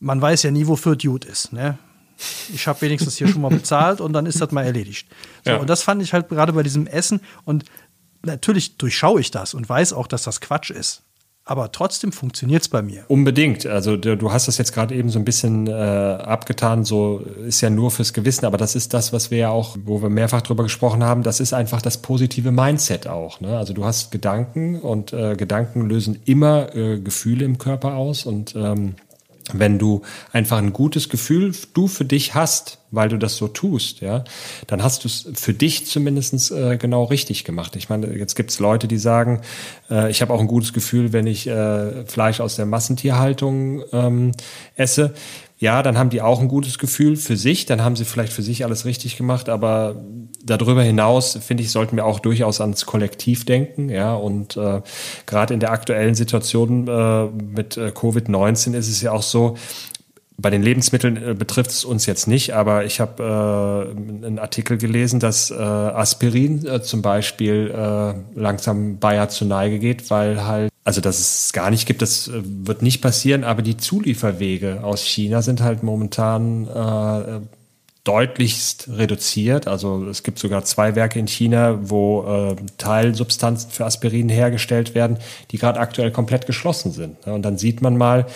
man 0.00 0.20
weiß 0.20 0.42
ja 0.42 0.50
nie, 0.50 0.66
wofür 0.66 0.96
gut 0.96 1.24
ist. 1.24 1.52
Ne? 1.52 1.78
Ich 2.52 2.66
habe 2.66 2.80
wenigstens 2.82 3.16
hier 3.16 3.28
schon 3.28 3.42
mal 3.42 3.48
bezahlt 3.48 4.00
und 4.00 4.12
dann 4.12 4.26
ist 4.26 4.40
das 4.40 4.50
mal 4.52 4.64
erledigt. 4.64 5.08
So, 5.44 5.52
ja. 5.52 5.56
Und 5.58 5.68
das 5.68 5.82
fand 5.82 6.02
ich 6.02 6.12
halt 6.12 6.28
gerade 6.28 6.52
bei 6.52 6.62
diesem 6.62 6.86
Essen 6.86 7.20
und 7.44 7.64
natürlich 8.22 8.76
durchschaue 8.76 9.20
ich 9.20 9.30
das 9.30 9.54
und 9.54 9.68
weiß 9.68 9.92
auch, 9.92 10.06
dass 10.06 10.22
das 10.22 10.40
Quatsch 10.40 10.70
ist. 10.70 11.02
Aber 11.46 11.70
trotzdem 11.72 12.10
funktioniert 12.10 12.62
es 12.62 12.68
bei 12.70 12.80
mir. 12.80 13.04
Unbedingt. 13.08 13.66
Also 13.66 13.98
du 13.98 14.32
hast 14.32 14.48
das 14.48 14.56
jetzt 14.56 14.72
gerade 14.72 14.94
eben 14.94 15.10
so 15.10 15.18
ein 15.18 15.26
bisschen 15.26 15.66
äh, 15.66 15.72
abgetan, 15.72 16.84
so 16.84 17.18
ist 17.46 17.60
ja 17.60 17.68
nur 17.68 17.90
fürs 17.90 18.14
Gewissen, 18.14 18.46
aber 18.46 18.56
das 18.56 18.74
ist 18.74 18.94
das, 18.94 19.12
was 19.12 19.30
wir 19.30 19.38
ja 19.38 19.50
auch, 19.50 19.76
wo 19.84 20.00
wir 20.00 20.08
mehrfach 20.08 20.40
drüber 20.40 20.62
gesprochen 20.62 21.04
haben, 21.04 21.22
das 21.22 21.40
ist 21.40 21.52
einfach 21.52 21.82
das 21.82 21.98
positive 21.98 22.50
Mindset 22.50 23.06
auch. 23.06 23.40
Ne? 23.40 23.58
Also 23.58 23.74
du 23.74 23.84
hast 23.84 24.10
Gedanken 24.10 24.80
und 24.80 25.12
äh, 25.12 25.36
Gedanken 25.36 25.82
lösen 25.82 26.18
immer 26.24 26.74
äh, 26.74 26.98
Gefühle 26.98 27.44
im 27.44 27.58
Körper 27.58 27.94
aus 27.94 28.24
und 28.24 28.56
ähm, 28.56 28.94
wenn 29.52 29.78
du 29.78 30.02
einfach 30.32 30.58
ein 30.58 30.72
gutes 30.72 31.08
Gefühl 31.08 31.54
du 31.74 31.86
für 31.86 32.04
dich 32.04 32.34
hast, 32.34 32.78
weil 32.90 33.08
du 33.08 33.18
das 33.18 33.36
so 33.36 33.48
tust, 33.48 34.00
ja, 34.00 34.24
dann 34.66 34.82
hast 34.82 35.04
du 35.04 35.08
es 35.08 35.28
für 35.34 35.52
dich 35.52 35.86
zumindest 35.86 36.50
äh, 36.52 36.76
genau 36.76 37.04
richtig 37.04 37.44
gemacht. 37.44 37.76
Ich 37.76 37.88
meine, 37.88 38.16
jetzt 38.16 38.36
gibt 38.36 38.50
es 38.50 38.58
Leute, 38.58 38.88
die 38.88 38.98
sagen, 38.98 39.42
äh, 39.90 40.10
ich 40.10 40.22
habe 40.22 40.32
auch 40.32 40.40
ein 40.40 40.46
gutes 40.46 40.72
Gefühl, 40.72 41.12
wenn 41.12 41.26
ich 41.26 41.46
äh, 41.46 42.06
Fleisch 42.06 42.40
aus 42.40 42.56
der 42.56 42.66
Massentierhaltung 42.66 43.82
ähm, 43.92 44.32
esse 44.76 45.14
ja, 45.64 45.82
dann 45.82 45.96
haben 45.96 46.10
die 46.10 46.20
auch 46.20 46.42
ein 46.42 46.48
gutes 46.48 46.78
Gefühl 46.78 47.16
für 47.16 47.38
sich, 47.38 47.64
dann 47.64 47.82
haben 47.82 47.96
sie 47.96 48.04
vielleicht 48.04 48.34
für 48.34 48.42
sich 48.42 48.66
alles 48.66 48.84
richtig 48.84 49.16
gemacht, 49.16 49.48
aber 49.48 49.96
darüber 50.44 50.82
hinaus, 50.82 51.38
finde 51.40 51.62
ich, 51.62 51.70
sollten 51.70 51.96
wir 51.96 52.04
auch 52.04 52.20
durchaus 52.20 52.60
ans 52.60 52.84
Kollektiv 52.84 53.46
denken, 53.46 53.88
ja, 53.88 54.14
und 54.14 54.58
äh, 54.58 54.82
gerade 55.24 55.54
in 55.54 55.60
der 55.60 55.72
aktuellen 55.72 56.14
Situation 56.14 56.86
äh, 56.86 57.24
mit 57.24 57.78
äh, 57.78 57.92
Covid-19 57.94 58.74
ist 58.74 58.90
es 58.90 59.00
ja 59.00 59.12
auch 59.12 59.22
so, 59.22 59.56
bei 60.36 60.50
den 60.50 60.62
Lebensmitteln 60.62 61.16
äh, 61.16 61.32
betrifft 61.32 61.70
es 61.70 61.86
uns 61.86 62.04
jetzt 62.04 62.28
nicht, 62.28 62.52
aber 62.52 62.84
ich 62.84 63.00
habe 63.00 63.22
äh, 63.22 64.26
einen 64.26 64.38
Artikel 64.38 64.76
gelesen, 64.76 65.18
dass 65.18 65.50
äh, 65.50 65.54
Aspirin 65.54 66.66
äh, 66.66 66.82
zum 66.82 67.00
Beispiel 67.00 67.72
äh, 67.74 68.38
langsam 68.38 68.98
Bayer 68.98 69.30
zu 69.30 69.46
Neige 69.46 69.78
geht, 69.78 70.10
weil 70.10 70.44
halt, 70.44 70.73
also 70.84 71.00
dass 71.00 71.18
es 71.18 71.52
gar 71.52 71.70
nicht 71.70 71.86
gibt, 71.86 72.02
das 72.02 72.28
äh, 72.28 72.42
wird 72.44 72.82
nicht 72.82 73.00
passieren, 73.00 73.42
aber 73.42 73.62
die 73.62 73.76
Zulieferwege 73.76 74.84
aus 74.84 75.02
China 75.02 75.42
sind 75.42 75.62
halt 75.62 75.82
momentan 75.82 76.68
äh, 76.68 77.40
deutlichst 78.04 78.90
reduziert. 78.92 79.66
Also 79.66 80.06
es 80.08 80.22
gibt 80.22 80.38
sogar 80.38 80.62
zwei 80.64 80.94
Werke 80.94 81.18
in 81.18 81.26
China, 81.26 81.78
wo 81.88 82.24
äh, 82.26 82.56
Teilsubstanzen 82.76 83.70
für 83.70 83.86
Aspirin 83.86 84.28
hergestellt 84.28 84.94
werden, 84.94 85.16
die 85.50 85.58
gerade 85.58 85.80
aktuell 85.80 86.10
komplett 86.10 86.44
geschlossen 86.46 86.92
sind. 86.92 87.26
Und 87.26 87.42
dann 87.42 87.56
sieht 87.56 87.80
man 87.80 87.96
mal, 87.96 88.26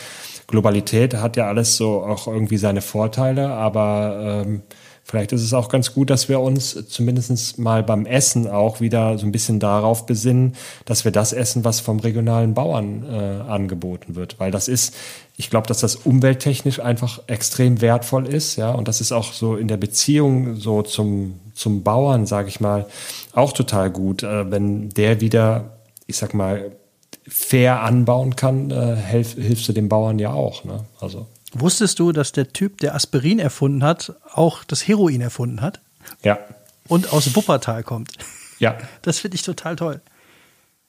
Globalität 0.47 1.15
hat 1.15 1.37
ja 1.37 1.47
alles 1.47 1.77
so 1.77 2.03
auch 2.03 2.27
irgendwie 2.27 2.57
seine 2.57 2.81
Vorteile, 2.81 3.51
aber 3.51 4.45
ähm, 4.47 4.63
vielleicht 5.09 5.33
ist 5.33 5.43
es 5.43 5.55
auch 5.55 5.69
ganz 5.69 5.95
gut, 5.95 6.11
dass 6.11 6.29
wir 6.29 6.41
uns 6.41 6.87
zumindest 6.89 7.59
mal 7.59 7.83
beim 7.83 8.05
Essen 8.05 8.47
auch 8.49 8.81
wieder 8.81 9.17
so 9.19 9.27
ein 9.27 9.33
bisschen 9.33 9.59
darauf 9.59 10.05
besinnen, 10.05 10.55
dass 10.85 11.05
wir 11.05 11.13
das 11.13 11.33
essen, 11.33 11.65
was 11.65 11.81
vom 11.81 11.99
regionalen 11.99 12.55
Bauern 12.55 13.05
äh, 13.11 13.51
angeboten 13.51 14.15
wird. 14.15 14.39
Weil 14.39 14.51
das 14.51 14.69
ist, 14.69 14.95
ich 15.37 15.49
glaube, 15.49 15.67
dass 15.67 15.81
das 15.81 15.97
umwelttechnisch 15.97 16.81
einfach 16.81 17.21
extrem 17.27 17.81
wertvoll 17.81 18.27
ist, 18.27 18.57
ja, 18.57 18.71
und 18.71 18.87
das 18.87 19.01
ist 19.01 19.13
auch 19.13 19.33
so 19.33 19.57
in 19.57 19.67
der 19.67 19.79
Beziehung 19.79 20.57
so 20.57 20.83
zum, 20.83 21.41
zum 21.55 21.83
Bauern, 21.83 22.27
sage 22.27 22.49
ich 22.49 22.61
mal, 22.61 22.87
auch 23.33 23.53
total 23.53 23.91
gut, 23.91 24.23
äh, 24.23 24.51
wenn 24.51 24.91
der 24.91 25.23
wieder, 25.23 25.79
ich 26.07 26.19
sag 26.19 26.35
mal, 26.35 26.73
fair 27.27 27.83
anbauen 27.83 28.37
kann, 28.37 28.71
äh, 28.71 28.97
hilf, 28.97 29.35
hilfst 29.35 29.69
du 29.69 29.73
dem 29.73 29.89
Bauern 29.89 30.19
ja 30.19 30.33
auch. 30.33 30.65
Ne? 30.65 30.85
Also. 31.01 31.27
Wusstest 31.53 31.99
du, 31.99 32.13
dass 32.13 32.33
der 32.33 32.53
Typ, 32.53 32.79
der 32.79 32.95
Aspirin 32.95 33.39
erfunden 33.39 33.83
hat, 33.83 34.15
auch 34.33 34.65
das 34.65 34.87
Heroin 34.87 35.21
erfunden 35.21 35.63
hat? 35.63 35.81
Ja. 36.23 36.39
Und 36.87 37.13
aus 37.13 37.35
Wuppertal 37.37 37.83
kommt. 37.83 38.13
Ja. 38.59 38.77
Das 39.03 39.19
finde 39.21 39.37
ich 39.37 39.43
total 39.43 39.77
toll. 39.77 40.01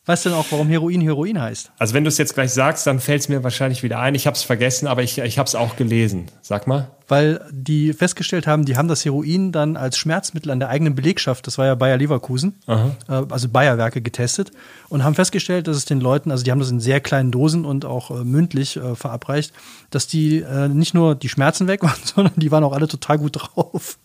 Weißt 0.10 0.26
du 0.26 0.30
denn 0.30 0.40
auch, 0.40 0.48
warum 0.50 0.70
Heroin 0.70 1.02
Heroin 1.02 1.40
heißt? 1.40 1.72
Also 1.78 1.94
wenn 1.94 2.04
du 2.04 2.08
es 2.08 2.18
jetzt 2.18 2.34
gleich 2.34 2.52
sagst, 2.52 2.88
dann 2.88 3.00
fällt 3.00 3.22
es 3.22 3.30
mir 3.30 3.44
wahrscheinlich 3.44 3.84
wieder 3.84 4.00
ein. 4.00 4.16
Ich 4.16 4.26
habe 4.26 4.34
es 4.34 4.42
vergessen, 4.42 4.88
aber 4.88 5.04
ich, 5.04 5.20
ich 5.20 5.38
habe 5.38 5.46
es 5.46 5.54
auch 5.54 5.76
gelesen. 5.76 6.26
Sag 6.42 6.66
mal. 6.66 6.90
Weil 7.08 7.46
die 7.52 7.94
festgestellt 7.94 8.48
haben, 8.48 8.66
die 8.66 8.76
haben 8.76 8.88
das 8.88 9.06
Heroin 9.06 9.52
dann 9.52 9.78
als 9.78 10.00
Schmerzmittel 10.00 10.52
an 10.52 10.58
der 10.58 10.70
eigenen 10.70 10.96
Belegschaft, 10.96 11.46
das 11.46 11.60
war 11.60 11.68
ja 11.68 11.76
Bayer 11.76 11.98
Leverkusen, 11.98 12.56
Aha. 12.66 12.96
Äh, 13.08 13.22
also 13.30 13.50
Bayer-Werke 13.50 14.02
getestet 14.02 14.52
und 14.88 15.04
haben 15.04 15.14
festgestellt, 15.14 15.68
dass 15.68 15.78
es 15.78 15.86
den 15.86 16.02
Leuten, 16.02 16.32
also 16.32 16.44
die 16.44 16.50
haben 16.50 16.60
das 16.60 16.72
in 16.72 16.80
sehr 16.80 17.02
kleinen 17.02 17.30
Dosen 17.30 17.64
und 17.64 17.86
auch 17.86 18.10
äh, 18.10 18.24
mündlich 18.24 18.78
äh, 18.78 18.96
verabreicht, 18.96 19.54
dass 19.92 20.08
die 20.08 20.40
äh, 20.40 20.70
nicht 20.70 20.96
nur 20.96 21.14
die 21.14 21.30
Schmerzen 21.30 21.68
weg 21.68 21.84
waren, 21.84 22.00
sondern 22.04 22.34
die 22.36 22.50
waren 22.50 22.64
auch 22.64 22.74
alle 22.74 22.88
total 22.88 23.20
gut 23.20 23.34
drauf 23.36 24.00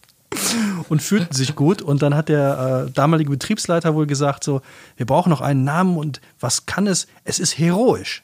und 0.88 1.02
fühlten 1.02 1.34
sich 1.34 1.54
gut. 1.54 1.82
Und 1.82 2.02
dann 2.02 2.14
hat 2.14 2.28
der 2.28 2.86
äh, 2.86 2.90
damalige 2.92 3.30
Betriebsleiter 3.30 3.94
wohl 3.94 4.06
gesagt: 4.06 4.44
So, 4.44 4.60
wir 4.96 5.06
brauchen 5.06 5.30
noch 5.30 5.40
einen 5.40 5.64
Namen 5.64 5.96
und 5.96 6.20
was 6.40 6.66
kann 6.66 6.86
es? 6.86 7.06
Es 7.24 7.38
ist 7.38 7.58
heroisch. 7.58 8.22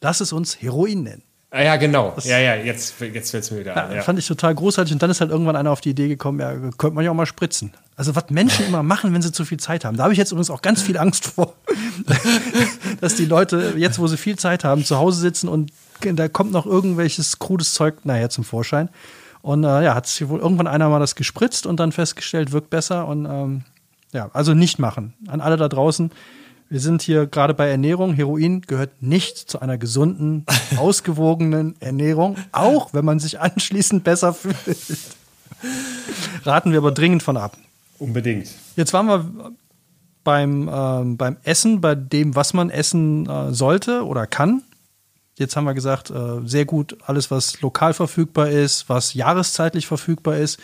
Lass 0.00 0.20
es 0.20 0.32
uns 0.32 0.60
Heroin 0.60 1.02
nennen. 1.02 1.22
Ah, 1.52 1.62
ja, 1.62 1.76
genau. 1.76 2.12
Das, 2.14 2.26
ja, 2.26 2.38
ja, 2.38 2.54
jetzt, 2.54 2.94
jetzt 3.00 3.30
fällt 3.30 3.44
es 3.44 3.50
mir 3.50 3.60
wieder 3.60 3.74
ja, 3.74 3.84
an. 3.86 3.96
Ja. 3.96 4.02
Fand 4.02 4.18
ich 4.20 4.26
total 4.26 4.54
großartig. 4.54 4.92
Und 4.92 5.02
dann 5.02 5.10
ist 5.10 5.20
halt 5.20 5.32
irgendwann 5.32 5.56
einer 5.56 5.72
auf 5.72 5.80
die 5.80 5.90
Idee 5.90 6.06
gekommen, 6.06 6.38
ja, 6.38 6.52
könnte 6.78 6.94
man 6.94 7.04
ja 7.04 7.10
auch 7.10 7.14
mal 7.14 7.26
spritzen. 7.26 7.72
Also, 7.96 8.14
was 8.14 8.30
Menschen 8.30 8.66
immer 8.66 8.84
machen, 8.84 9.12
wenn 9.12 9.20
sie 9.20 9.32
zu 9.32 9.44
viel 9.44 9.58
Zeit 9.58 9.84
haben. 9.84 9.96
Da 9.96 10.04
habe 10.04 10.12
ich 10.12 10.18
jetzt 10.18 10.30
übrigens 10.30 10.50
auch 10.50 10.62
ganz 10.62 10.80
viel 10.80 10.96
Angst 10.96 11.26
vor, 11.26 11.54
dass 13.00 13.16
die 13.16 13.24
Leute 13.24 13.74
jetzt, 13.76 13.98
wo 13.98 14.06
sie 14.06 14.16
viel 14.16 14.38
Zeit 14.38 14.62
haben, 14.62 14.84
zu 14.84 14.96
Hause 14.96 15.20
sitzen 15.20 15.48
und 15.48 15.72
da 16.00 16.28
kommt 16.28 16.52
noch 16.52 16.66
irgendwelches 16.66 17.38
krudes 17.40 17.74
Zeug 17.74 18.04
nachher 18.04 18.30
zum 18.30 18.44
Vorschein. 18.44 18.88
Und 19.42 19.64
äh, 19.64 19.84
ja, 19.84 19.94
hat 19.94 20.06
sich 20.06 20.28
wohl 20.28 20.40
irgendwann 20.40 20.66
einer 20.66 20.88
mal 20.88 20.98
das 21.00 21.14
gespritzt 21.14 21.66
und 21.66 21.80
dann 21.80 21.92
festgestellt, 21.92 22.52
wirkt 22.52 22.70
besser. 22.70 23.06
Und 23.06 23.26
ähm, 23.26 23.64
ja, 24.12 24.30
also 24.32 24.54
nicht 24.54 24.78
machen. 24.78 25.14
An 25.28 25.40
alle 25.40 25.56
da 25.56 25.68
draußen. 25.68 26.10
Wir 26.68 26.80
sind 26.80 27.02
hier 27.02 27.26
gerade 27.26 27.54
bei 27.54 27.68
Ernährung. 27.68 28.14
Heroin 28.14 28.62
gehört 28.62 29.02
nicht 29.02 29.38
zu 29.38 29.60
einer 29.60 29.78
gesunden, 29.78 30.46
ausgewogenen 30.76 31.74
Ernährung, 31.80 32.36
auch 32.52 32.94
wenn 32.94 33.04
man 33.04 33.18
sich 33.18 33.40
anschließend 33.40 34.04
besser 34.04 34.32
fühlt. 34.34 34.56
Raten 36.44 36.70
wir 36.72 36.78
aber 36.78 36.92
dringend 36.92 37.22
von 37.22 37.36
ab. 37.36 37.56
Unbedingt. 37.98 38.48
Jetzt 38.76 38.92
waren 38.92 39.06
wir 39.06 39.52
beim, 40.24 40.70
ähm, 40.72 41.16
beim 41.16 41.36
Essen, 41.42 41.80
bei 41.80 41.94
dem, 41.94 42.34
was 42.34 42.54
man 42.54 42.70
essen 42.70 43.28
äh, 43.28 43.52
sollte 43.52 44.06
oder 44.06 44.26
kann. 44.26 44.62
Jetzt 45.40 45.56
haben 45.56 45.64
wir 45.64 45.74
gesagt, 45.74 46.10
äh, 46.10 46.40
sehr 46.44 46.66
gut 46.66 46.98
alles, 47.06 47.30
was 47.30 47.62
lokal 47.62 47.94
verfügbar 47.94 48.50
ist, 48.50 48.90
was 48.90 49.14
jahreszeitlich 49.14 49.86
verfügbar 49.86 50.36
ist. 50.36 50.60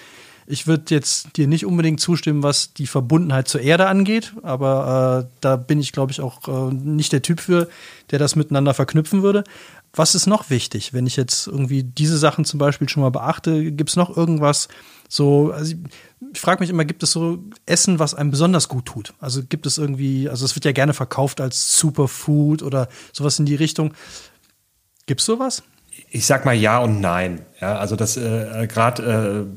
Ich 0.47 0.67
würde 0.67 0.95
jetzt 0.95 1.37
dir 1.37 1.49
nicht 1.49 1.65
unbedingt 1.65 1.99
zustimmen, 1.99 2.43
was 2.43 2.73
die 2.75 2.87
Verbundenheit 2.87 3.49
zur 3.49 3.63
Erde 3.63 3.89
angeht, 3.89 4.35
aber 4.43 5.27
äh, 5.27 5.37
da 5.41 5.57
bin 5.57 5.81
ich, 5.81 5.93
glaube 5.93 6.13
ich, 6.13 6.21
auch 6.21 6.47
äh, 6.47 6.75
nicht 6.75 7.13
der 7.13 7.23
Typ 7.23 7.41
für, 7.41 7.69
der 8.11 8.19
das 8.21 8.37
miteinander 8.37 8.75
verknüpfen 8.75 9.23
würde. 9.23 9.45
Was 9.93 10.15
ist 10.15 10.27
noch 10.27 10.51
wichtig, 10.51 10.93
wenn 10.93 11.07
ich 11.07 11.17
jetzt 11.17 11.47
irgendwie 11.47 11.83
diese 11.83 12.19
Sachen 12.19 12.45
zum 12.45 12.59
Beispiel 12.59 12.89
schon 12.89 13.03
mal 13.03 13.11
beachte? 13.11 13.73
Gibt 13.73 13.89
es 13.89 13.97
noch 13.97 14.15
irgendwas 14.15 14.69
so? 15.09 15.53
Also 15.53 15.73
ich, 15.73 15.79
ich 16.35 16.41
frage 16.41 16.61
mich 16.61 16.69
immer, 16.69 16.85
gibt 16.85 17.03
es 17.03 17.13
so 17.13 17.39
Essen, 17.65 17.99
was 17.99 18.15
einem 18.15 18.31
besonders 18.31 18.69
gut 18.69 18.85
tut? 18.85 19.15
Also 19.21 19.43
gibt 19.43 19.65
es 19.65 19.79
irgendwie, 19.79 20.29
also 20.29 20.45
es 20.45 20.55
wird 20.55 20.67
ja 20.67 20.73
gerne 20.73 20.93
verkauft 20.93 21.41
als 21.41 21.79
Superfood 21.79 22.63
oder 22.63 22.89
sowas 23.13 23.39
in 23.39 23.47
die 23.47 23.55
Richtung. 23.55 23.95
Gibt 25.07 25.21
es 25.21 25.27
sowas? 25.27 25.63
Ich 26.11 26.27
sag 26.27 26.45
mal 26.45 26.55
ja 26.55 26.79
und 26.79 27.01
nein. 27.01 27.41
Ja, 27.61 27.79
also 27.79 27.97
das 27.97 28.17
äh, 28.17 28.67
gerade 28.69 29.47
äh, 29.49 29.57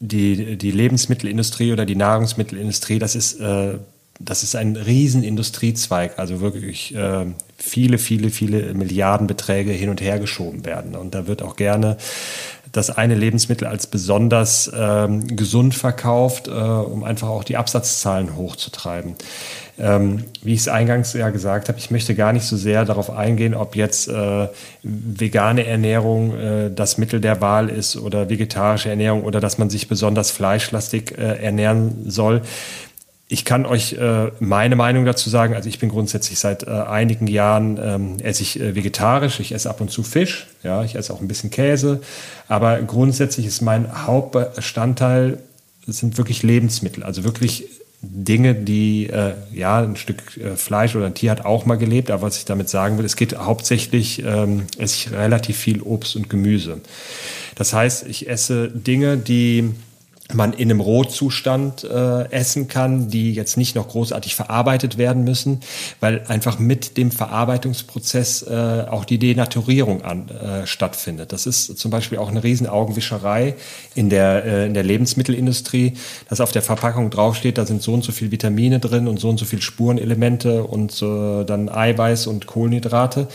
die, 0.00 0.56
die 0.56 0.70
Lebensmittelindustrie 0.70 1.72
oder 1.72 1.86
die 1.86 1.96
Nahrungsmittelindustrie, 1.96 2.98
das 2.98 3.14
ist, 3.14 3.40
äh, 3.40 3.78
das 4.18 4.42
ist 4.42 4.56
ein 4.56 4.76
Riesenindustriezweig, 4.76 6.18
also 6.18 6.40
wirklich 6.40 6.94
äh, 6.94 7.26
viele, 7.56 7.98
viele, 7.98 8.30
viele 8.30 8.74
Milliardenbeträge 8.74 9.72
hin 9.72 9.90
und 9.90 10.00
her 10.00 10.18
geschoben 10.18 10.64
werden. 10.64 10.96
Und 10.96 11.14
da 11.14 11.26
wird 11.26 11.42
auch 11.42 11.56
gerne 11.56 11.96
das 12.72 12.90
eine 12.90 13.14
Lebensmittel 13.14 13.66
als 13.66 13.86
besonders 13.86 14.70
ähm, 14.74 15.26
gesund 15.36 15.74
verkauft, 15.74 16.48
äh, 16.48 16.50
um 16.50 17.04
einfach 17.04 17.28
auch 17.28 17.44
die 17.44 17.56
Absatzzahlen 17.56 18.36
hochzutreiben. 18.36 19.14
Ähm, 19.80 20.24
wie 20.42 20.54
ich 20.54 20.60
es 20.60 20.68
eingangs 20.68 21.12
ja 21.12 21.30
gesagt 21.30 21.68
habe, 21.68 21.78
ich 21.78 21.92
möchte 21.92 22.16
gar 22.16 22.32
nicht 22.32 22.44
so 22.44 22.56
sehr 22.56 22.84
darauf 22.84 23.10
eingehen, 23.10 23.54
ob 23.54 23.76
jetzt 23.76 24.08
äh, 24.08 24.48
vegane 24.82 25.66
Ernährung 25.66 26.36
äh, 26.36 26.70
das 26.74 26.98
Mittel 26.98 27.20
der 27.20 27.40
Wahl 27.40 27.68
ist 27.68 27.96
oder 27.96 28.28
vegetarische 28.28 28.90
Ernährung 28.90 29.22
oder 29.22 29.40
dass 29.40 29.56
man 29.56 29.70
sich 29.70 29.86
besonders 29.86 30.32
fleischlastig 30.32 31.16
äh, 31.16 31.44
ernähren 31.44 32.10
soll. 32.10 32.42
Ich 33.30 33.44
kann 33.44 33.66
euch 33.66 33.92
äh, 33.92 34.30
meine 34.40 34.74
Meinung 34.74 35.04
dazu 35.04 35.28
sagen. 35.28 35.54
Also 35.54 35.68
ich 35.68 35.78
bin 35.78 35.90
grundsätzlich 35.90 36.38
seit 36.38 36.62
äh, 36.62 36.70
einigen 36.70 37.26
Jahren 37.26 37.78
ähm, 37.82 38.16
esse 38.22 38.42
ich 38.42 38.58
äh, 38.58 38.74
vegetarisch. 38.74 39.38
Ich 39.40 39.52
esse 39.52 39.68
ab 39.68 39.82
und 39.82 39.90
zu 39.90 40.02
Fisch. 40.02 40.46
Ja, 40.62 40.82
ich 40.82 40.94
esse 40.94 41.12
auch 41.12 41.20
ein 41.20 41.28
bisschen 41.28 41.50
Käse. 41.50 42.00
Aber 42.48 42.80
grundsätzlich 42.80 43.44
ist 43.44 43.60
mein 43.60 44.06
Hauptbestandteil 44.06 45.38
sind 45.86 46.16
wirklich 46.16 46.42
Lebensmittel. 46.42 47.02
Also 47.02 47.24
wirklich 47.24 47.66
Dinge, 48.00 48.54
die, 48.54 49.08
äh, 49.08 49.34
ja, 49.52 49.82
ein 49.82 49.96
Stück 49.96 50.36
äh, 50.36 50.56
Fleisch 50.56 50.94
oder 50.94 51.06
ein 51.06 51.14
Tier 51.14 51.30
hat 51.30 51.44
auch 51.44 51.66
mal 51.66 51.76
gelebt, 51.76 52.10
aber 52.10 52.22
was 52.22 52.38
ich 52.38 52.44
damit 52.44 52.68
sagen 52.68 52.96
will, 52.96 53.04
es 53.04 53.16
geht 53.16 53.36
hauptsächlich, 53.36 54.22
ähm, 54.24 54.66
esse 54.78 54.94
ich 54.94 55.12
relativ 55.12 55.56
viel 55.56 55.82
Obst 55.82 56.14
und 56.14 56.30
Gemüse. 56.30 56.80
Das 57.56 57.72
heißt, 57.72 58.06
ich 58.06 58.28
esse 58.28 58.68
Dinge, 58.68 59.16
die 59.16 59.74
man 60.34 60.52
in 60.52 60.70
einem 60.70 60.80
Rohzustand 60.80 61.84
äh, 61.84 62.30
essen 62.30 62.68
kann, 62.68 63.08
die 63.08 63.32
jetzt 63.32 63.56
nicht 63.56 63.74
noch 63.74 63.88
großartig 63.88 64.34
verarbeitet 64.34 64.98
werden 64.98 65.24
müssen, 65.24 65.60
weil 66.00 66.22
einfach 66.28 66.58
mit 66.58 66.98
dem 66.98 67.10
Verarbeitungsprozess 67.10 68.42
äh, 68.42 68.84
auch 68.90 69.06
die 69.06 69.18
Denaturierung 69.18 70.02
an, 70.02 70.28
äh, 70.28 70.66
stattfindet. 70.66 71.32
Das 71.32 71.46
ist 71.46 71.78
zum 71.78 71.90
Beispiel 71.90 72.18
auch 72.18 72.28
eine 72.28 72.44
Riesenaugenwischerei 72.44 73.54
in 73.94 74.10
der, 74.10 74.44
äh, 74.44 74.66
in 74.66 74.74
der 74.74 74.82
Lebensmittelindustrie, 74.82 75.94
dass 76.28 76.42
auf 76.42 76.52
der 76.52 76.62
Verpackung 76.62 77.08
draufsteht, 77.08 77.56
da 77.56 77.64
sind 77.64 77.82
so 77.82 77.94
und 77.94 78.04
so 78.04 78.12
viel 78.12 78.30
Vitamine 78.30 78.80
drin 78.80 79.08
und 79.08 79.18
so 79.18 79.30
und 79.30 79.38
so 79.38 79.46
viel 79.46 79.62
Spurenelemente 79.62 80.62
und 80.64 81.00
äh, 81.00 81.44
dann 81.44 81.70
Eiweiß 81.70 82.26
und 82.26 82.46
Kohlenhydrate. 82.46 83.28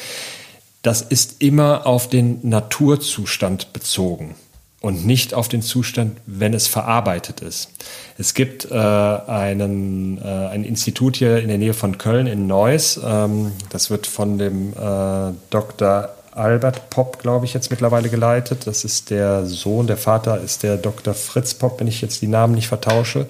Das 0.83 1.01
ist 1.01 1.41
immer 1.41 1.87
auf 1.87 2.07
den 2.07 2.39
Naturzustand 2.43 3.73
bezogen 3.73 4.35
und 4.83 5.05
nicht 5.05 5.33
auf 5.33 5.47
den 5.47 5.61
Zustand, 5.61 6.17
wenn 6.25 6.53
es 6.53 6.67
verarbeitet 6.67 7.39
ist. 7.39 7.69
Es 8.17 8.33
gibt 8.33 8.69
äh, 8.69 8.75
einen, 8.75 10.17
äh, 10.17 10.27
ein 10.27 10.65
Institut 10.65 11.15
hier 11.15 11.37
in 11.37 11.47
der 11.47 11.57
Nähe 11.57 11.73
von 11.73 11.97
Köln 11.97 12.27
in 12.27 12.47
Neuss. 12.47 12.99
Ähm, 13.01 13.53
das 13.69 13.89
wird 13.89 14.07
von 14.07 14.37
dem 14.37 14.73
äh, 14.73 15.31
Dr. 15.51 16.09
Albert 16.33 16.89
Popp, 16.89 17.19
glaube 17.19 17.45
ich, 17.45 17.53
jetzt 17.53 17.71
mittlerweile 17.71 18.09
geleitet. 18.09 18.67
Das 18.67 18.83
ist 18.83 19.09
der 19.09 19.45
Sohn, 19.45 19.87
der 19.87 19.95
Vater 19.95 20.41
ist 20.41 20.63
der 20.63 20.75
Dr. 20.75 21.13
Fritz 21.13 21.53
Popp, 21.53 21.79
wenn 21.79 21.87
ich 21.87 22.01
jetzt 22.01 22.21
die 22.21 22.27
Namen 22.27 22.53
nicht 22.53 22.67
vertausche. 22.67 23.27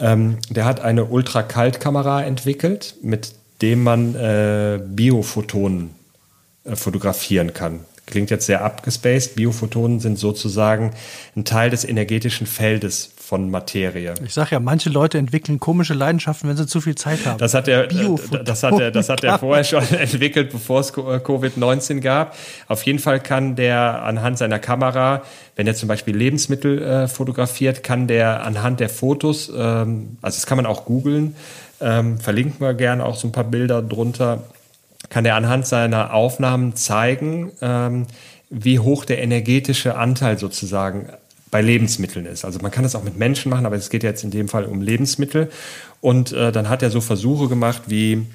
Ähm, 0.00 0.38
der 0.50 0.64
hat 0.64 0.80
eine 0.80 1.04
Ultrakaltkamera 1.04 2.24
entwickelt, 2.24 2.96
mit 3.02 3.36
dem 3.62 3.84
man 3.84 4.16
äh, 4.16 4.80
Biophotonen 4.84 5.90
äh, 6.64 6.74
fotografieren 6.74 7.54
kann 7.54 7.84
klingt 8.12 8.30
jetzt 8.30 8.46
sehr 8.46 8.62
abgespaced. 8.62 9.34
Biophotonen 9.36 9.98
sind 9.98 10.18
sozusagen 10.18 10.92
ein 11.34 11.44
Teil 11.44 11.70
des 11.70 11.84
energetischen 11.84 12.46
Feldes 12.46 13.10
von 13.16 13.50
Materie. 13.50 14.12
Ich 14.22 14.34
sage 14.34 14.50
ja, 14.50 14.60
manche 14.60 14.90
Leute 14.90 15.16
entwickeln 15.16 15.58
komische 15.58 15.94
Leidenschaften, 15.94 16.50
wenn 16.50 16.56
sie 16.58 16.66
zu 16.66 16.82
viel 16.82 16.94
Zeit 16.94 17.24
haben. 17.24 17.38
Das 17.38 17.54
hat 17.54 17.68
er, 17.68 17.86
das 17.86 18.62
hat 18.62 18.78
er, 18.78 18.90
das 18.90 19.08
hat 19.08 19.24
er 19.24 19.38
vorher 19.38 19.64
schon 19.64 19.82
entwickelt, 19.98 20.50
bevor 20.52 20.80
es 20.80 20.92
Covid-19 20.92 22.00
gab. 22.00 22.36
Auf 22.68 22.82
jeden 22.82 22.98
Fall 22.98 23.18
kann 23.20 23.56
der 23.56 24.02
anhand 24.02 24.36
seiner 24.36 24.58
Kamera, 24.58 25.22
wenn 25.56 25.66
er 25.66 25.74
zum 25.74 25.88
Beispiel 25.88 26.14
Lebensmittel 26.14 26.82
äh, 26.82 27.08
fotografiert, 27.08 27.82
kann 27.82 28.06
der 28.08 28.44
anhand 28.44 28.80
der 28.80 28.90
Fotos, 28.90 29.50
ähm, 29.56 30.18
also 30.20 30.36
das 30.36 30.44
kann 30.44 30.56
man 30.56 30.66
auch 30.66 30.84
googeln, 30.84 31.34
ähm, 31.80 32.20
verlinken 32.20 32.60
wir 32.60 32.74
gerne 32.74 33.06
auch 33.06 33.16
so 33.16 33.26
ein 33.26 33.32
paar 33.32 33.44
Bilder 33.44 33.80
drunter, 33.80 34.42
kann 35.08 35.24
er 35.24 35.36
anhand 35.36 35.66
seiner 35.66 36.14
Aufnahmen 36.14 36.76
zeigen, 36.76 37.52
ähm, 37.60 38.06
wie 38.50 38.78
hoch 38.78 39.04
der 39.04 39.22
energetische 39.22 39.96
Anteil 39.96 40.38
sozusagen 40.38 41.08
bei 41.50 41.60
Lebensmitteln 41.60 42.26
ist. 42.26 42.44
Also 42.44 42.58
man 42.60 42.70
kann 42.70 42.82
das 42.82 42.94
auch 42.94 43.04
mit 43.04 43.18
Menschen 43.18 43.50
machen, 43.50 43.66
aber 43.66 43.76
es 43.76 43.90
geht 43.90 44.02
jetzt 44.02 44.24
in 44.24 44.30
dem 44.30 44.48
Fall 44.48 44.64
um 44.64 44.80
Lebensmittel. 44.80 45.50
Und 46.00 46.32
äh, 46.32 46.50
dann 46.50 46.68
hat 46.68 46.82
er 46.82 46.90
so 46.90 47.00
Versuche 47.00 47.48
gemacht, 47.48 47.82
wie 47.86 48.26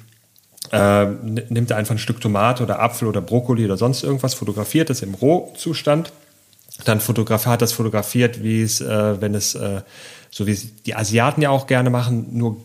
äh, 0.72 1.06
nimmt 1.06 1.70
er 1.70 1.76
einfach 1.76 1.94
ein 1.94 1.98
Stück 1.98 2.20
Tomate 2.20 2.62
oder 2.62 2.80
Apfel 2.80 3.08
oder 3.08 3.20
Brokkoli 3.20 3.64
oder 3.64 3.76
sonst 3.76 4.04
irgendwas, 4.04 4.34
fotografiert 4.34 4.90
es 4.90 5.02
im 5.02 5.14
Rohzustand, 5.14 6.12
dann 6.84 7.00
hat 7.00 7.62
das 7.62 7.72
fotografiert, 7.72 8.42
wie 8.42 8.62
es, 8.62 8.80
äh, 8.80 9.20
wenn 9.20 9.34
es 9.34 9.54
äh, 9.54 9.80
so 10.30 10.46
wie 10.46 10.54
die 10.54 10.94
Asiaten 10.94 11.42
ja 11.42 11.50
auch 11.50 11.66
gerne 11.66 11.90
machen, 11.90 12.36
nur 12.36 12.56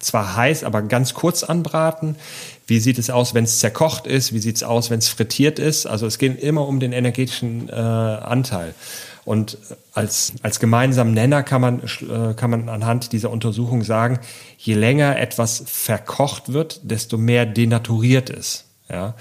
zwar 0.00 0.36
heiß, 0.36 0.64
aber 0.64 0.82
ganz 0.82 1.14
kurz 1.14 1.42
anbraten. 1.42 2.16
Wie 2.66 2.80
sieht 2.80 2.98
es 2.98 3.10
aus, 3.10 3.34
wenn 3.34 3.44
es 3.44 3.58
zerkocht 3.58 4.06
ist? 4.06 4.32
Wie 4.32 4.38
sieht 4.38 4.56
es 4.56 4.62
aus, 4.62 4.90
wenn 4.90 4.98
es 4.98 5.08
frittiert 5.08 5.58
ist? 5.58 5.86
Also 5.86 6.06
es 6.06 6.18
geht 6.18 6.40
immer 6.40 6.66
um 6.66 6.80
den 6.80 6.92
energetischen 6.92 7.68
äh, 7.68 7.72
Anteil. 7.72 8.74
Und 9.24 9.58
als, 9.92 10.32
als 10.42 10.60
gemeinsamen 10.60 11.12
Nenner 11.12 11.42
kann 11.42 11.60
man, 11.60 11.80
äh, 11.80 12.34
kann 12.34 12.50
man 12.50 12.68
anhand 12.68 13.12
dieser 13.12 13.30
Untersuchung 13.30 13.82
sagen, 13.82 14.18
je 14.56 14.74
länger 14.74 15.18
etwas 15.18 15.62
verkocht 15.66 16.52
wird, 16.52 16.80
desto 16.84 17.18
mehr 17.18 17.46
denaturiert 17.46 18.30
ist. 18.30 18.69
Ja, 18.90 19.14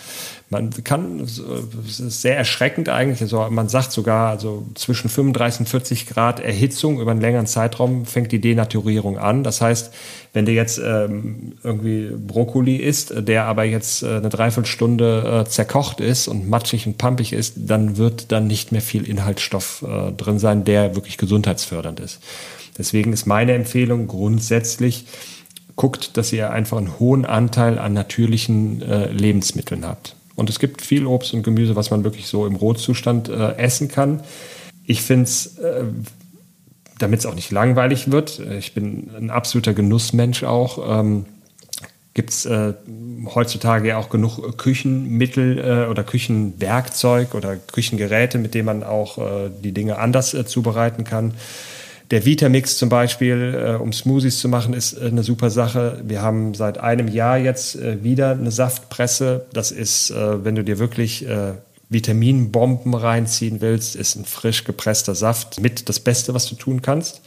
man 0.49 0.71
kann, 0.84 1.19
es 1.19 1.39
ist 1.99 2.21
sehr 2.21 2.36
erschreckend 2.36 2.89
eigentlich, 2.89 3.21
also 3.21 3.47
man 3.51 3.69
sagt 3.69 3.91
sogar, 3.91 4.32
also 4.32 4.65
zwischen 4.73 5.10
35 5.10 5.60
und 5.62 5.70
40 5.70 6.07
Grad 6.07 6.39
Erhitzung 6.39 6.99
über 6.99 7.11
einen 7.11 7.22
längeren 7.22 7.45
Zeitraum 7.45 8.07
fängt 8.07 8.32
die 8.32 8.41
Denaturierung 8.41 9.20
an. 9.20 9.43
Das 9.43 9.61
heißt, 9.61 9.93
wenn 10.34 10.47
du 10.47 10.51
jetzt 10.51 10.80
ähm, 10.84 11.53
irgendwie 11.63 12.09
Brokkoli 12.15 12.78
isst, 12.78 13.13
der 13.15 13.45
aber 13.45 13.63
jetzt 13.63 14.01
äh, 14.01 14.07
eine 14.07 14.30
Dreiviertelstunde 14.30 15.43
äh, 15.45 15.49
zerkocht 15.49 15.99
ist 15.99 16.28
und 16.28 16.49
matschig 16.49 16.88
und 16.88 16.97
pampig 16.97 17.34
ist, 17.34 17.53
dann 17.57 17.97
wird 17.97 18.32
dann 18.32 18.47
nicht 18.47 18.72
mehr 18.72 18.82
viel 18.82 19.07
Inhaltsstoff 19.07 19.86
äh, 19.88 20.11
drin 20.13 20.39
sein, 20.39 20.63
der 20.65 20.95
wirklich 20.95 21.17
gesundheitsfördernd 21.17 21.99
ist. 21.99 22.22
Deswegen 22.80 23.13
ist 23.13 23.28
meine 23.28 23.53
Empfehlung 23.53 24.07
grundsätzlich, 24.07 25.05
guckt, 25.80 26.17
dass 26.17 26.34
ihr 26.34 26.51
einfach 26.51 26.77
einen 26.77 26.99
hohen 26.99 27.25
Anteil 27.25 27.80
an 27.80 27.93
natürlichen 27.93 28.82
äh, 28.82 29.13
Lebensmitteln 29.13 29.88
habt. 29.88 30.13
Und 30.36 30.49
es 30.49 30.59
gibt 30.59 30.82
viel 30.82 31.05
Obst 31.05 31.34
und 31.34 31.41
Gemüse, 31.41 31.73
was 31.77 31.89
man 31.89 32.03
wirklich 32.03 32.27
so 32.27 32.45
im 32.45 32.57
Rotzustand 32.57 33.30
äh, 33.30 33.55
essen 33.55 33.88
kann. 33.88 34.19
Ich 34.86 35.01
finde 35.01 35.23
es, 35.23 35.57
äh, 35.57 35.86
damit 36.97 37.21
es 37.21 37.25
auch 37.25 37.34
nicht 37.34 37.49
langweilig 37.51 38.11
wird, 38.11 38.39
äh, 38.39 38.57
ich 38.57 38.73
bin 38.73 39.09
ein 39.17 39.30
absoluter 39.30 39.73
Genussmensch 39.73 40.43
auch, 40.43 40.99
ähm, 40.99 41.25
gibt 42.13 42.32
es 42.32 42.45
äh, 42.45 42.73
heutzutage 43.34 43.88
ja 43.88 43.99
auch 43.99 44.09
genug 44.09 44.57
Küchenmittel 44.57 45.59
äh, 45.59 45.89
oder 45.89 46.03
Küchenwerkzeug 46.03 47.36
oder 47.36 47.55
Küchengeräte, 47.55 48.38
mit 48.38 48.53
denen 48.53 48.65
man 48.65 48.84
auch 48.84 49.17
die 49.63 49.71
Dinge 49.71 49.97
anders 49.97 50.36
zubereiten 50.45 51.05
kann. 51.05 51.36
Der 52.12 52.26
Vitamix 52.26 52.78
zum 52.78 52.89
Beispiel, 52.89 53.53
äh, 53.55 53.76
um 53.76 53.93
Smoothies 53.93 54.39
zu 54.39 54.49
machen, 54.49 54.74
ist 54.74 54.93
äh, 54.93 55.05
eine 55.05 55.24
super 55.24 55.51
Sache. 55.51 56.01
Wir 56.03 56.22
haben 56.22 56.55
seit 56.55 56.80
einem 56.80 57.07
Jahr 57.07 57.38
jetzt 57.38 57.76
äh, 57.76 58.03
wieder 58.03 58.32
eine 58.32 58.51
Saftpresse. 58.51 59.45
Das 59.53 59.72
ist, 59.72 60.10
äh, 60.10 60.43
wenn 60.43 60.55
du 60.55 60.64
dir 60.64 60.80
wirklich 60.80 61.28
äh, 61.28 61.53
Vitaminbomben 61.89 62.93
reinziehen 62.93 63.62
willst, 63.62 63.95
ist 63.95 64.16
ein 64.16 64.26
frisch 64.26 64.64
gepresster 64.64 65.14
Saft 65.14 65.60
mit 65.60 65.89
das 65.89 65.99
Beste, 65.99 66.34
was 66.34 66.47
du 66.47 66.55
tun 66.55 66.82
kannst. 66.82 67.22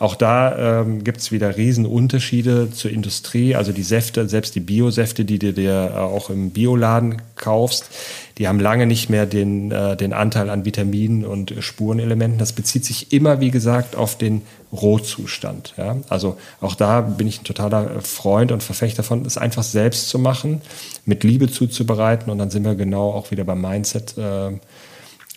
Auch 0.00 0.14
da 0.14 0.80
ähm, 0.80 1.04
gibt 1.04 1.18
es 1.18 1.30
wieder 1.30 1.58
Riesenunterschiede 1.58 2.70
zur 2.70 2.90
Industrie. 2.90 3.54
Also 3.54 3.72
die 3.72 3.82
Säfte, 3.82 4.26
selbst 4.30 4.54
die 4.54 4.60
Biosäfte, 4.60 5.26
die 5.26 5.38
du 5.38 5.52
dir 5.52 5.92
auch 5.98 6.30
im 6.30 6.52
Bioladen 6.52 7.20
kaufst, 7.36 7.90
die 8.38 8.48
haben 8.48 8.60
lange 8.60 8.86
nicht 8.86 9.10
mehr 9.10 9.26
den, 9.26 9.70
äh, 9.70 9.98
den 9.98 10.14
Anteil 10.14 10.48
an 10.48 10.64
Vitaminen 10.64 11.26
und 11.26 11.52
Spurenelementen. 11.60 12.38
Das 12.38 12.54
bezieht 12.54 12.86
sich 12.86 13.12
immer, 13.12 13.40
wie 13.40 13.50
gesagt, 13.50 13.94
auf 13.94 14.16
den 14.16 14.40
Rohzustand. 14.72 15.74
Ja? 15.76 15.98
Also 16.08 16.38
auch 16.62 16.76
da 16.76 17.02
bin 17.02 17.26
ich 17.26 17.42
ein 17.42 17.44
totaler 17.44 18.00
Freund 18.00 18.52
und 18.52 18.62
Verfechter 18.62 19.02
von, 19.02 19.26
es 19.26 19.36
einfach 19.36 19.64
selbst 19.64 20.08
zu 20.08 20.18
machen, 20.18 20.62
mit 21.04 21.24
Liebe 21.24 21.50
zuzubereiten 21.50 22.30
und 22.30 22.38
dann 22.38 22.48
sind 22.48 22.64
wir 22.64 22.74
genau 22.74 23.10
auch 23.10 23.32
wieder 23.32 23.44
beim 23.44 23.60
Mindset. 23.60 24.16
Äh, 24.16 24.52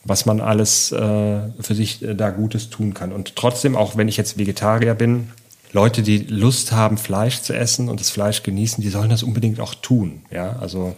was 0.06 0.26
man 0.26 0.41
alles 0.41 0.91
äh, 0.91 1.39
für 1.60 1.76
sich 1.76 2.04
äh, 2.04 2.16
da 2.16 2.30
Gutes 2.30 2.70
tun 2.70 2.93
kann. 2.93 3.12
Und 3.12 3.36
trotzdem, 3.36 3.76
auch 3.76 3.95
wenn 3.95 4.08
ich 4.08 4.18
jetzt 4.18 4.38
Vegetarier 4.38 4.95
bin, 4.95 5.30
Leute, 5.72 6.04
die 6.04 6.20
Lust 6.20 6.72
haben, 6.72 6.97
Fleisch 6.97 7.41
zu 7.41 7.54
essen 7.54 7.89
und 7.89 7.99
das 7.99 8.10
Fleisch 8.10 8.43
genießen, 8.43 8.84
die 8.84 8.89
sollen 8.89 9.10
das 9.10 9.24
unbedingt 9.24 9.60
auch 9.60 9.74
tun. 9.74 10.22
Ja, 10.30 10.58
also 10.60 10.95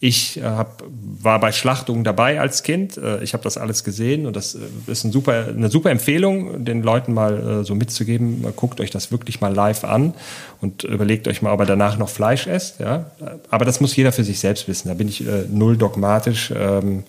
ich 0.00 0.38
äh, 0.38 0.42
hab, 0.42 0.82
war 0.86 1.40
bei 1.40 1.50
Schlachtungen 1.50 2.04
dabei 2.04 2.40
als 2.40 2.62
Kind. 2.62 2.96
Äh, 2.98 3.22
ich 3.22 3.32
habe 3.32 3.42
das 3.42 3.56
alles 3.56 3.84
gesehen 3.84 4.26
und 4.26 4.36
das 4.36 4.54
äh, 4.54 4.58
ist 4.86 5.04
ein 5.04 5.12
super, 5.12 5.46
eine 5.48 5.70
super 5.70 5.90
Empfehlung, 5.90 6.64
den 6.64 6.82
Leuten 6.82 7.14
mal 7.14 7.64
so 7.64 7.74
mitzugeben. 7.74 8.44
Guckt 8.54 8.80
euch 8.80 8.90
das 8.90 9.10
wirklich 9.10 9.40
mal 9.40 9.54
live 9.54 9.84
an 9.84 10.14
und 10.60 10.84
überlegt 10.84 11.26
euch 11.26 11.42
mal, 11.42 11.52
ob 11.52 11.60
ihr 11.60 11.66
danach 11.66 11.96
noch 11.96 12.08
Fleisch 12.08 12.46
esst. 12.46 12.80
Ja? 12.80 13.10
Aber 13.50 13.64
das 13.64 13.80
muss 13.80 13.96
jeder 13.96 14.12
für 14.12 14.24
sich 14.24 14.40
selbst 14.40 14.68
wissen. 14.68 14.88
Da 14.88 14.94
bin 14.94 15.08
ich 15.08 15.26
äh, 15.26 15.46
null 15.48 15.76
dogmatisch. 15.76 16.52
Ähm, 16.54 17.04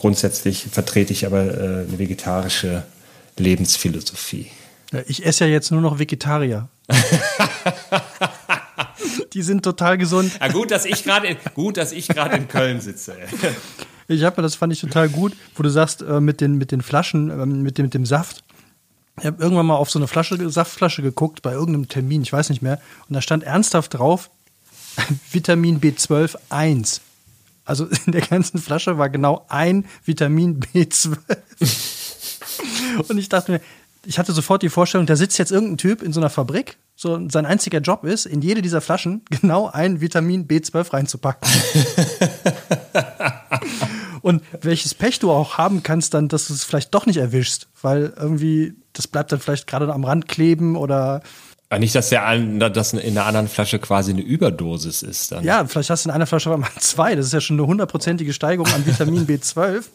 grundsätzlich 0.00 0.66
vertrete 0.70 1.12
ich 1.12 1.26
aber 1.26 1.44
äh, 1.44 1.86
eine 1.86 1.98
vegetarische 1.98 2.84
Lebensphilosophie. 3.38 4.46
Ja, 4.92 5.00
ich 5.06 5.24
esse 5.24 5.44
ja 5.44 5.50
jetzt 5.50 5.70
nur 5.70 5.80
noch 5.80 5.98
Vegetarier. 5.98 6.68
Die 9.32 9.42
sind 9.42 9.62
total 9.62 9.98
gesund. 9.98 10.32
Ja, 10.40 10.48
gut, 10.48 10.70
dass 10.72 10.84
ich 10.84 11.04
gerade 11.04 11.36
gut, 11.54 11.76
dass 11.76 11.92
ich 11.92 12.08
gerade 12.08 12.36
in 12.36 12.48
Köln 12.48 12.80
sitze. 12.80 13.14
Ich 14.08 14.24
habe, 14.24 14.42
das 14.42 14.56
fand 14.56 14.72
ich 14.72 14.80
total 14.80 15.08
gut, 15.08 15.36
wo 15.54 15.62
du 15.62 15.68
sagst 15.68 16.02
äh, 16.02 16.20
mit 16.20 16.40
den 16.40 16.56
mit 16.56 16.72
den 16.72 16.82
Flaschen, 16.82 17.30
äh, 17.30 17.46
mit 17.46 17.78
dem 17.78 17.84
mit 17.84 17.94
dem 17.94 18.06
Saft. 18.06 18.42
Ich 19.18 19.26
habe 19.26 19.40
irgendwann 19.40 19.66
mal 19.66 19.76
auf 19.76 19.90
so 19.90 19.98
eine 19.98 20.08
Flasche, 20.08 20.50
Saftflasche 20.50 21.02
geguckt 21.02 21.42
bei 21.42 21.52
irgendeinem 21.52 21.88
Termin, 21.88 22.22
ich 22.22 22.32
weiß 22.32 22.48
nicht 22.48 22.62
mehr, 22.62 22.80
und 23.08 23.14
da 23.14 23.20
stand 23.20 23.44
ernsthaft 23.44 23.94
drauf 23.94 24.30
Vitamin 25.30 25.80
B12 25.80 26.36
1. 26.48 27.02
Also 27.70 27.86
in 28.06 28.12
der 28.12 28.22
ganzen 28.22 28.58
Flasche 28.58 28.98
war 28.98 29.08
genau 29.08 29.46
ein 29.48 29.86
Vitamin 30.04 30.58
B12. 30.58 31.16
Und 33.08 33.16
ich 33.16 33.28
dachte 33.28 33.52
mir, 33.52 33.60
ich 34.04 34.18
hatte 34.18 34.32
sofort 34.32 34.62
die 34.62 34.68
Vorstellung, 34.68 35.06
da 35.06 35.14
sitzt 35.14 35.38
jetzt 35.38 35.52
irgendein 35.52 35.78
Typ 35.78 36.02
in 36.02 36.12
so 36.12 36.18
einer 36.20 36.30
Fabrik, 36.30 36.78
so 36.96 37.28
sein 37.28 37.46
einziger 37.46 37.78
Job 37.78 38.02
ist, 38.04 38.26
in 38.26 38.42
jede 38.42 38.60
dieser 38.60 38.80
Flaschen 38.80 39.22
genau 39.30 39.70
ein 39.70 40.00
Vitamin 40.00 40.48
B12 40.48 40.92
reinzupacken. 40.92 41.48
Und 44.22 44.42
welches 44.60 44.92
Pech 44.94 45.20
du 45.20 45.30
auch 45.30 45.56
haben 45.56 45.82
kannst, 45.84 46.12
dann, 46.12 46.28
dass 46.28 46.48
du 46.48 46.54
es 46.54 46.64
vielleicht 46.64 46.92
doch 46.92 47.06
nicht 47.06 47.18
erwischst, 47.18 47.68
weil 47.80 48.12
irgendwie 48.16 48.74
das 48.92 49.06
bleibt 49.06 49.30
dann 49.30 49.38
vielleicht 49.38 49.66
gerade 49.68 49.90
am 49.94 50.04
Rand 50.04 50.26
kleben 50.26 50.76
oder 50.76 51.22
nicht, 51.78 51.94
dass 51.94 52.08
der 52.08 52.36
dass 52.70 52.92
in 52.92 53.14
der 53.14 53.26
anderen 53.26 53.48
Flasche 53.48 53.78
quasi 53.78 54.10
eine 54.10 54.22
Überdosis 54.22 55.02
ist. 55.02 55.30
Dann. 55.30 55.44
Ja, 55.44 55.64
vielleicht 55.66 55.90
hast 55.90 56.04
du 56.04 56.08
in 56.08 56.14
einer 56.14 56.26
Flasche 56.26 56.54
mal 56.56 56.68
zwei. 56.80 57.14
Das 57.14 57.26
ist 57.26 57.32
ja 57.32 57.40
schon 57.40 57.58
eine 57.58 57.66
hundertprozentige 57.66 58.32
Steigerung 58.32 58.72
an 58.72 58.84
Vitamin 58.84 59.26
B12. 59.26 59.84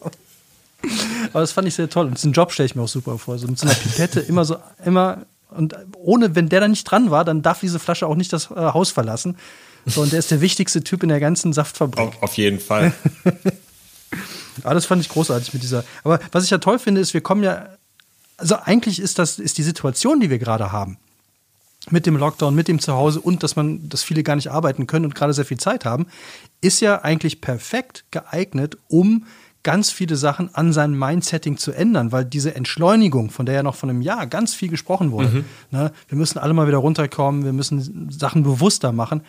Aber 1.32 1.40
das 1.40 1.52
fand 1.52 1.68
ich 1.68 1.74
sehr 1.74 1.90
toll. 1.90 2.06
Und 2.06 2.16
diesen 2.16 2.32
Job 2.32 2.52
stelle 2.52 2.66
ich 2.66 2.74
mir 2.74 2.82
auch 2.82 2.88
super 2.88 3.18
vor. 3.18 3.38
So 3.38 3.46
mit 3.46 3.58
so 3.58 3.66
einer 3.66 3.74
Pipette 3.74 4.20
immer 4.20 4.46
so, 4.46 4.56
immer, 4.84 5.26
und 5.50 5.76
ohne, 5.98 6.34
wenn 6.34 6.48
der 6.48 6.60
da 6.60 6.68
nicht 6.68 6.84
dran 6.84 7.10
war, 7.10 7.24
dann 7.24 7.42
darf 7.42 7.60
diese 7.60 7.78
Flasche 7.78 8.06
auch 8.06 8.16
nicht 8.16 8.32
das 8.32 8.50
äh, 8.50 8.54
Haus 8.54 8.90
verlassen. 8.90 9.36
So, 9.84 10.00
und 10.00 10.12
der 10.12 10.18
ist 10.18 10.30
der 10.30 10.40
wichtigste 10.40 10.82
Typ 10.82 11.02
in 11.02 11.10
der 11.10 11.20
ganzen 11.20 11.52
Saftfabrik. 11.52 12.08
Auf, 12.08 12.22
auf 12.22 12.34
jeden 12.38 12.58
Fall. 12.58 12.92
Aber 14.62 14.74
das 14.74 14.86
fand 14.86 15.02
ich 15.02 15.10
großartig 15.10 15.52
mit 15.52 15.62
dieser. 15.62 15.84
Aber 16.04 16.20
was 16.32 16.44
ich 16.44 16.50
ja 16.50 16.58
toll 16.58 16.78
finde, 16.78 17.02
ist, 17.02 17.12
wir 17.12 17.20
kommen 17.20 17.42
ja, 17.42 17.68
also 18.38 18.56
eigentlich 18.56 18.98
ist 18.98 19.18
das, 19.18 19.38
ist 19.38 19.58
die 19.58 19.62
Situation, 19.62 20.20
die 20.20 20.30
wir 20.30 20.38
gerade 20.38 20.72
haben 20.72 20.98
mit 21.90 22.06
dem 22.06 22.16
Lockdown, 22.16 22.54
mit 22.54 22.68
dem 22.68 22.80
Zuhause 22.80 23.20
und 23.20 23.42
dass 23.42 23.56
man, 23.56 23.88
dass 23.88 24.02
viele 24.02 24.22
gar 24.22 24.36
nicht 24.36 24.50
arbeiten 24.50 24.86
können 24.86 25.04
und 25.04 25.14
gerade 25.14 25.32
sehr 25.32 25.44
viel 25.44 25.58
Zeit 25.58 25.84
haben, 25.84 26.06
ist 26.60 26.80
ja 26.80 27.02
eigentlich 27.02 27.40
perfekt 27.40 28.04
geeignet, 28.10 28.76
um 28.88 29.26
ganz 29.62 29.90
viele 29.90 30.16
Sachen 30.16 30.54
an 30.54 30.72
seinem 30.72 30.96
Mindsetting 30.96 31.56
zu 31.56 31.72
ändern, 31.72 32.12
weil 32.12 32.24
diese 32.24 32.54
Entschleunigung, 32.54 33.30
von 33.30 33.46
der 33.46 33.56
ja 33.56 33.62
noch 33.64 33.74
von 33.74 33.90
einem 33.90 34.00
Jahr 34.00 34.26
ganz 34.28 34.54
viel 34.54 34.68
gesprochen 34.68 35.10
wurde, 35.10 35.28
mhm. 35.28 35.44
ne, 35.72 35.92
wir 36.08 36.16
müssen 36.16 36.38
alle 36.38 36.54
mal 36.54 36.68
wieder 36.68 36.78
runterkommen, 36.78 37.44
wir 37.44 37.52
müssen 37.52 38.08
Sachen 38.10 38.44
bewusster 38.44 38.92
machen, 38.92 39.22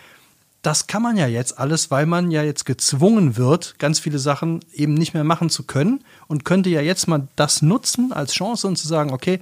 das 0.62 0.86
kann 0.86 1.02
man 1.02 1.18
ja 1.18 1.28
jetzt 1.28 1.58
alles, 1.58 1.92
weil 1.92 2.06
man 2.06 2.30
ja 2.30 2.44
jetzt 2.44 2.66
gezwungen 2.66 3.38
wird, 3.38 3.80
ganz 3.80 4.00
viele 4.00 4.20
Sachen 4.20 4.60
eben 4.74 4.94
nicht 4.94 5.14
mehr 5.14 5.24
machen 5.24 5.50
zu 5.50 5.64
können 5.64 6.04
und 6.28 6.46
könnte 6.46 6.70
ja 6.70 6.82
jetzt 6.82 7.08
mal 7.08 7.28
das 7.36 7.62
nutzen 7.62 8.12
als 8.12 8.34
Chance 8.34 8.68
und 8.68 8.76
zu 8.76 8.88
sagen, 8.88 9.14
okay, 9.14 9.40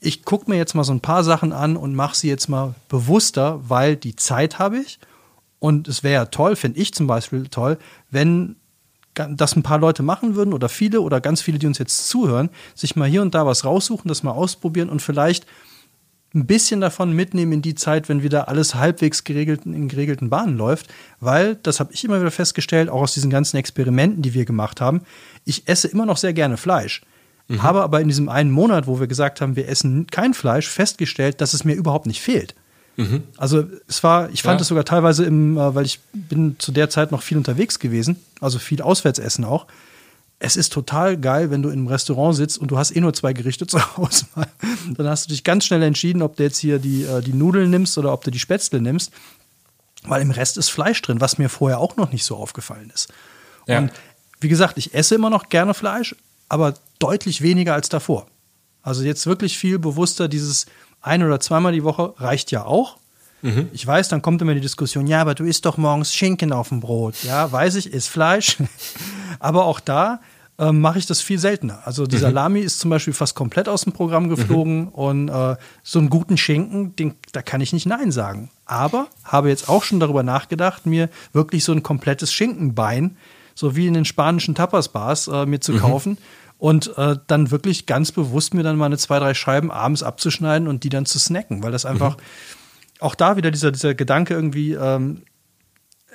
ich 0.00 0.24
gucke 0.24 0.50
mir 0.50 0.56
jetzt 0.56 0.74
mal 0.74 0.84
so 0.84 0.92
ein 0.92 1.00
paar 1.00 1.24
Sachen 1.24 1.52
an 1.52 1.76
und 1.76 1.94
mache 1.94 2.16
sie 2.16 2.28
jetzt 2.28 2.48
mal 2.48 2.74
bewusster, 2.88 3.60
weil 3.68 3.96
die 3.96 4.16
Zeit 4.16 4.58
habe 4.58 4.78
ich. 4.78 4.98
Und 5.58 5.88
es 5.88 6.04
wäre 6.04 6.14
ja 6.14 6.24
toll, 6.26 6.54
finde 6.54 6.78
ich 6.78 6.94
zum 6.94 7.06
Beispiel 7.06 7.48
toll, 7.48 7.78
wenn 8.10 8.56
das 9.14 9.56
ein 9.56 9.64
paar 9.64 9.78
Leute 9.78 10.04
machen 10.04 10.36
würden 10.36 10.54
oder 10.54 10.68
viele 10.68 11.00
oder 11.00 11.20
ganz 11.20 11.42
viele, 11.42 11.58
die 11.58 11.66
uns 11.66 11.78
jetzt 11.78 12.08
zuhören, 12.08 12.50
sich 12.76 12.94
mal 12.94 13.08
hier 13.08 13.22
und 13.22 13.34
da 13.34 13.44
was 13.44 13.64
raussuchen, 13.64 14.08
das 14.08 14.22
mal 14.22 14.30
ausprobieren 14.30 14.88
und 14.88 15.02
vielleicht 15.02 15.46
ein 16.34 16.46
bisschen 16.46 16.80
davon 16.80 17.12
mitnehmen 17.12 17.52
in 17.52 17.62
die 17.62 17.74
Zeit, 17.74 18.08
wenn 18.08 18.22
wieder 18.22 18.48
alles 18.48 18.74
halbwegs 18.74 19.24
geregelt, 19.24 19.64
in 19.64 19.88
geregelten 19.88 20.28
Bahnen 20.30 20.56
läuft. 20.56 20.88
Weil, 21.20 21.56
das 21.56 21.80
habe 21.80 21.92
ich 21.92 22.04
immer 22.04 22.20
wieder 22.20 22.30
festgestellt, 22.30 22.90
auch 22.90 23.00
aus 23.00 23.14
diesen 23.14 23.30
ganzen 23.30 23.56
Experimenten, 23.56 24.22
die 24.22 24.34
wir 24.34 24.44
gemacht 24.44 24.80
haben, 24.80 25.00
ich 25.44 25.66
esse 25.66 25.88
immer 25.88 26.06
noch 26.06 26.18
sehr 26.18 26.34
gerne 26.34 26.56
Fleisch. 26.56 27.02
Mhm. 27.48 27.62
Habe 27.62 27.82
aber 27.82 28.00
in 28.00 28.08
diesem 28.08 28.28
einen 28.28 28.50
Monat, 28.50 28.86
wo 28.86 29.00
wir 29.00 29.06
gesagt 29.06 29.40
haben, 29.40 29.56
wir 29.56 29.68
essen 29.68 30.06
kein 30.06 30.34
Fleisch, 30.34 30.68
festgestellt, 30.68 31.40
dass 31.40 31.54
es 31.54 31.64
mir 31.64 31.74
überhaupt 31.74 32.06
nicht 32.06 32.20
fehlt. 32.20 32.54
Mhm. 32.96 33.22
Also 33.36 33.64
es 33.86 34.02
war, 34.02 34.28
ich 34.30 34.42
fand 34.42 34.60
es 34.60 34.68
sogar 34.68 34.84
teilweise 34.84 35.24
im, 35.24 35.56
äh, 35.56 35.74
weil 35.74 35.86
ich 35.86 36.00
bin 36.12 36.56
zu 36.58 36.72
der 36.72 36.90
Zeit 36.90 37.10
noch 37.10 37.22
viel 37.22 37.38
unterwegs 37.38 37.78
gewesen, 37.78 38.16
also 38.40 38.58
viel 38.58 38.82
Auswärtsessen 38.82 39.44
auch. 39.44 39.66
Es 40.40 40.56
ist 40.56 40.72
total 40.72 41.16
geil, 41.16 41.50
wenn 41.50 41.62
du 41.62 41.68
in 41.68 41.78
einem 41.78 41.86
Restaurant 41.88 42.36
sitzt 42.36 42.58
und 42.58 42.70
du 42.70 42.78
hast 42.78 42.94
eh 42.94 43.00
nur 43.00 43.14
zwei 43.14 43.32
Gerichte 43.32 43.66
zur 43.68 43.82
Auswahl. 43.96 44.48
Dann 44.96 45.08
hast 45.08 45.26
du 45.26 45.30
dich 45.30 45.44
ganz 45.44 45.64
schnell 45.64 45.82
entschieden, 45.82 46.22
ob 46.22 46.36
du 46.36 46.42
jetzt 46.42 46.58
hier 46.58 46.78
die, 46.78 47.04
äh, 47.04 47.22
die 47.22 47.32
Nudeln 47.32 47.70
nimmst 47.70 47.96
oder 47.98 48.12
ob 48.12 48.24
du 48.24 48.30
die 48.30 48.38
Spätzle 48.38 48.80
nimmst. 48.80 49.12
Weil 50.02 50.20
im 50.22 50.30
Rest 50.30 50.58
ist 50.58 50.68
Fleisch 50.68 51.00
drin, 51.02 51.20
was 51.20 51.38
mir 51.38 51.48
vorher 51.48 51.78
auch 51.78 51.96
noch 51.96 52.12
nicht 52.12 52.24
so 52.24 52.36
aufgefallen 52.36 52.90
ist. 52.94 53.12
Ja. 53.66 53.78
Und 53.78 53.92
wie 54.40 54.48
gesagt, 54.48 54.76
ich 54.76 54.94
esse 54.94 55.14
immer 55.14 55.30
noch 55.30 55.48
gerne 55.48 55.74
Fleisch, 55.74 56.14
aber 56.48 56.74
deutlich 56.98 57.42
weniger 57.42 57.74
als 57.74 57.88
davor. 57.88 58.26
Also 58.82 59.02
jetzt 59.02 59.26
wirklich 59.26 59.58
viel 59.58 59.78
bewusster, 59.78 60.28
dieses 60.28 60.66
ein- 61.00 61.22
oder 61.22 61.40
zweimal 61.40 61.72
die 61.72 61.84
Woche 61.84 62.14
reicht 62.16 62.50
ja 62.50 62.64
auch. 62.64 62.96
Mhm. 63.42 63.68
Ich 63.72 63.86
weiß, 63.86 64.08
dann 64.08 64.22
kommt 64.22 64.42
immer 64.42 64.54
die 64.54 64.60
Diskussion, 64.60 65.06
ja, 65.06 65.20
aber 65.20 65.34
du 65.34 65.44
isst 65.44 65.64
doch 65.64 65.76
morgens 65.76 66.14
Schinken 66.14 66.52
auf 66.52 66.70
dem 66.70 66.80
Brot. 66.80 67.14
Ja, 67.22 67.50
weiß 67.50 67.76
ich, 67.76 67.92
ist 67.92 68.08
Fleisch. 68.08 68.56
aber 69.38 69.64
auch 69.64 69.80
da 69.80 70.20
äh, 70.58 70.72
mache 70.72 70.98
ich 70.98 71.06
das 71.06 71.20
viel 71.20 71.38
seltener. 71.38 71.80
Also 71.84 72.06
die 72.06 72.16
mhm. 72.16 72.20
Salami 72.20 72.60
ist 72.60 72.80
zum 72.80 72.90
Beispiel 72.90 73.14
fast 73.14 73.34
komplett 73.36 73.68
aus 73.68 73.82
dem 73.82 73.92
Programm 73.92 74.28
geflogen 74.28 74.80
mhm. 74.80 74.88
und 74.88 75.28
äh, 75.28 75.56
so 75.84 75.98
einen 75.98 76.10
guten 76.10 76.36
Schinken, 76.36 76.96
den, 76.96 77.14
da 77.32 77.42
kann 77.42 77.60
ich 77.60 77.72
nicht 77.72 77.86
Nein 77.86 78.10
sagen. 78.10 78.50
Aber 78.66 79.06
habe 79.22 79.50
jetzt 79.50 79.68
auch 79.68 79.84
schon 79.84 80.00
darüber 80.00 80.22
nachgedacht, 80.22 80.84
mir 80.86 81.08
wirklich 81.32 81.62
so 81.62 81.72
ein 81.72 81.82
komplettes 81.82 82.32
Schinkenbein, 82.32 83.16
so 83.54 83.76
wie 83.76 83.86
in 83.86 83.94
den 83.94 84.04
spanischen 84.04 84.54
Tapas-Bars, 84.54 85.28
äh, 85.28 85.46
mir 85.46 85.60
zu 85.60 85.72
mhm. 85.72 85.78
kaufen 85.78 86.18
und 86.58 86.96
äh, 86.98 87.16
dann 87.26 87.50
wirklich 87.50 87.86
ganz 87.86 88.12
bewusst 88.12 88.54
mir 88.54 88.62
dann 88.62 88.76
meine 88.76 88.98
zwei, 88.98 89.18
drei 89.18 89.34
Scheiben 89.34 89.70
abends 89.70 90.02
abzuschneiden 90.02 90.68
und 90.68 90.84
die 90.84 90.88
dann 90.88 91.06
zu 91.06 91.18
snacken, 91.18 91.62
weil 91.62 91.72
das 91.72 91.86
einfach 91.86 92.16
mhm. 92.16 92.22
auch 93.00 93.14
da 93.14 93.36
wieder 93.36 93.50
dieser, 93.50 93.72
dieser 93.72 93.94
Gedanke 93.94 94.34
irgendwie, 94.34 94.72
ähm, 94.72 95.22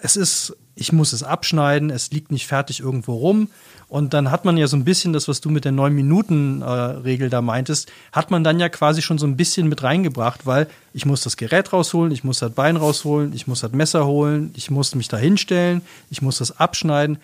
es 0.02 0.16
ist 0.16 0.56
ich 0.76 0.92
muss 0.92 1.14
es 1.14 1.24
abschneiden, 1.24 1.90
es 1.90 2.12
liegt 2.12 2.32
nicht 2.32 2.48
fertig 2.48 2.80
irgendwo 2.80 3.14
rum. 3.14 3.50
Und 3.88 4.14
dann 4.14 4.32
hat 4.32 4.44
man 4.44 4.58
ja 4.58 4.66
so 4.66 4.76
ein 4.76 4.86
bisschen 4.86 5.14
das, 5.14 5.28
was 5.28 5.40
du 5.40 5.50
mit 5.50 5.66
der 5.66 5.72
9-Minuten-Regel 5.72 7.30
da 7.30 7.42
meintest, 7.42 7.92
hat 8.12 8.32
man 8.32 8.44
dann 8.44 8.60
ja 8.60 8.70
quasi 8.70 9.04
schon 9.04 9.20
so 9.20 9.28
ein 9.28 9.38
bisschen 9.38 9.68
mit 9.68 9.84
reingebracht, 9.84 10.48
weil 10.48 10.68
ich 10.94 11.06
muss 11.06 11.22
das 11.22 11.38
Gerät 11.38 11.74
rausholen, 11.74 12.12
ich 12.12 12.24
muss 12.24 12.40
das 12.40 12.52
Bein 12.54 12.76
rausholen, 12.76 13.34
ich 13.34 13.46
muss 13.46 13.62
das 13.62 13.72
Messer 13.72 14.08
holen, 14.08 14.52
ich 14.56 14.72
muss 14.72 14.96
mich 14.96 15.10
da 15.10 15.18
hinstellen, 15.18 15.82
ich 16.10 16.24
muss 16.24 16.40
das 16.40 16.58
abschneiden. 16.60 17.18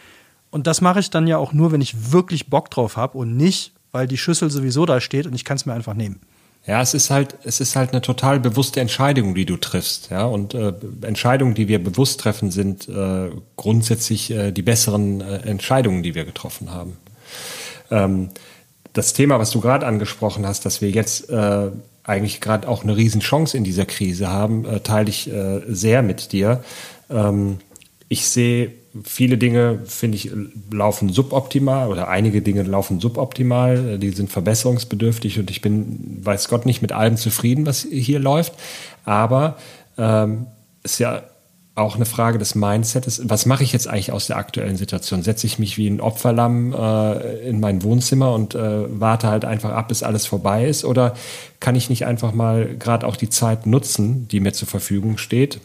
Und 0.52 0.68
das 0.68 0.82
mache 0.82 1.00
ich 1.00 1.10
dann 1.10 1.28
ja 1.28 1.38
auch 1.38 1.54
nur, 1.54 1.72
wenn 1.72 1.82
ich 1.82 2.12
wirklich 2.12 2.50
Bock 2.50 2.72
drauf 2.72 2.98
habe 2.98 3.18
und 3.18 3.38
nicht, 3.38 3.74
weil 3.92 4.08
die 4.08 4.18
Schüssel 4.18 4.50
sowieso 4.50 4.86
da 4.86 5.00
steht 5.02 5.26
und 5.28 5.34
ich 5.34 5.46
kann 5.46 5.58
es 5.58 5.66
mir 5.66 5.74
einfach 5.74 5.94
nehmen. 5.94 6.20
Ja, 6.66 6.82
es 6.82 6.94
ist 6.94 7.10
halt, 7.10 7.36
es 7.44 7.62
ist 7.62 7.76
halt 7.76 7.92
eine 7.92 8.02
total 8.02 8.40
bewusste 8.40 8.82
Entscheidung, 8.82 9.34
die 9.34 9.46
du 9.46 9.58
triffst. 9.58 10.10
Ja, 10.12 10.26
und 10.26 10.54
äh, 10.54 10.74
Entscheidungen, 11.02 11.56
die 11.56 11.68
wir 11.68 11.84
bewusst 11.84 12.20
treffen, 12.20 12.52
sind 12.52 12.88
äh, 12.90 13.30
grundsätzlich 13.56 14.30
äh, 14.32 14.52
die 14.52 14.62
besseren 14.62 15.22
äh, 15.22 15.38
Entscheidungen, 15.38 16.04
die 16.04 16.16
wir 16.16 16.26
getroffen 16.26 16.72
haben. 16.72 16.98
Ähm, 17.90 18.30
das 18.94 19.14
Thema, 19.14 19.40
was 19.40 19.52
du 19.52 19.62
gerade 19.62 19.86
angesprochen 19.86 20.46
hast, 20.46 20.66
dass 20.66 20.82
wir 20.82 20.90
jetzt 20.90 21.30
äh, 21.30 21.72
eigentlich 22.04 22.42
gerade 22.42 22.68
auch 22.68 22.84
eine 22.84 22.98
Riesenchance 22.98 23.56
in 23.56 23.64
dieser 23.64 23.86
Krise 23.86 24.28
haben, 24.28 24.66
äh, 24.66 24.80
teile 24.82 25.10
ich 25.10 25.30
sehr 25.68 26.02
mit 26.02 26.32
dir. 26.32 26.64
Ähm, 27.10 27.60
ich 28.10 28.28
sehe 28.28 28.72
viele 29.04 29.38
Dinge, 29.38 29.80
finde 29.86 30.18
ich, 30.18 30.32
laufen 30.72 31.10
suboptimal 31.10 31.90
oder 31.90 32.08
einige 32.08 32.42
Dinge 32.42 32.64
laufen 32.64 33.00
suboptimal, 33.00 34.00
die 34.00 34.10
sind 34.12 34.32
verbesserungsbedürftig 34.32 35.40
und 35.40 35.52
ich 35.52 35.62
bin, 35.62 36.20
weiß 36.24 36.50
Gott, 36.50 36.66
nicht 36.66 36.82
mit 36.82 36.92
allem 36.92 37.18
zufrieden, 37.18 37.66
was 37.66 37.88
hier 37.90 38.20
läuft. 38.20 38.54
Aber 39.06 39.58
ähm, 39.98 40.48
ist 40.84 41.00
ja 41.00 41.24
auch 41.76 41.96
eine 41.96 42.06
Frage 42.06 42.38
des 42.38 42.56
Mindsets. 42.56 43.22
Was 43.24 43.46
mache 43.46 43.64
ich 43.64 43.74
jetzt 43.74 43.88
eigentlich 43.88 44.12
aus 44.12 44.28
der 44.28 44.38
aktuellen 44.38 44.76
Situation? 44.76 45.24
Setze 45.24 45.48
ich 45.48 45.60
mich 45.60 45.78
wie 45.78 45.88
ein 45.88 46.02
Opferlamm 46.02 46.74
äh, 46.74 47.48
in 47.48 47.60
mein 47.60 47.84
Wohnzimmer 47.84 48.34
und 48.34 48.54
äh, 48.54 49.00
warte 49.00 49.28
halt 49.28 49.46
einfach 49.46 49.72
ab, 49.72 49.88
bis 49.88 50.04
alles 50.04 50.26
vorbei 50.26 50.68
ist? 50.68 50.84
Oder 50.84 51.16
kann 51.60 51.76
ich 51.76 51.90
nicht 51.90 52.06
einfach 52.06 52.34
mal 52.34 52.76
gerade 52.78 53.08
auch 53.08 53.16
die 53.16 53.30
Zeit 53.30 53.66
nutzen, 53.66 54.28
die 54.28 54.42
mir 54.42 54.52
zur 54.52 54.68
Verfügung 54.68 55.18
steht? 55.18 55.60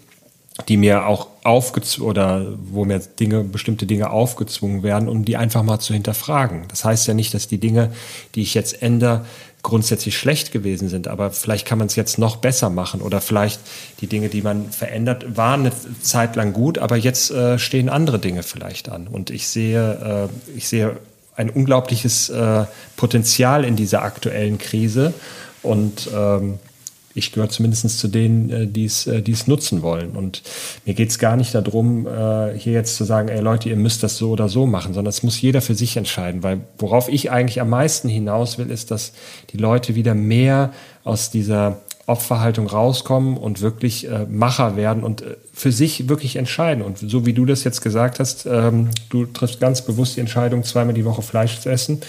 Die 0.69 0.77
mir 0.77 1.07
auch 1.07 1.29
aufgezwungen 1.43 2.11
oder 2.11 2.47
wo 2.71 2.85
mir 2.85 3.01
Dinge, 3.01 3.43
bestimmte 3.43 3.87
Dinge 3.87 4.11
aufgezwungen 4.11 4.83
werden, 4.83 5.09
um 5.09 5.25
die 5.25 5.37
einfach 5.37 5.63
mal 5.63 5.81
zu 5.81 5.93
hinterfragen. 5.93 6.65
Das 6.69 6.85
heißt 6.85 7.07
ja 7.09 7.15
nicht, 7.15 7.35
dass 7.35 7.49
die 7.49 7.59
Dinge, 7.59 7.93
die 8.35 8.43
ich 8.43 8.55
jetzt 8.55 8.81
ändere, 8.81 9.25
grundsätzlich 9.63 10.17
schlecht 10.17 10.53
gewesen 10.53 10.89
sind, 10.89 11.09
aber 11.09 11.31
vielleicht 11.31 11.67
kann 11.67 11.79
man 11.79 11.89
es 11.89 11.97
jetzt 11.97 12.19
noch 12.19 12.37
besser 12.37 12.71
machen 12.71 13.01
oder 13.01 13.21
vielleicht 13.21 13.61
die 14.01 14.07
Dinge, 14.07 14.29
die 14.29 14.43
man 14.43 14.71
verändert, 14.71 15.37
waren 15.37 15.61
eine 15.61 15.73
Zeit 16.03 16.37
lang 16.37 16.53
gut, 16.53 16.79
aber 16.79 16.97
jetzt 16.97 17.31
äh, 17.31 17.59
stehen 17.59 17.89
andere 17.89 18.19
Dinge 18.19 18.43
vielleicht 18.43 18.91
an. 18.91 19.09
Und 19.09 19.31
ich 19.31 19.49
sehe, 19.49 20.29
äh, 20.31 20.57
ich 20.57 20.69
sehe 20.69 20.99
ein 21.35 21.51
unglaubliches 21.51 22.29
äh, 22.29 22.67
Potenzial 22.97 23.65
in 23.65 23.75
dieser 23.75 24.03
aktuellen 24.03 24.59
Krise 24.59 25.15
und 25.63 26.11
ähm, 26.15 26.59
ich 27.15 27.33
gehöre 27.33 27.49
zumindest 27.49 27.99
zu 27.99 28.09
denen, 28.09 28.51
äh, 28.51 28.67
die 28.67 28.85
es 28.85 29.07
äh, 29.07 29.23
die 29.23 29.33
es 29.33 29.47
nutzen 29.47 29.83
wollen. 29.83 30.11
Und 30.11 30.43
mir 30.85 30.95
geht 30.95 31.11
es 31.11 31.19
gar 31.19 31.37
nicht 31.37 31.55
darum, 31.55 32.07
äh, 32.07 32.59
hier 32.59 32.73
jetzt 32.73 32.97
zu 32.97 33.05
sagen, 33.05 33.29
ey 33.29 33.41
Leute, 33.41 33.69
ihr 33.69 33.77
müsst 33.77 34.03
das 34.03 34.17
so 34.17 34.31
oder 34.31 34.49
so 34.49 34.67
machen, 34.67 34.95
sondern 34.95 35.11
es 35.11 35.23
muss 35.23 35.41
jeder 35.41 35.61
für 35.61 35.75
sich 35.75 35.97
entscheiden. 35.97 36.43
Weil 36.43 36.61
worauf 36.79 37.09
ich 37.09 37.31
eigentlich 37.31 37.61
am 37.61 37.71
meisten 37.71 38.09
hinaus 38.09 38.59
will, 38.59 38.71
ist, 38.71 38.91
dass 38.91 39.13
die 39.51 39.59
Leute 39.59 39.95
wieder 39.95 40.15
mehr 40.15 40.73
aus 41.05 41.31
dieser 41.31 41.79
Opferhaltung 42.07 42.67
rauskommen 42.67 43.37
und 43.39 43.63
wirklich 43.63 44.09
äh, 44.09 44.27
Macher 44.29 44.77
werden 44.77 45.05
und 45.05 45.23
äh, 45.23 45.37
für 45.53 45.73
sich 45.73 46.09
wirklich 46.09 46.37
entscheiden. 46.37 46.83
Und 46.83 46.99
so 46.99 47.25
wie 47.25 47.33
du 47.33 47.47
das 47.47 47.65
jetzt 47.65 47.81
gesagt 47.81 48.21
hast, 48.21 48.47
ähm, 48.47 48.91
du 49.09 49.25
triffst 49.25 49.61
ganz 49.61 49.83
bewusst 49.83 50.17
die 50.17 50.21
Entscheidung, 50.21 50.65
zweimal 50.65 50.95
die 50.95 51.05
Woche 51.05 51.23
Fleisch 51.23 51.61
zu 51.61 51.71
essen 51.71 52.01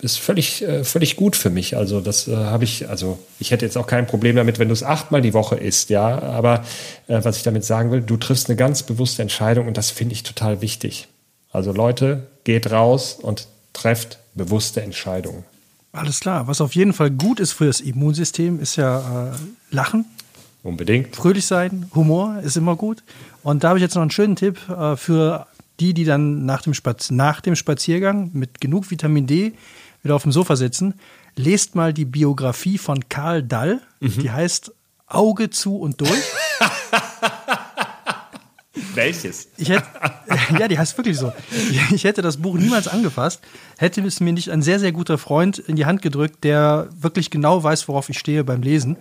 ist 0.00 0.18
völlig, 0.18 0.62
äh, 0.62 0.84
völlig 0.84 1.16
gut 1.16 1.36
für 1.36 1.50
mich. 1.50 1.76
Also 1.76 2.00
das 2.00 2.28
äh, 2.28 2.36
habe 2.36 2.64
ich, 2.64 2.88
also 2.88 3.18
ich 3.38 3.50
hätte 3.50 3.64
jetzt 3.64 3.76
auch 3.76 3.86
kein 3.86 4.06
Problem 4.06 4.36
damit, 4.36 4.58
wenn 4.58 4.68
du 4.68 4.74
es 4.74 4.82
achtmal 4.82 5.22
die 5.22 5.34
Woche 5.34 5.56
isst, 5.56 5.90
ja. 5.90 6.20
Aber 6.20 6.64
äh, 7.08 7.20
was 7.22 7.38
ich 7.38 7.42
damit 7.42 7.64
sagen 7.64 7.90
will, 7.90 8.02
du 8.02 8.16
triffst 8.16 8.48
eine 8.48 8.56
ganz 8.56 8.82
bewusste 8.82 9.22
Entscheidung 9.22 9.66
und 9.66 9.76
das 9.76 9.90
finde 9.90 10.14
ich 10.14 10.22
total 10.22 10.60
wichtig. 10.60 11.08
Also 11.50 11.72
Leute, 11.72 12.26
geht 12.44 12.70
raus 12.70 13.18
und 13.20 13.48
trefft 13.72 14.18
bewusste 14.34 14.80
Entscheidungen. 14.82 15.44
Alles 15.92 16.20
klar. 16.20 16.46
Was 16.46 16.60
auf 16.60 16.74
jeden 16.74 16.92
Fall 16.92 17.10
gut 17.10 17.40
ist 17.40 17.52
für 17.52 17.66
das 17.66 17.80
Immunsystem, 17.80 18.60
ist 18.60 18.76
ja 18.76 19.32
äh, 19.32 19.74
Lachen. 19.74 20.04
Unbedingt. 20.62 21.16
Fröhlich 21.16 21.46
sein, 21.46 21.90
Humor 21.94 22.40
ist 22.42 22.56
immer 22.56 22.76
gut. 22.76 23.02
Und 23.42 23.64
da 23.64 23.68
habe 23.68 23.78
ich 23.78 23.82
jetzt 23.82 23.94
noch 23.94 24.02
einen 24.02 24.10
schönen 24.10 24.36
Tipp 24.36 24.58
äh, 24.68 24.96
für 24.96 25.46
die, 25.80 25.94
die 25.94 26.04
dann 26.04 26.44
nach 26.44 26.62
dem, 26.62 26.74
Spaz 26.74 27.10
nach 27.10 27.40
dem 27.40 27.56
Spaziergang 27.56 28.30
mit 28.32 28.60
genug 28.60 28.90
Vitamin 28.90 29.26
D 29.26 29.52
wieder 30.06 30.14
auf 30.14 30.22
dem 30.22 30.32
Sofa 30.32 30.56
sitzen, 30.56 30.94
lest 31.34 31.74
mal 31.74 31.92
die 31.92 32.04
Biografie 32.04 32.78
von 32.78 33.08
Karl 33.08 33.42
Dall. 33.42 33.80
Mhm. 34.00 34.18
Die 34.18 34.30
heißt 34.30 34.72
Auge 35.06 35.50
zu 35.50 35.76
und 35.76 36.00
durch. 36.00 36.10
Welches? 38.94 39.48
Hätte, 39.58 39.82
ja, 40.58 40.68
die 40.68 40.78
heißt 40.78 40.96
wirklich 40.96 41.18
so. 41.18 41.32
Ich 41.92 42.04
hätte 42.04 42.22
das 42.22 42.38
Buch 42.38 42.56
niemals 42.56 42.88
angefasst, 42.88 43.40
hätte 43.76 44.00
es 44.02 44.20
mir 44.20 44.32
nicht 44.32 44.50
ein 44.50 44.62
sehr, 44.62 44.78
sehr 44.78 44.92
guter 44.92 45.18
Freund 45.18 45.58
in 45.58 45.76
die 45.76 45.86
Hand 45.86 46.02
gedrückt, 46.02 46.44
der 46.44 46.88
wirklich 46.98 47.30
genau 47.30 47.62
weiß, 47.62 47.88
worauf 47.88 48.08
ich 48.08 48.18
stehe 48.18 48.44
beim 48.44 48.62
Lesen. 48.62 48.96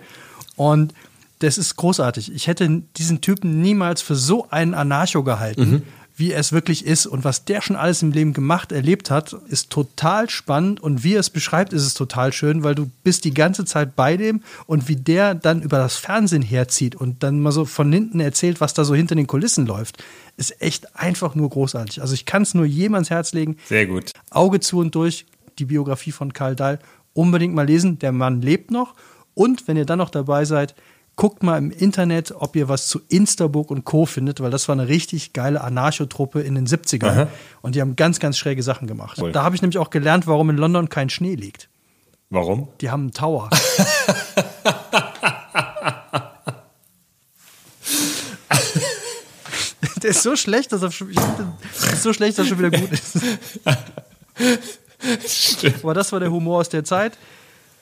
Und 0.56 0.93
das 1.39 1.58
ist 1.58 1.76
großartig. 1.76 2.34
Ich 2.34 2.47
hätte 2.47 2.84
diesen 2.97 3.22
Typen 3.22 3.62
niemals 3.62 4.01
für 4.01 4.16
so 4.16 4.49
einen 4.49 4.74
Anarcho 4.74 5.24
gehalten. 5.24 5.70
Mhm 5.70 5.84
wie 6.18 6.32
es 6.32 6.53
wirklich 6.53 6.86
ist 6.86 7.05
und 7.05 7.24
was 7.26 7.43
der 7.43 7.61
schon 7.61 7.76
alles 7.76 8.01
im 8.01 8.11
Leben 8.11 8.34
gemacht, 8.34 8.72
erlebt 8.72 9.11
hat, 9.11 9.34
ist 9.49 9.70
total 9.70 10.30
spannend 10.30 10.80
und 10.80 11.03
wie 11.03 11.16
er 11.16 11.20
es 11.20 11.30
beschreibt, 11.30 11.74
ist 11.74 11.86
es 11.86 11.93
total 11.93 12.32
schön, 12.32 12.63
weil 12.63 12.74
du 12.74 12.89
bist 13.03 13.26
die 13.26 13.34
ganze 13.34 13.66
Zeit 13.66 13.95
bei 13.95 14.16
dem 14.16 14.41
und 14.66 14.88
wie 14.88 14.95
der 14.95 15.36
dann 15.36 15.61
über 15.61 15.78
das 15.78 15.97
Fernsehen 15.97 16.41
herzieht 16.41 16.95
und 16.95 17.22
dann 17.24 17.41
mal 17.41 17.51
so 17.51 17.66
von 17.66 17.91
hinten 17.91 18.22
erzählt, 18.22 18.61
was 18.61 18.74
da 18.74 18.86
so 18.86 18.95
hinter 18.95 19.16
den 19.16 19.28
Kulissen 19.28 19.66
läuft, 19.66 20.03
ist 20.38 20.61
echt 20.61 20.95
einfach 20.95 21.36
nur 21.36 21.49
großartig. 21.49 22.01
Also 22.01 22.13
ich 22.13 22.26
kann 22.26 22.43
es 22.43 22.53
nur 22.53 22.66
jedem 22.66 22.95
ans 22.95 23.09
Herz 23.09 23.34
legen. 23.34 23.57
Sehr 23.66 23.86
gut. 23.86 24.11
Auge 24.30 24.61
zu 24.61 24.80
und 24.80 24.95
durch, 24.95 25.26
die 25.59 25.66
Biografie 25.66 26.11
von 26.11 26.32
Karl 26.32 26.55
Dahl, 26.55 26.80
unbedingt 27.13 27.53
mal 27.53 27.66
lesen. 27.66 27.99
Der 27.99 28.11
Mann 28.13 28.41
lebt 28.41 28.72
noch 28.72 28.95
und 29.34 29.68
wenn 29.68 29.76
ihr 29.78 29.86
dann 29.86 29.99
noch 29.99 30.09
dabei 30.09 30.45
seid, 30.45 30.76
guckt 31.16 31.43
mal 31.43 31.57
im 31.57 31.72
Internet, 31.72 32.34
ob 32.38 32.55
ihr 32.55 32.68
was 32.68 32.88
zu 32.88 33.01
Instabook 33.09 33.72
und 33.72 33.86
Co. 33.86 34.05
findet, 34.05 34.41
weil 34.41 34.51
das 34.51 34.68
war 34.68 34.74
eine 34.74 34.88
richtig 34.88 35.34
geile 35.34 35.61
Anarchotruppe 35.61 36.41
in 36.41 36.55
den 36.55 36.68
70ern. 36.68 37.05
Aha. 37.05 37.28
Und 37.61 37.76
die 37.76 37.82
haben 37.82 37.95
ganz, 37.95 38.20
ganz 38.20 38.38
schräge 38.38 38.63
Sachen 38.63 38.88
gemacht. 38.88 39.18
Cool. 39.22 39.32
Da 39.32 39.43
habe 39.43 39.55
ich 39.55 39.61
nämlich 39.61 39.78
auch 39.78 39.89
gelernt, 39.89 40.28
warum 40.28 40.49
in 40.49 40.57
London 40.57 40.89
kein 40.89 41.09
Schnee 41.09 41.36
liegt. 41.36 41.70
Warum? 42.30 42.68
Die 42.82 42.89
haben 42.89 43.01
einen 43.03 43.11
Tower. 43.11 43.49
Der 50.01 50.11
ist 50.11 50.22
so 50.22 50.36
schlecht, 50.36 50.72
dass 50.72 50.84
er 50.84 50.91
schon, 50.91 51.11
so 51.99 52.13
schlecht, 52.13 52.38
dass 52.38 52.45
er 52.45 52.49
schon 52.49 52.59
wieder 52.59 52.70
gut 52.70 52.91
ist. 52.91 53.18
Stimmt. 55.28 55.84
Aber 55.84 55.95
das 55.95 56.11
war 56.11 56.20
der 56.20 56.30
Humor 56.32 56.59
aus 56.59 56.70
der 56.70 56.84
Zeit. 56.84 57.18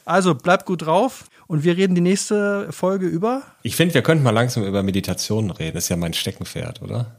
Also 0.05 0.33
bleibt 0.33 0.65
gut 0.65 0.83
drauf. 0.83 1.25
Und 1.53 1.63
wir 1.63 1.77
reden 1.77 1.93
die 1.93 2.01
nächste 2.01 2.71
Folge 2.71 3.05
über? 3.05 3.43
Ich 3.61 3.75
finde, 3.75 3.93
wir 3.93 4.01
könnten 4.01 4.23
mal 4.23 4.31
langsam 4.31 4.63
über 4.63 4.81
Meditationen 4.81 5.51
reden. 5.51 5.75
Das 5.75 5.83
ist 5.83 5.89
ja 5.89 5.97
mein 5.97 6.15
Steckenpferd, 6.15 6.81
oder? 6.81 7.11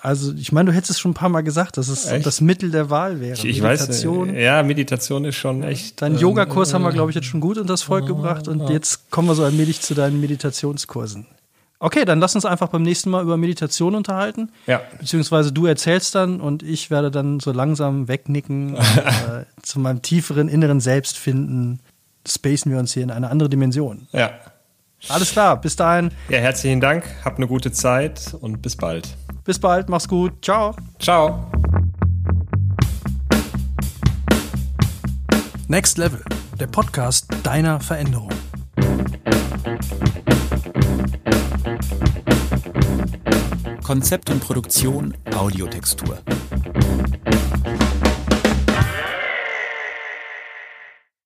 Also, 0.00 0.32
ich 0.34 0.52
meine, 0.52 0.70
du 0.70 0.76
hättest 0.76 0.92
es 0.92 1.00
schon 1.00 1.10
ein 1.10 1.14
paar 1.14 1.30
Mal 1.30 1.40
gesagt, 1.40 1.76
dass 1.76 1.88
es 1.88 2.06
echt? 2.06 2.24
das 2.24 2.40
Mittel 2.40 2.70
der 2.70 2.90
Wahl 2.90 3.20
wäre. 3.20 3.32
Ich, 3.34 3.44
ich 3.44 3.60
Meditation. 3.60 4.28
weiß, 4.28 4.40
ja, 4.40 4.62
Meditation 4.62 5.24
ist 5.24 5.34
schon 5.34 5.64
echt. 5.64 6.00
Deinen 6.00 6.14
ähm, 6.14 6.20
Yogakurs 6.20 6.70
äh, 6.70 6.74
haben 6.74 6.84
wir, 6.84 6.92
glaube 6.92 7.10
ich, 7.10 7.16
jetzt 7.16 7.26
schon 7.26 7.40
gut 7.40 7.58
unter 7.58 7.72
das 7.72 7.82
Volk 7.82 8.04
äh, 8.04 8.06
gebracht 8.06 8.46
und 8.46 8.60
äh. 8.60 8.72
jetzt 8.72 9.10
kommen 9.10 9.26
wir 9.26 9.34
so 9.34 9.42
allmählich 9.42 9.80
zu 9.80 9.94
deinen 9.94 10.20
Meditationskursen. 10.20 11.26
Okay, 11.80 12.04
dann 12.04 12.20
lass 12.20 12.36
uns 12.36 12.44
einfach 12.44 12.68
beim 12.68 12.82
nächsten 12.82 13.10
Mal 13.10 13.24
über 13.24 13.36
Meditation 13.36 13.96
unterhalten. 13.96 14.52
Ja. 14.68 14.80
Beziehungsweise 15.00 15.50
du 15.50 15.66
erzählst 15.66 16.14
dann 16.14 16.40
und 16.40 16.62
ich 16.62 16.92
werde 16.92 17.10
dann 17.10 17.40
so 17.40 17.50
langsam 17.50 18.06
wegnicken, 18.06 18.76
und, 18.76 18.96
äh, 18.96 19.44
zu 19.60 19.80
meinem 19.80 20.02
tieferen 20.02 20.48
inneren 20.48 20.78
Selbst 20.78 21.18
finden 21.18 21.80
spacen 22.28 22.72
wir 22.72 22.78
uns 22.78 22.92
hier 22.92 23.02
in 23.02 23.10
eine 23.10 23.30
andere 23.30 23.48
Dimension. 23.48 24.08
Ja. 24.12 24.30
Alles 25.08 25.30
klar, 25.32 25.60
bis 25.60 25.76
dahin. 25.76 26.10
Ja, 26.28 26.38
herzlichen 26.38 26.80
Dank, 26.80 27.04
habt 27.24 27.36
eine 27.36 27.46
gute 27.46 27.70
Zeit 27.70 28.34
und 28.40 28.62
bis 28.62 28.76
bald. 28.76 29.08
Bis 29.44 29.58
bald, 29.58 29.88
mach's 29.88 30.08
gut. 30.08 30.32
Ciao. 30.44 30.74
Ciao. 30.98 31.50
Next 35.68 35.98
Level, 35.98 36.22
der 36.58 36.66
Podcast 36.66 37.26
deiner 37.42 37.80
Veränderung. 37.80 38.30
Konzept 43.82 44.30
und 44.30 44.40
Produktion 44.40 45.14
Audiotextur. 45.32 46.18